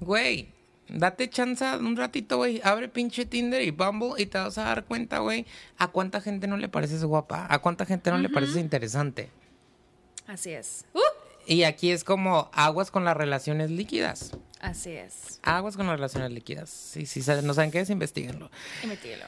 Güey, 0.00 0.48
date 0.88 1.30
chance 1.30 1.64
un 1.76 1.96
ratito, 1.96 2.36
güey. 2.36 2.60
Abre 2.64 2.88
pinche 2.88 3.24
Tinder 3.24 3.62
y 3.62 3.70
Bumble 3.70 4.14
y 4.18 4.26
te 4.26 4.38
vas 4.38 4.58
a 4.58 4.64
dar 4.64 4.84
cuenta, 4.84 5.18
güey, 5.18 5.46
a 5.78 5.88
cuánta 5.88 6.20
gente 6.20 6.46
no 6.46 6.56
le 6.56 6.68
pareces 6.68 7.04
guapa, 7.04 7.46
a 7.48 7.58
cuánta 7.60 7.86
gente 7.86 8.10
no 8.10 8.18
le 8.18 8.28
pareces 8.28 8.56
interesante. 8.56 9.30
Así 10.26 10.50
es. 10.50 10.84
Uh, 10.94 11.00
Y 11.46 11.64
aquí 11.64 11.90
es 11.90 12.04
como 12.04 12.50
aguas 12.52 12.90
con 12.90 13.04
las 13.04 13.16
relaciones 13.16 13.70
líquidas. 13.70 14.32
Así 14.62 14.90
es. 14.92 15.38
Aguas 15.42 15.76
con 15.76 15.86
las 15.86 15.96
relaciones 15.96 16.30
líquidas. 16.30 16.70
Sí, 16.70 17.04
sí, 17.04 17.20
saben- 17.20 17.44
no 17.44 17.52
saben 17.52 17.70
qué 17.70 17.80
es, 17.80 17.90
investiguenlo. 17.90 18.50
Metilo. 18.86 19.26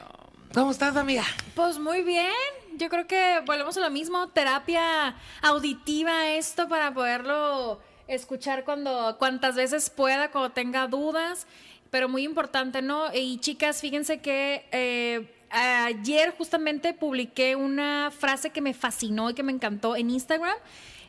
¿Cómo 0.53 0.71
estás, 0.71 0.95
amiga? 0.95 1.23
Pues 1.55 1.77
muy 1.77 2.01
bien. 2.03 2.31
Yo 2.77 2.87
creo 2.89 3.05
que 3.05 3.41
volvemos 3.45 3.75
a 3.77 3.81
lo 3.81 3.89
mismo. 3.89 4.29
Terapia 4.29 5.15
auditiva 5.41 6.29
esto 6.31 6.67
para 6.69 6.93
poderlo 6.93 7.81
escuchar 8.07 8.63
cuando 8.63 9.17
cuantas 9.19 9.55
veces 9.55 9.89
pueda, 9.89 10.31
cuando 10.31 10.51
tenga 10.51 10.87
dudas. 10.87 11.45
Pero 11.91 12.07
muy 12.09 12.23
importante, 12.23 12.81
¿no? 12.81 13.13
Y 13.13 13.37
chicas, 13.39 13.81
fíjense 13.81 14.19
que 14.21 14.65
eh, 14.71 15.29
ayer 15.51 16.33
justamente 16.37 16.93
publiqué 16.93 17.55
una 17.57 18.11
frase 18.17 18.49
que 18.49 18.61
me 18.61 18.73
fascinó 18.73 19.29
y 19.29 19.33
que 19.33 19.43
me 19.43 19.51
encantó 19.51 19.95
en 19.97 20.09
Instagram. 20.09 20.55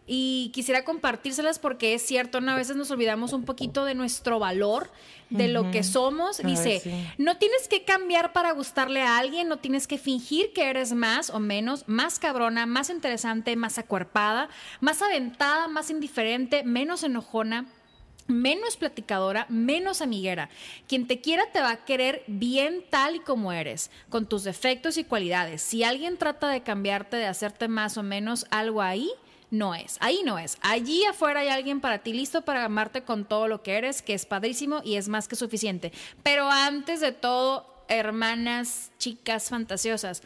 Y 0.06 0.50
quisiera 0.54 0.84
compartírselas 0.84 1.58
porque 1.58 1.94
es 1.94 2.02
cierto, 2.02 2.40
¿no? 2.40 2.52
a 2.52 2.56
veces 2.56 2.76
nos 2.76 2.90
olvidamos 2.92 3.32
un 3.32 3.44
poquito 3.44 3.84
de 3.84 3.94
nuestro 3.94 4.38
valor, 4.38 4.88
de 5.30 5.48
lo 5.48 5.70
que 5.72 5.82
somos. 5.82 6.38
Dice, 6.38 6.80
sí. 6.80 6.92
no 7.18 7.36
tienes 7.38 7.66
que 7.68 7.84
cambiar 7.84 8.32
para 8.32 8.52
gustarle 8.52 9.02
a 9.02 9.18
alguien, 9.18 9.48
no 9.48 9.58
tienes 9.58 9.88
que 9.88 9.98
fingir 9.98 10.52
que 10.52 10.70
eres 10.70 10.92
más 10.92 11.30
o 11.30 11.40
menos, 11.40 11.84
más 11.88 12.18
cabrona, 12.20 12.66
más 12.66 12.90
interesante, 12.90 13.56
más 13.56 13.78
acuerpada, 13.78 14.48
más 14.80 15.02
aventada, 15.02 15.66
más 15.68 15.90
indiferente, 15.90 16.62
menos 16.62 17.02
enojona. 17.02 17.66
Menos 18.28 18.76
platicadora, 18.76 19.46
menos 19.48 20.02
amiguera. 20.02 20.50
Quien 20.88 21.06
te 21.06 21.20
quiera 21.20 21.44
te 21.52 21.60
va 21.60 21.70
a 21.70 21.84
querer 21.84 22.24
bien 22.26 22.84
tal 22.90 23.14
y 23.14 23.20
como 23.20 23.52
eres, 23.52 23.92
con 24.08 24.26
tus 24.26 24.42
defectos 24.42 24.98
y 24.98 25.04
cualidades. 25.04 25.62
Si 25.62 25.84
alguien 25.84 26.16
trata 26.16 26.48
de 26.48 26.64
cambiarte, 26.64 27.16
de 27.16 27.26
hacerte 27.26 27.68
más 27.68 27.96
o 27.96 28.02
menos 28.02 28.44
algo 28.50 28.82
ahí, 28.82 29.12
no 29.50 29.74
es. 29.74 29.96
Ahí 30.00 30.22
no 30.24 30.38
es. 30.38 30.58
Allí 30.60 31.04
afuera 31.04 31.40
hay 31.40 31.48
alguien 31.48 31.80
para 31.80 31.98
ti 31.98 32.12
listo 32.12 32.42
para 32.42 32.64
amarte 32.64 33.02
con 33.02 33.24
todo 33.24 33.48
lo 33.48 33.62
que 33.62 33.76
eres, 33.76 34.02
que 34.02 34.14
es 34.14 34.26
padrísimo 34.26 34.80
y 34.84 34.96
es 34.96 35.08
más 35.08 35.28
que 35.28 35.36
suficiente. 35.36 35.92
Pero 36.22 36.50
antes 36.50 37.00
de 37.00 37.12
todo, 37.12 37.84
hermanas, 37.88 38.90
chicas 38.98 39.48
fantasiosas, 39.48 40.22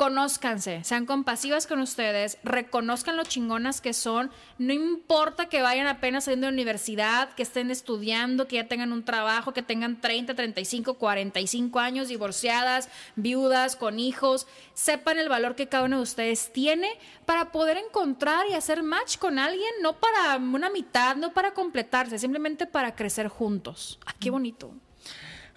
conózcanse, 0.00 0.82
sean 0.82 1.04
compasivas 1.04 1.66
con 1.66 1.78
ustedes, 1.78 2.38
reconozcan 2.42 3.18
lo 3.18 3.24
chingonas 3.24 3.82
que 3.82 3.92
son, 3.92 4.30
no 4.56 4.72
importa 4.72 5.50
que 5.50 5.60
vayan 5.60 5.86
apenas 5.86 6.24
saliendo 6.24 6.46
de 6.46 6.52
la 6.52 6.54
universidad, 6.54 7.28
que 7.34 7.42
estén 7.42 7.70
estudiando, 7.70 8.48
que 8.48 8.56
ya 8.56 8.66
tengan 8.66 8.94
un 8.94 9.04
trabajo, 9.04 9.52
que 9.52 9.60
tengan 9.60 10.00
30, 10.00 10.34
35, 10.34 10.94
45 10.94 11.80
años, 11.80 12.08
divorciadas, 12.08 12.88
viudas, 13.14 13.76
con 13.76 13.98
hijos, 13.98 14.46
sepan 14.72 15.18
el 15.18 15.28
valor 15.28 15.54
que 15.54 15.68
cada 15.68 15.84
uno 15.84 15.98
de 15.98 16.04
ustedes 16.04 16.50
tiene 16.50 16.88
para 17.26 17.52
poder 17.52 17.76
encontrar 17.76 18.46
y 18.48 18.54
hacer 18.54 18.82
match 18.82 19.18
con 19.18 19.38
alguien, 19.38 19.70
no 19.82 20.00
para 20.00 20.38
una 20.38 20.70
mitad, 20.70 21.14
no 21.16 21.34
para 21.34 21.52
completarse, 21.52 22.18
simplemente 22.18 22.66
para 22.66 22.96
crecer 22.96 23.28
juntos. 23.28 24.00
Ah, 24.06 24.14
qué 24.18 24.30
bonito. 24.30 24.72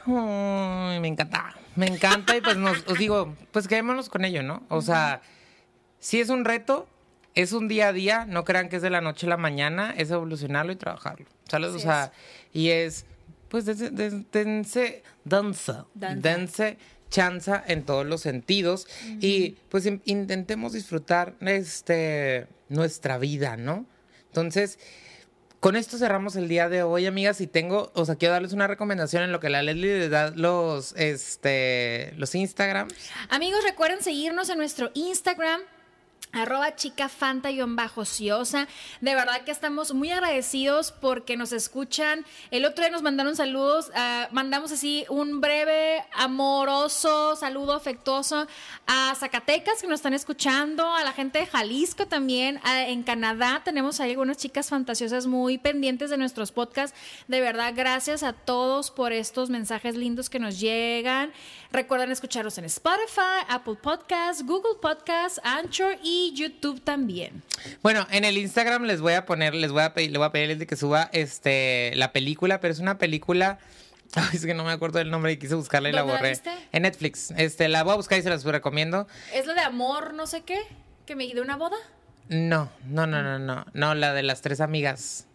Me 0.06 1.08
encanta. 1.08 1.63
Me 1.76 1.88
encanta 1.88 2.36
y 2.38 2.42
pues 2.42 2.58
nos 2.58 2.84
os 2.88 2.98
digo, 2.98 3.36
pues 3.52 3.68
quedémonos 3.68 4.10
con 4.10 4.26
ello, 4.26 4.44
¿no? 4.44 4.64
O 4.70 4.82
sea, 4.82 5.22
si 6.00 6.20
es 6.20 6.30
un 6.30 6.46
reto, 6.46 6.88
es 7.36 7.52
un 7.54 7.68
día 7.68 7.88
a 7.88 7.94
día, 7.94 8.26
no 8.26 8.44
crean 8.44 8.70
que 8.70 8.76
es 8.76 8.82
de 8.82 8.90
la 8.90 9.02
noche 9.02 9.26
a 9.26 9.30
la 9.30 9.38
mañana, 9.38 9.94
es 9.98 10.12
evolucionarlo 10.12 10.72
y 10.72 10.76
trabajarlo. 10.76 11.26
¿Sabes? 11.50 11.70
Así 11.70 11.78
o 11.78 11.80
sea, 11.80 12.12
y 12.54 12.70
es, 12.70 13.06
pues 13.50 13.66
dense, 13.66 13.90
dense, 14.32 15.04
danza, 15.26 15.86
dense 16.22 16.78
chanza 17.10 17.64
en 17.68 17.84
todos 17.84 18.06
los 18.06 18.22
sentidos 18.22 18.88
y 19.20 19.52
pues 19.70 19.86
in- 19.86 20.02
intentemos 20.06 20.74
disfrutar 20.74 21.36
este 21.42 22.48
nuestra 22.70 23.18
vida, 23.20 23.56
¿no? 23.56 23.86
Entonces, 24.28 24.80
con 25.64 25.78
esto 25.78 25.98
cerramos 25.98 26.36
el 26.36 26.50
día 26.50 26.68
de 26.68 26.84
hoy, 26.84 27.06
amigas. 27.06 27.40
Y 27.40 27.48
tengo, 27.48 27.90
o 27.94 28.04
sea, 28.04 28.18
quiero 28.18 28.34
darles 28.34 28.52
una 28.52 28.68
recomendación 28.68 29.24
en 29.24 29.32
lo 29.32 29.40
que 29.40 29.50
la 29.50 29.64
Leslie 29.64 29.98
les 29.98 30.12
da 30.12 30.30
los, 30.32 30.94
este, 30.98 32.14
los 32.18 32.36
Instagrams. 32.36 32.94
Amigos, 33.30 33.64
recuerden 33.64 34.04
seguirnos 34.04 34.50
en 34.50 34.58
nuestro 34.58 34.92
Instagram. 34.94 35.62
Arroba 36.34 36.76
chica 36.76 37.10
fanta 37.10 37.50
ciosa. 38.06 38.68
De 39.02 39.14
verdad 39.14 39.42
que 39.44 39.52
estamos 39.52 39.94
muy 39.94 40.10
agradecidos 40.10 40.92
porque 40.92 41.38
nos 41.38 41.54
escuchan. 41.54 42.26
El 42.50 42.66
otro 42.66 42.84
día 42.84 42.92
nos 42.92 43.04
mandaron 43.04 43.36
saludos. 43.36 43.92
ah, 43.96 44.28
mandamos 44.32 44.72
así 44.72 45.06
un 45.10 45.42
breve, 45.42 46.04
amoroso 46.14 47.36
saludo 47.36 47.74
afectuoso 47.74 48.48
a 48.88 49.14
Zacatecas 49.16 49.82
que 49.82 49.88
nos 49.88 50.00
están 50.00 50.14
escuchando, 50.14 50.92
a 50.92 51.04
la 51.04 51.14
gente 51.14 51.40
de 51.40 51.46
Jalisco 51.46 52.08
también. 52.08 52.60
en 52.66 53.04
Canadá 53.04 53.62
tenemos 53.64 54.00
ahí 54.00 54.12
algunas 54.12 54.38
chicas 54.38 54.70
fantasiosas 54.70 55.28
muy 55.28 55.58
pendientes 55.58 56.10
de 56.10 56.18
nuestros 56.18 56.52
podcasts. 56.52 56.98
De 57.28 57.42
verdad, 57.42 57.74
gracias 57.76 58.24
a 58.24 58.34
todos 58.34 58.90
por 58.90 59.12
estos 59.12 59.50
mensajes 59.50 59.96
lindos 59.96 60.30
que 60.30 60.40
nos 60.40 60.60
llegan. 60.60 61.32
Recuerden 61.72 62.12
escucharnos 62.12 62.58
en 62.58 62.66
Spotify, 62.66 63.46
Apple 63.50 63.76
Podcasts, 63.82 64.46
Google 64.46 64.80
Podcasts, 64.82 65.42
Anchor 65.44 65.98
y 66.04 66.23
YouTube 66.32 66.82
también. 66.82 67.44
Bueno, 67.82 68.08
en 68.12 68.24
el 68.24 68.38
Instagram 68.38 68.84
les 68.84 69.02
voy 69.02 69.14
a 69.14 69.26
poner, 69.26 69.54
les 69.54 69.72
voy 69.72 69.82
a 69.84 69.94
pedir, 69.94 70.12
le 70.12 70.18
voy 70.18 70.28
a 70.28 70.32
pedir 70.32 70.46
a 70.46 70.48
Leslie 70.50 70.68
que 70.68 70.76
suba 70.76 71.10
este, 71.12 71.92
la 71.96 72.14
película, 72.14 72.62
pero 72.62 72.74
es 72.74 72.80
una 72.80 72.98
película. 72.98 73.60
Ay, 74.16 74.30
es 74.34 74.46
que 74.46 74.54
no 74.54 74.64
me 74.64 74.72
acuerdo 74.72 75.00
del 75.00 75.10
nombre 75.10 75.32
y 75.32 75.38
quise 75.38 75.56
buscarla 75.56 75.90
y 75.90 75.92
la 75.92 76.02
¿Dónde 76.02 76.14
la 76.14 76.20
borré. 76.20 76.30
viste? 76.30 76.52
En 76.72 76.84
Netflix. 76.84 77.32
Este, 77.32 77.68
la 77.68 77.84
voy 77.84 77.94
a 77.94 77.96
buscar 77.98 78.20
y 78.20 78.22
se 78.22 78.30
las 78.30 78.44
recomiendo. 78.44 79.08
¿Es 79.34 79.46
lo 79.46 79.54
de 79.54 79.62
amor, 79.62 80.14
no 80.14 80.28
sé 80.28 80.42
qué? 80.42 80.60
¿Que 81.06 81.16
me 81.16 81.28
de 81.28 81.42
una 81.42 81.58
boda? 81.58 81.78
No, 82.30 82.70
no, 82.88 83.06
no, 83.08 83.22
no, 83.22 83.40
no. 83.40 83.66
No, 83.74 83.96
la 83.96 84.14
de 84.14 84.24
las 84.24 84.42
tres 84.42 84.62
amigas. 84.62 85.28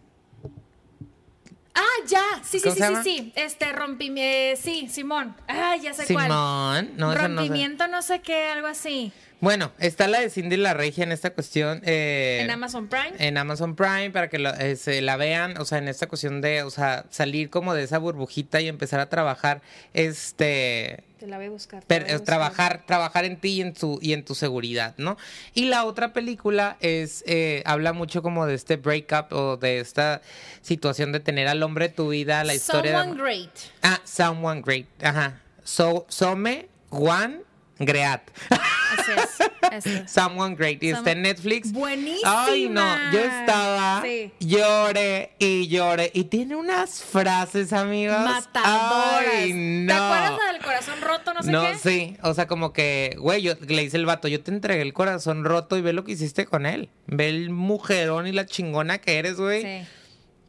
Ah, 1.75 2.05
ya. 2.07 2.23
Sí, 2.43 2.59
sí, 2.59 2.69
¿Cómo 2.69 2.75
sí, 2.75 2.95
sí, 3.03 3.03
sí. 3.03 3.33
Este, 3.35 3.71
rompimiento. 3.71 4.61
Sí, 4.61 4.89
Simón. 4.89 5.35
Ah, 5.47 5.75
ya 5.81 5.93
sé 5.93 6.11
cuál. 6.11 6.25
Simón. 6.25 6.91
No, 6.97 7.13
esa 7.13 7.27
no 7.27 7.41
sé. 7.41 7.43
Rompimiento, 7.43 7.87
no 7.87 8.01
sé 8.01 8.21
qué, 8.21 8.47
algo 8.47 8.67
así. 8.67 9.13
Bueno, 9.41 9.71
está 9.79 10.09
la 10.09 10.19
de 10.19 10.29
Cindy 10.29 10.57
la 10.57 10.73
Regia 10.73 11.05
en 11.05 11.13
esta 11.13 11.29
cuestión. 11.29 11.81
eh, 11.85 12.39
En 12.41 12.51
Amazon 12.51 12.87
Prime. 12.89 13.13
en 13.19 13.37
Amazon 13.37 13.73
Prime 13.75 14.11
para 14.11 14.27
que 14.27 14.37
lo- 14.37 14.53
eh, 14.53 14.75
se 14.75 15.01
la 15.01 15.15
vean, 15.15 15.57
o 15.61 15.65
sea, 15.65 15.77
en 15.77 15.87
esta 15.87 16.07
cuestión 16.07 16.41
de, 16.41 16.63
o 16.63 16.69
sea, 16.69 17.05
salir 17.09 17.49
como 17.49 17.73
de 17.73 17.83
esa 17.83 17.99
burbujita 17.99 18.59
y 18.59 18.67
empezar 18.67 18.99
a 18.99 19.07
trabajar, 19.07 19.61
este, 19.93 21.03
Te 21.19 21.27
la 21.27 21.37
voy 21.37 21.45
a 21.45 21.49
buscar. 21.51 21.83
voy 21.87 21.97
a 22.11 22.19
trabajar, 22.19 22.83
trabajar 22.85 23.23
en 23.23 23.37
ti 23.37 23.51
y 23.51 23.61
en 23.61 23.73
tu 23.73 23.97
y 24.01 24.11
en 24.11 24.25
tu 24.25 24.35
seguridad, 24.35 24.93
¿no? 24.97 25.15
Y 25.53 25.65
la 25.65 25.85
otra 25.85 26.11
película 26.11 26.75
es, 26.81 27.23
eh, 27.25 27.63
habla 27.65 27.93
mucho 27.93 28.21
como 28.21 28.45
de 28.45 28.55
este 28.55 28.75
breakup 28.75 29.31
o 29.31 29.55
de 29.55 29.79
esta 29.79 30.21
situación 30.61 31.13
de 31.13 31.21
tener 31.21 31.47
al 31.47 31.63
hombre 31.63 31.87
de 31.87 31.93
tu 31.93 32.09
vida, 32.09 32.43
la 32.43 32.55
historia. 32.55 32.91
de 32.91 32.97
Someone 32.97 33.11
amor. 33.21 33.25
Great. 33.25 33.51
Ah, 33.83 34.01
Someone 34.03 34.61
Great, 34.61 34.87
ajá. 35.01 35.39
So, 35.63 36.05
Some 36.09 36.67
Juan 36.89 37.41
Great. 37.79 38.21
Así 38.97 39.91
es. 39.91 40.11
Someone 40.11 40.55
Great. 40.55 40.81
Y 40.83 40.89
está 40.89 41.11
en 41.11 41.21
Netflix. 41.21 41.71
Buenísima. 41.71 42.45
Ay, 42.45 42.69
no. 42.69 43.11
Yo 43.11 43.19
estaba. 43.19 44.01
Sí. 44.03 44.31
Lloré 44.39 45.33
y 45.39 45.67
lloré. 45.67 46.11
Y 46.13 46.25
tiene 46.25 46.55
unas 46.55 47.03
frases, 47.03 47.73
amigos. 47.73 48.19
Matadoras. 48.19 49.29
Ay, 49.31 49.53
no. 49.53 49.93
¿Te 49.93 49.95
acuerdas 49.99 50.39
la 50.45 50.53
del 50.53 50.61
corazón 50.61 51.01
roto, 51.01 51.33
no 51.33 51.43
sé 51.43 51.51
no, 51.51 51.61
qué? 51.61 51.77
sí. 51.77 52.17
O 52.23 52.33
sea, 52.33 52.47
como 52.47 52.73
que, 52.73 53.15
güey, 53.19 53.41
yo 53.41 53.53
le 53.67 53.81
dice 53.81 53.97
el 53.97 54.05
vato, 54.05 54.27
yo 54.27 54.41
te 54.41 54.51
entregué 54.51 54.81
el 54.81 54.93
corazón 54.93 55.43
roto 55.43 55.77
y 55.77 55.81
ve 55.81 55.93
lo 55.93 56.03
que 56.03 56.13
hiciste 56.13 56.45
con 56.45 56.65
él. 56.65 56.89
Ve 57.07 57.29
el 57.29 57.49
mujerón 57.49 58.27
y 58.27 58.31
la 58.31 58.45
chingona 58.45 58.99
que 58.99 59.19
eres, 59.19 59.37
güey. 59.37 59.61
Sí. 59.61 59.87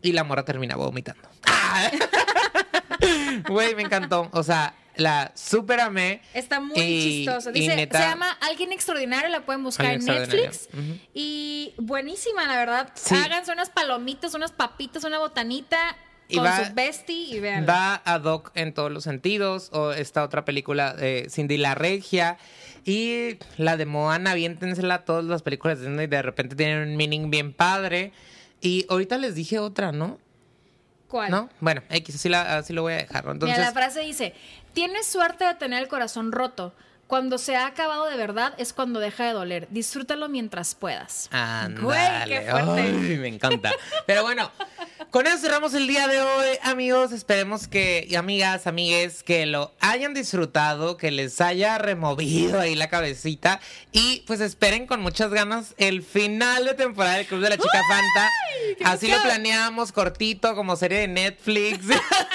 Y 0.03 0.13
la 0.13 0.25
morra 0.25 0.45
termina 0.45 0.77
vomitando. 0.77 1.29
Güey, 3.49 3.75
me 3.75 3.83
encantó. 3.83 4.29
O 4.33 4.43
sea, 4.43 4.75
la 4.97 5.33
super 5.35 5.81
amé. 5.81 6.21
Está 6.35 6.61
muy 6.61 6.79
Y- 6.81 7.03
chistoso. 7.25 7.53
Dice, 7.53 7.77
neta- 7.77 7.99
se 7.99 8.05
llama 8.09 8.31
Alguien 8.41 8.73
Extraordinario, 8.73 9.29
la 9.29 9.45
pueden 9.45 9.63
buscar 9.65 9.87
en 9.95 10.05
Netflix. 10.05 10.69
Y 11.15 11.75
buenísima, 11.79 12.47
la 12.47 12.57
verdad. 12.57 12.91
Sí. 12.95 13.15
Háganse 13.15 13.53
unas 13.53 13.71
palomitas, 13.71 14.35
unas 14.35 14.53
papitas, 14.53 15.05
una 15.05 15.19
botanita 15.19 15.79
Y 16.29 16.37
con 16.37 16.45
va- 16.47 16.65
su 16.67 16.75
bestie 16.75 17.35
y 17.37 17.41
vean. 17.41 17.67
Va 17.69 18.03
a 18.05 18.19
Doc 18.19 18.53
en 18.55 18.73
todos 18.75 18.91
los 18.93 19.05
sentidos. 19.05 19.71
O 19.73 19.93
esta 19.93 20.23
otra 20.23 20.45
película, 20.45 20.95
eh, 20.99 21.27
Cindy 21.31 21.57
la 21.57 21.75
Regia. 21.75 22.39
Y 22.85 23.37
la 23.59 23.77
de 23.77 23.85
Moana, 23.87 24.31
aviéntensela 24.33 25.05
todas 25.05 25.25
las 25.25 25.43
películas 25.43 25.79
de 25.81 25.89
Disney. 25.89 26.07
De 26.07 26.23
repente 26.23 26.57
tienen 26.57 26.89
un 26.89 26.97
meaning 26.97 27.31
bien 27.31 27.53
padre. 27.53 28.13
Y 28.63 28.87
ahorita 28.89 29.19
les 29.19 29.35
dije 29.35 29.59
otra, 29.59 29.93
¿no? 29.93 30.19
¿Cuál? 31.09 31.31
¿No? 31.31 31.49
Bueno, 31.61 31.83
X, 31.91 32.15
así, 32.15 32.29
la- 32.29 32.59
así 32.59 32.73
lo 32.73 32.83
voy 32.83 32.93
a 32.93 32.97
dejar. 32.99 33.25
Entonces, 33.27 33.59
Mira, 33.59 33.67
la 33.69 33.73
frase 33.73 34.01
dice, 34.01 34.33
tienes 34.73 35.07
suerte 35.07 35.45
de 35.45 35.55
tener 35.55 35.83
el 35.83 35.89
corazón 35.89 36.33
roto, 36.33 36.75
Cuando 37.11 37.39
se 37.39 37.57
ha 37.57 37.67
acabado 37.67 38.07
de 38.07 38.17
verdad 38.17 38.55
es 38.57 38.73
cuando 38.73 39.01
deja 39.01 39.25
de 39.25 39.33
doler. 39.33 39.67
Disfrútalo 39.71 40.29
mientras 40.29 40.77
puedas. 40.77 41.29
Ándale. 41.33 41.85
Güey, 41.85 42.29
qué 42.29 42.49
fuerte. 42.49 42.83
Ay, 42.83 43.19
me 43.19 43.27
encanta. 43.27 43.73
Pero 44.07 44.23
bueno, 44.23 44.53
con 45.11 45.27
eso 45.27 45.39
cerramos 45.39 45.75
el 45.75 45.89
día 45.89 46.07
de 46.07 46.21
hoy, 46.23 46.47
amigos. 46.63 47.11
Esperemos 47.11 47.67
que, 47.67 48.07
y 48.09 48.15
amigas, 48.15 48.69
amigues, 48.69 49.25
que 49.25 49.45
lo 49.45 49.73
hayan 49.81 50.15
disfrutado, 50.15 50.97
que 50.97 51.11
les 51.11 51.41
haya 51.41 51.79
removido 51.79 52.61
ahí 52.61 52.77
la 52.77 52.89
cabecita. 52.89 53.61
Y 53.91 54.23
pues 54.29 54.41
esperen 54.41 54.87
con 54.87 55.01
muchas 55.01 55.33
ganas 55.33 55.75
el 55.79 56.05
final 56.05 56.65
de 56.65 56.75
temporada 56.75 57.17
del 57.17 57.27
Club 57.27 57.41
de 57.41 57.49
la 57.49 57.57
Chica 57.59 57.83
Fanta. 57.89 58.31
Así 58.85 59.09
lo 59.09 59.21
planeamos, 59.21 59.91
cortito, 59.91 60.55
como 60.55 60.77
serie 60.77 61.01
de 61.01 61.09
Netflix. 61.09 61.87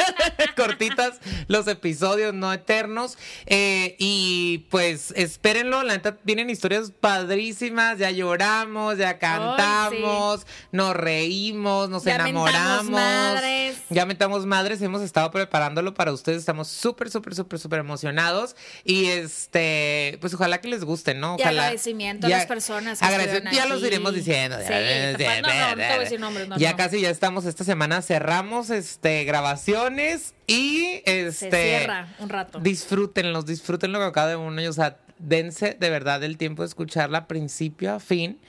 Cortitas 0.57 1.21
los 1.47 1.67
episodios, 1.67 2.33
no 2.33 2.51
eternos. 2.51 3.17
Eh, 3.45 3.95
y 3.99 4.64
pues 4.69 5.13
espérenlo, 5.15 5.83
la 5.83 5.93
neta, 5.93 6.17
vienen 6.23 6.49
historias 6.49 6.91
padrísimas. 6.99 7.97
Ya 7.97 8.11
lloramos, 8.11 8.97
ya 8.97 9.17
cantamos, 9.19 10.45
nos 10.71 10.95
reímos, 10.95 11.89
nos 11.89 12.03
Ya 12.03 12.17
mentamos 12.17 12.49
enamoramos. 12.49 12.91
madres. 12.91 13.77
Ya 13.89 14.05
metamos 14.05 14.45
madres, 14.45 14.81
hemos 14.81 15.01
estado 15.01 15.31
preparándolo 15.31 15.93
para 15.93 16.11
ustedes. 16.11 16.39
Estamos 16.39 16.67
súper, 16.67 17.09
súper, 17.09 17.35
súper, 17.35 17.59
súper 17.59 17.79
emocionados. 17.79 18.55
Y 18.83 19.05
este, 19.07 20.17
pues 20.21 20.33
ojalá 20.33 20.59
que 20.61 20.67
les 20.67 20.83
guste, 20.83 21.13
¿no? 21.13 21.35
Y 21.37 21.41
Ojalá. 21.41 21.63
agradecimiento 21.63 22.27
a 22.27 22.29
las 22.29 22.45
personas 22.45 22.99
que 22.99 23.05
agradecimiento, 23.05 23.51
ya 23.51 23.65
los 23.67 23.83
iremos 23.83 24.13
diciendo. 24.13 24.57
Sí, 24.59 24.65
capaz- 24.73 25.41
no, 25.41 25.47
no, 25.47 25.69
no 25.69 25.75
te 25.75 25.75
voy 25.75 25.83
a 25.83 25.99
decir 25.99 26.19
nombres, 26.19 26.47
no, 26.47 26.57
ya 26.57 26.71
no. 26.71 26.77
casi 26.77 27.01
ya 27.01 27.09
estamos 27.09 27.45
esta 27.45 27.63
semana 27.63 28.01
cerramos 28.01 28.69
este 28.69 29.23
grabaciones 29.23 30.33
y 30.47 31.01
Se 31.05 31.27
este 31.27 31.77
cierra 31.77 32.07
un 32.19 32.29
rato. 32.29 32.59
disfrútenlos, 32.59 33.45
disfrútenlo 33.45 33.99
con 33.99 34.11
cada 34.11 34.37
uno, 34.37 34.61
y, 34.61 34.67
o 34.67 34.73
sea, 34.73 34.97
dense 35.17 35.75
de 35.79 35.89
verdad 35.89 36.23
el 36.23 36.37
tiempo 36.37 36.61
de 36.63 36.67
escucharla 36.67 37.27
principio 37.27 37.93
a 37.93 37.99
fin. 37.99 38.39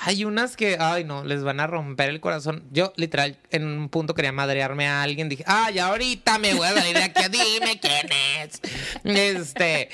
Hay 0.00 0.24
unas 0.24 0.56
que, 0.56 0.76
ay 0.78 1.02
no, 1.02 1.24
les 1.24 1.42
van 1.42 1.58
a 1.58 1.66
romper 1.66 2.08
el 2.10 2.20
corazón. 2.20 2.62
Yo, 2.70 2.92
literal, 2.94 3.36
en 3.50 3.66
un 3.66 3.88
punto 3.88 4.14
quería 4.14 4.30
madrearme 4.30 4.86
a 4.86 5.02
alguien. 5.02 5.28
Dije, 5.28 5.42
ay, 5.46 5.80
ahorita 5.80 6.38
me 6.38 6.54
voy 6.54 6.68
a 6.68 6.74
salir 6.74 6.94
de 6.94 7.02
aquí, 7.02 7.22
dime 7.30 7.80
quién 7.80 8.08
es. 8.40 8.60
Este, 9.04 9.88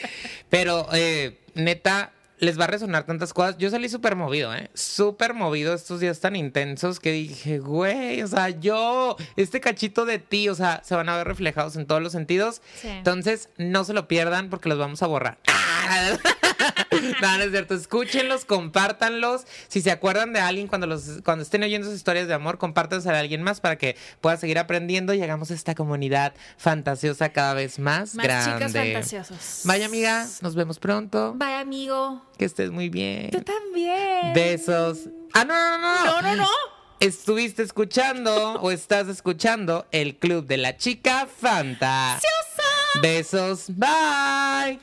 pero, 0.50 0.86
eh, 0.92 1.38
neta, 1.54 2.12
les 2.44 2.58
va 2.58 2.64
a 2.64 2.68
resonar 2.68 3.04
tantas 3.04 3.32
cosas. 3.32 3.56
Yo 3.58 3.70
salí 3.70 3.88
súper 3.88 4.16
movido, 4.16 4.54
¿eh? 4.54 4.70
Súper 4.74 5.34
movido 5.34 5.74
estos 5.74 6.00
días 6.00 6.20
tan 6.20 6.36
intensos 6.36 7.00
que 7.00 7.12
dije, 7.12 7.58
güey, 7.58 8.22
o 8.22 8.28
sea, 8.28 8.50
yo, 8.50 9.16
este 9.36 9.60
cachito 9.60 10.04
de 10.04 10.18
ti, 10.18 10.48
o 10.48 10.54
sea, 10.54 10.82
se 10.84 10.94
van 10.94 11.08
a 11.08 11.16
ver 11.16 11.26
reflejados 11.26 11.76
en 11.76 11.86
todos 11.86 12.02
los 12.02 12.12
sentidos. 12.12 12.62
Sí. 12.80 12.88
Entonces, 12.88 13.48
no 13.56 13.84
se 13.84 13.94
lo 13.94 14.08
pierdan 14.08 14.50
porque 14.50 14.68
los 14.68 14.78
vamos 14.78 15.02
a 15.02 15.06
borrar. 15.06 15.38
no, 17.22 17.38
no 17.38 17.44
es 17.44 17.50
cierto. 17.50 17.74
Escúchenlos, 17.74 18.44
compártanlos. 18.44 19.42
Si 19.68 19.80
se 19.80 19.90
acuerdan 19.90 20.32
de 20.32 20.40
alguien 20.40 20.66
cuando 20.66 20.86
los 20.86 21.20
cuando 21.24 21.42
estén 21.42 21.62
oyendo 21.62 21.86
sus 21.86 21.96
historias 21.96 22.28
de 22.28 22.34
amor, 22.34 22.58
compártansela 22.58 23.16
a 23.16 23.20
alguien 23.20 23.42
más 23.42 23.60
para 23.60 23.76
que 23.76 23.96
pueda 24.20 24.36
seguir 24.36 24.58
aprendiendo 24.58 25.14
y 25.14 25.22
hagamos 25.22 25.50
esta 25.50 25.74
comunidad 25.74 26.34
fantasiosa 26.56 27.30
cada 27.30 27.54
vez 27.54 27.78
más, 27.78 28.14
Más 28.14 28.24
grande. 28.24 28.52
chicas 28.66 28.72
fantasiosas. 28.72 29.60
Vaya 29.64 29.86
amiga, 29.86 30.26
nos 30.40 30.54
vemos 30.54 30.78
pronto. 30.78 31.34
Vaya 31.36 31.60
amigo. 31.60 32.24
Que 32.38 32.44
estés 32.44 32.70
muy 32.70 32.88
bien. 32.88 33.30
Tú 33.30 33.40
también. 33.42 34.32
Besos. 34.34 35.08
Ah, 35.32 35.44
no, 35.44 35.54
no, 35.54 35.78
no. 35.78 36.04
No, 36.04 36.22
no, 36.22 36.36
no. 36.36 36.48
Estuviste 37.00 37.62
escuchando 37.62 38.54
o 38.60 38.70
estás 38.70 39.08
escuchando 39.08 39.86
el 39.90 40.16
Club 40.16 40.46
de 40.46 40.56
la 40.56 40.76
Chica 40.76 41.26
Fanta. 41.26 42.18
Besos. 43.02 43.66
Bye. 43.68 44.78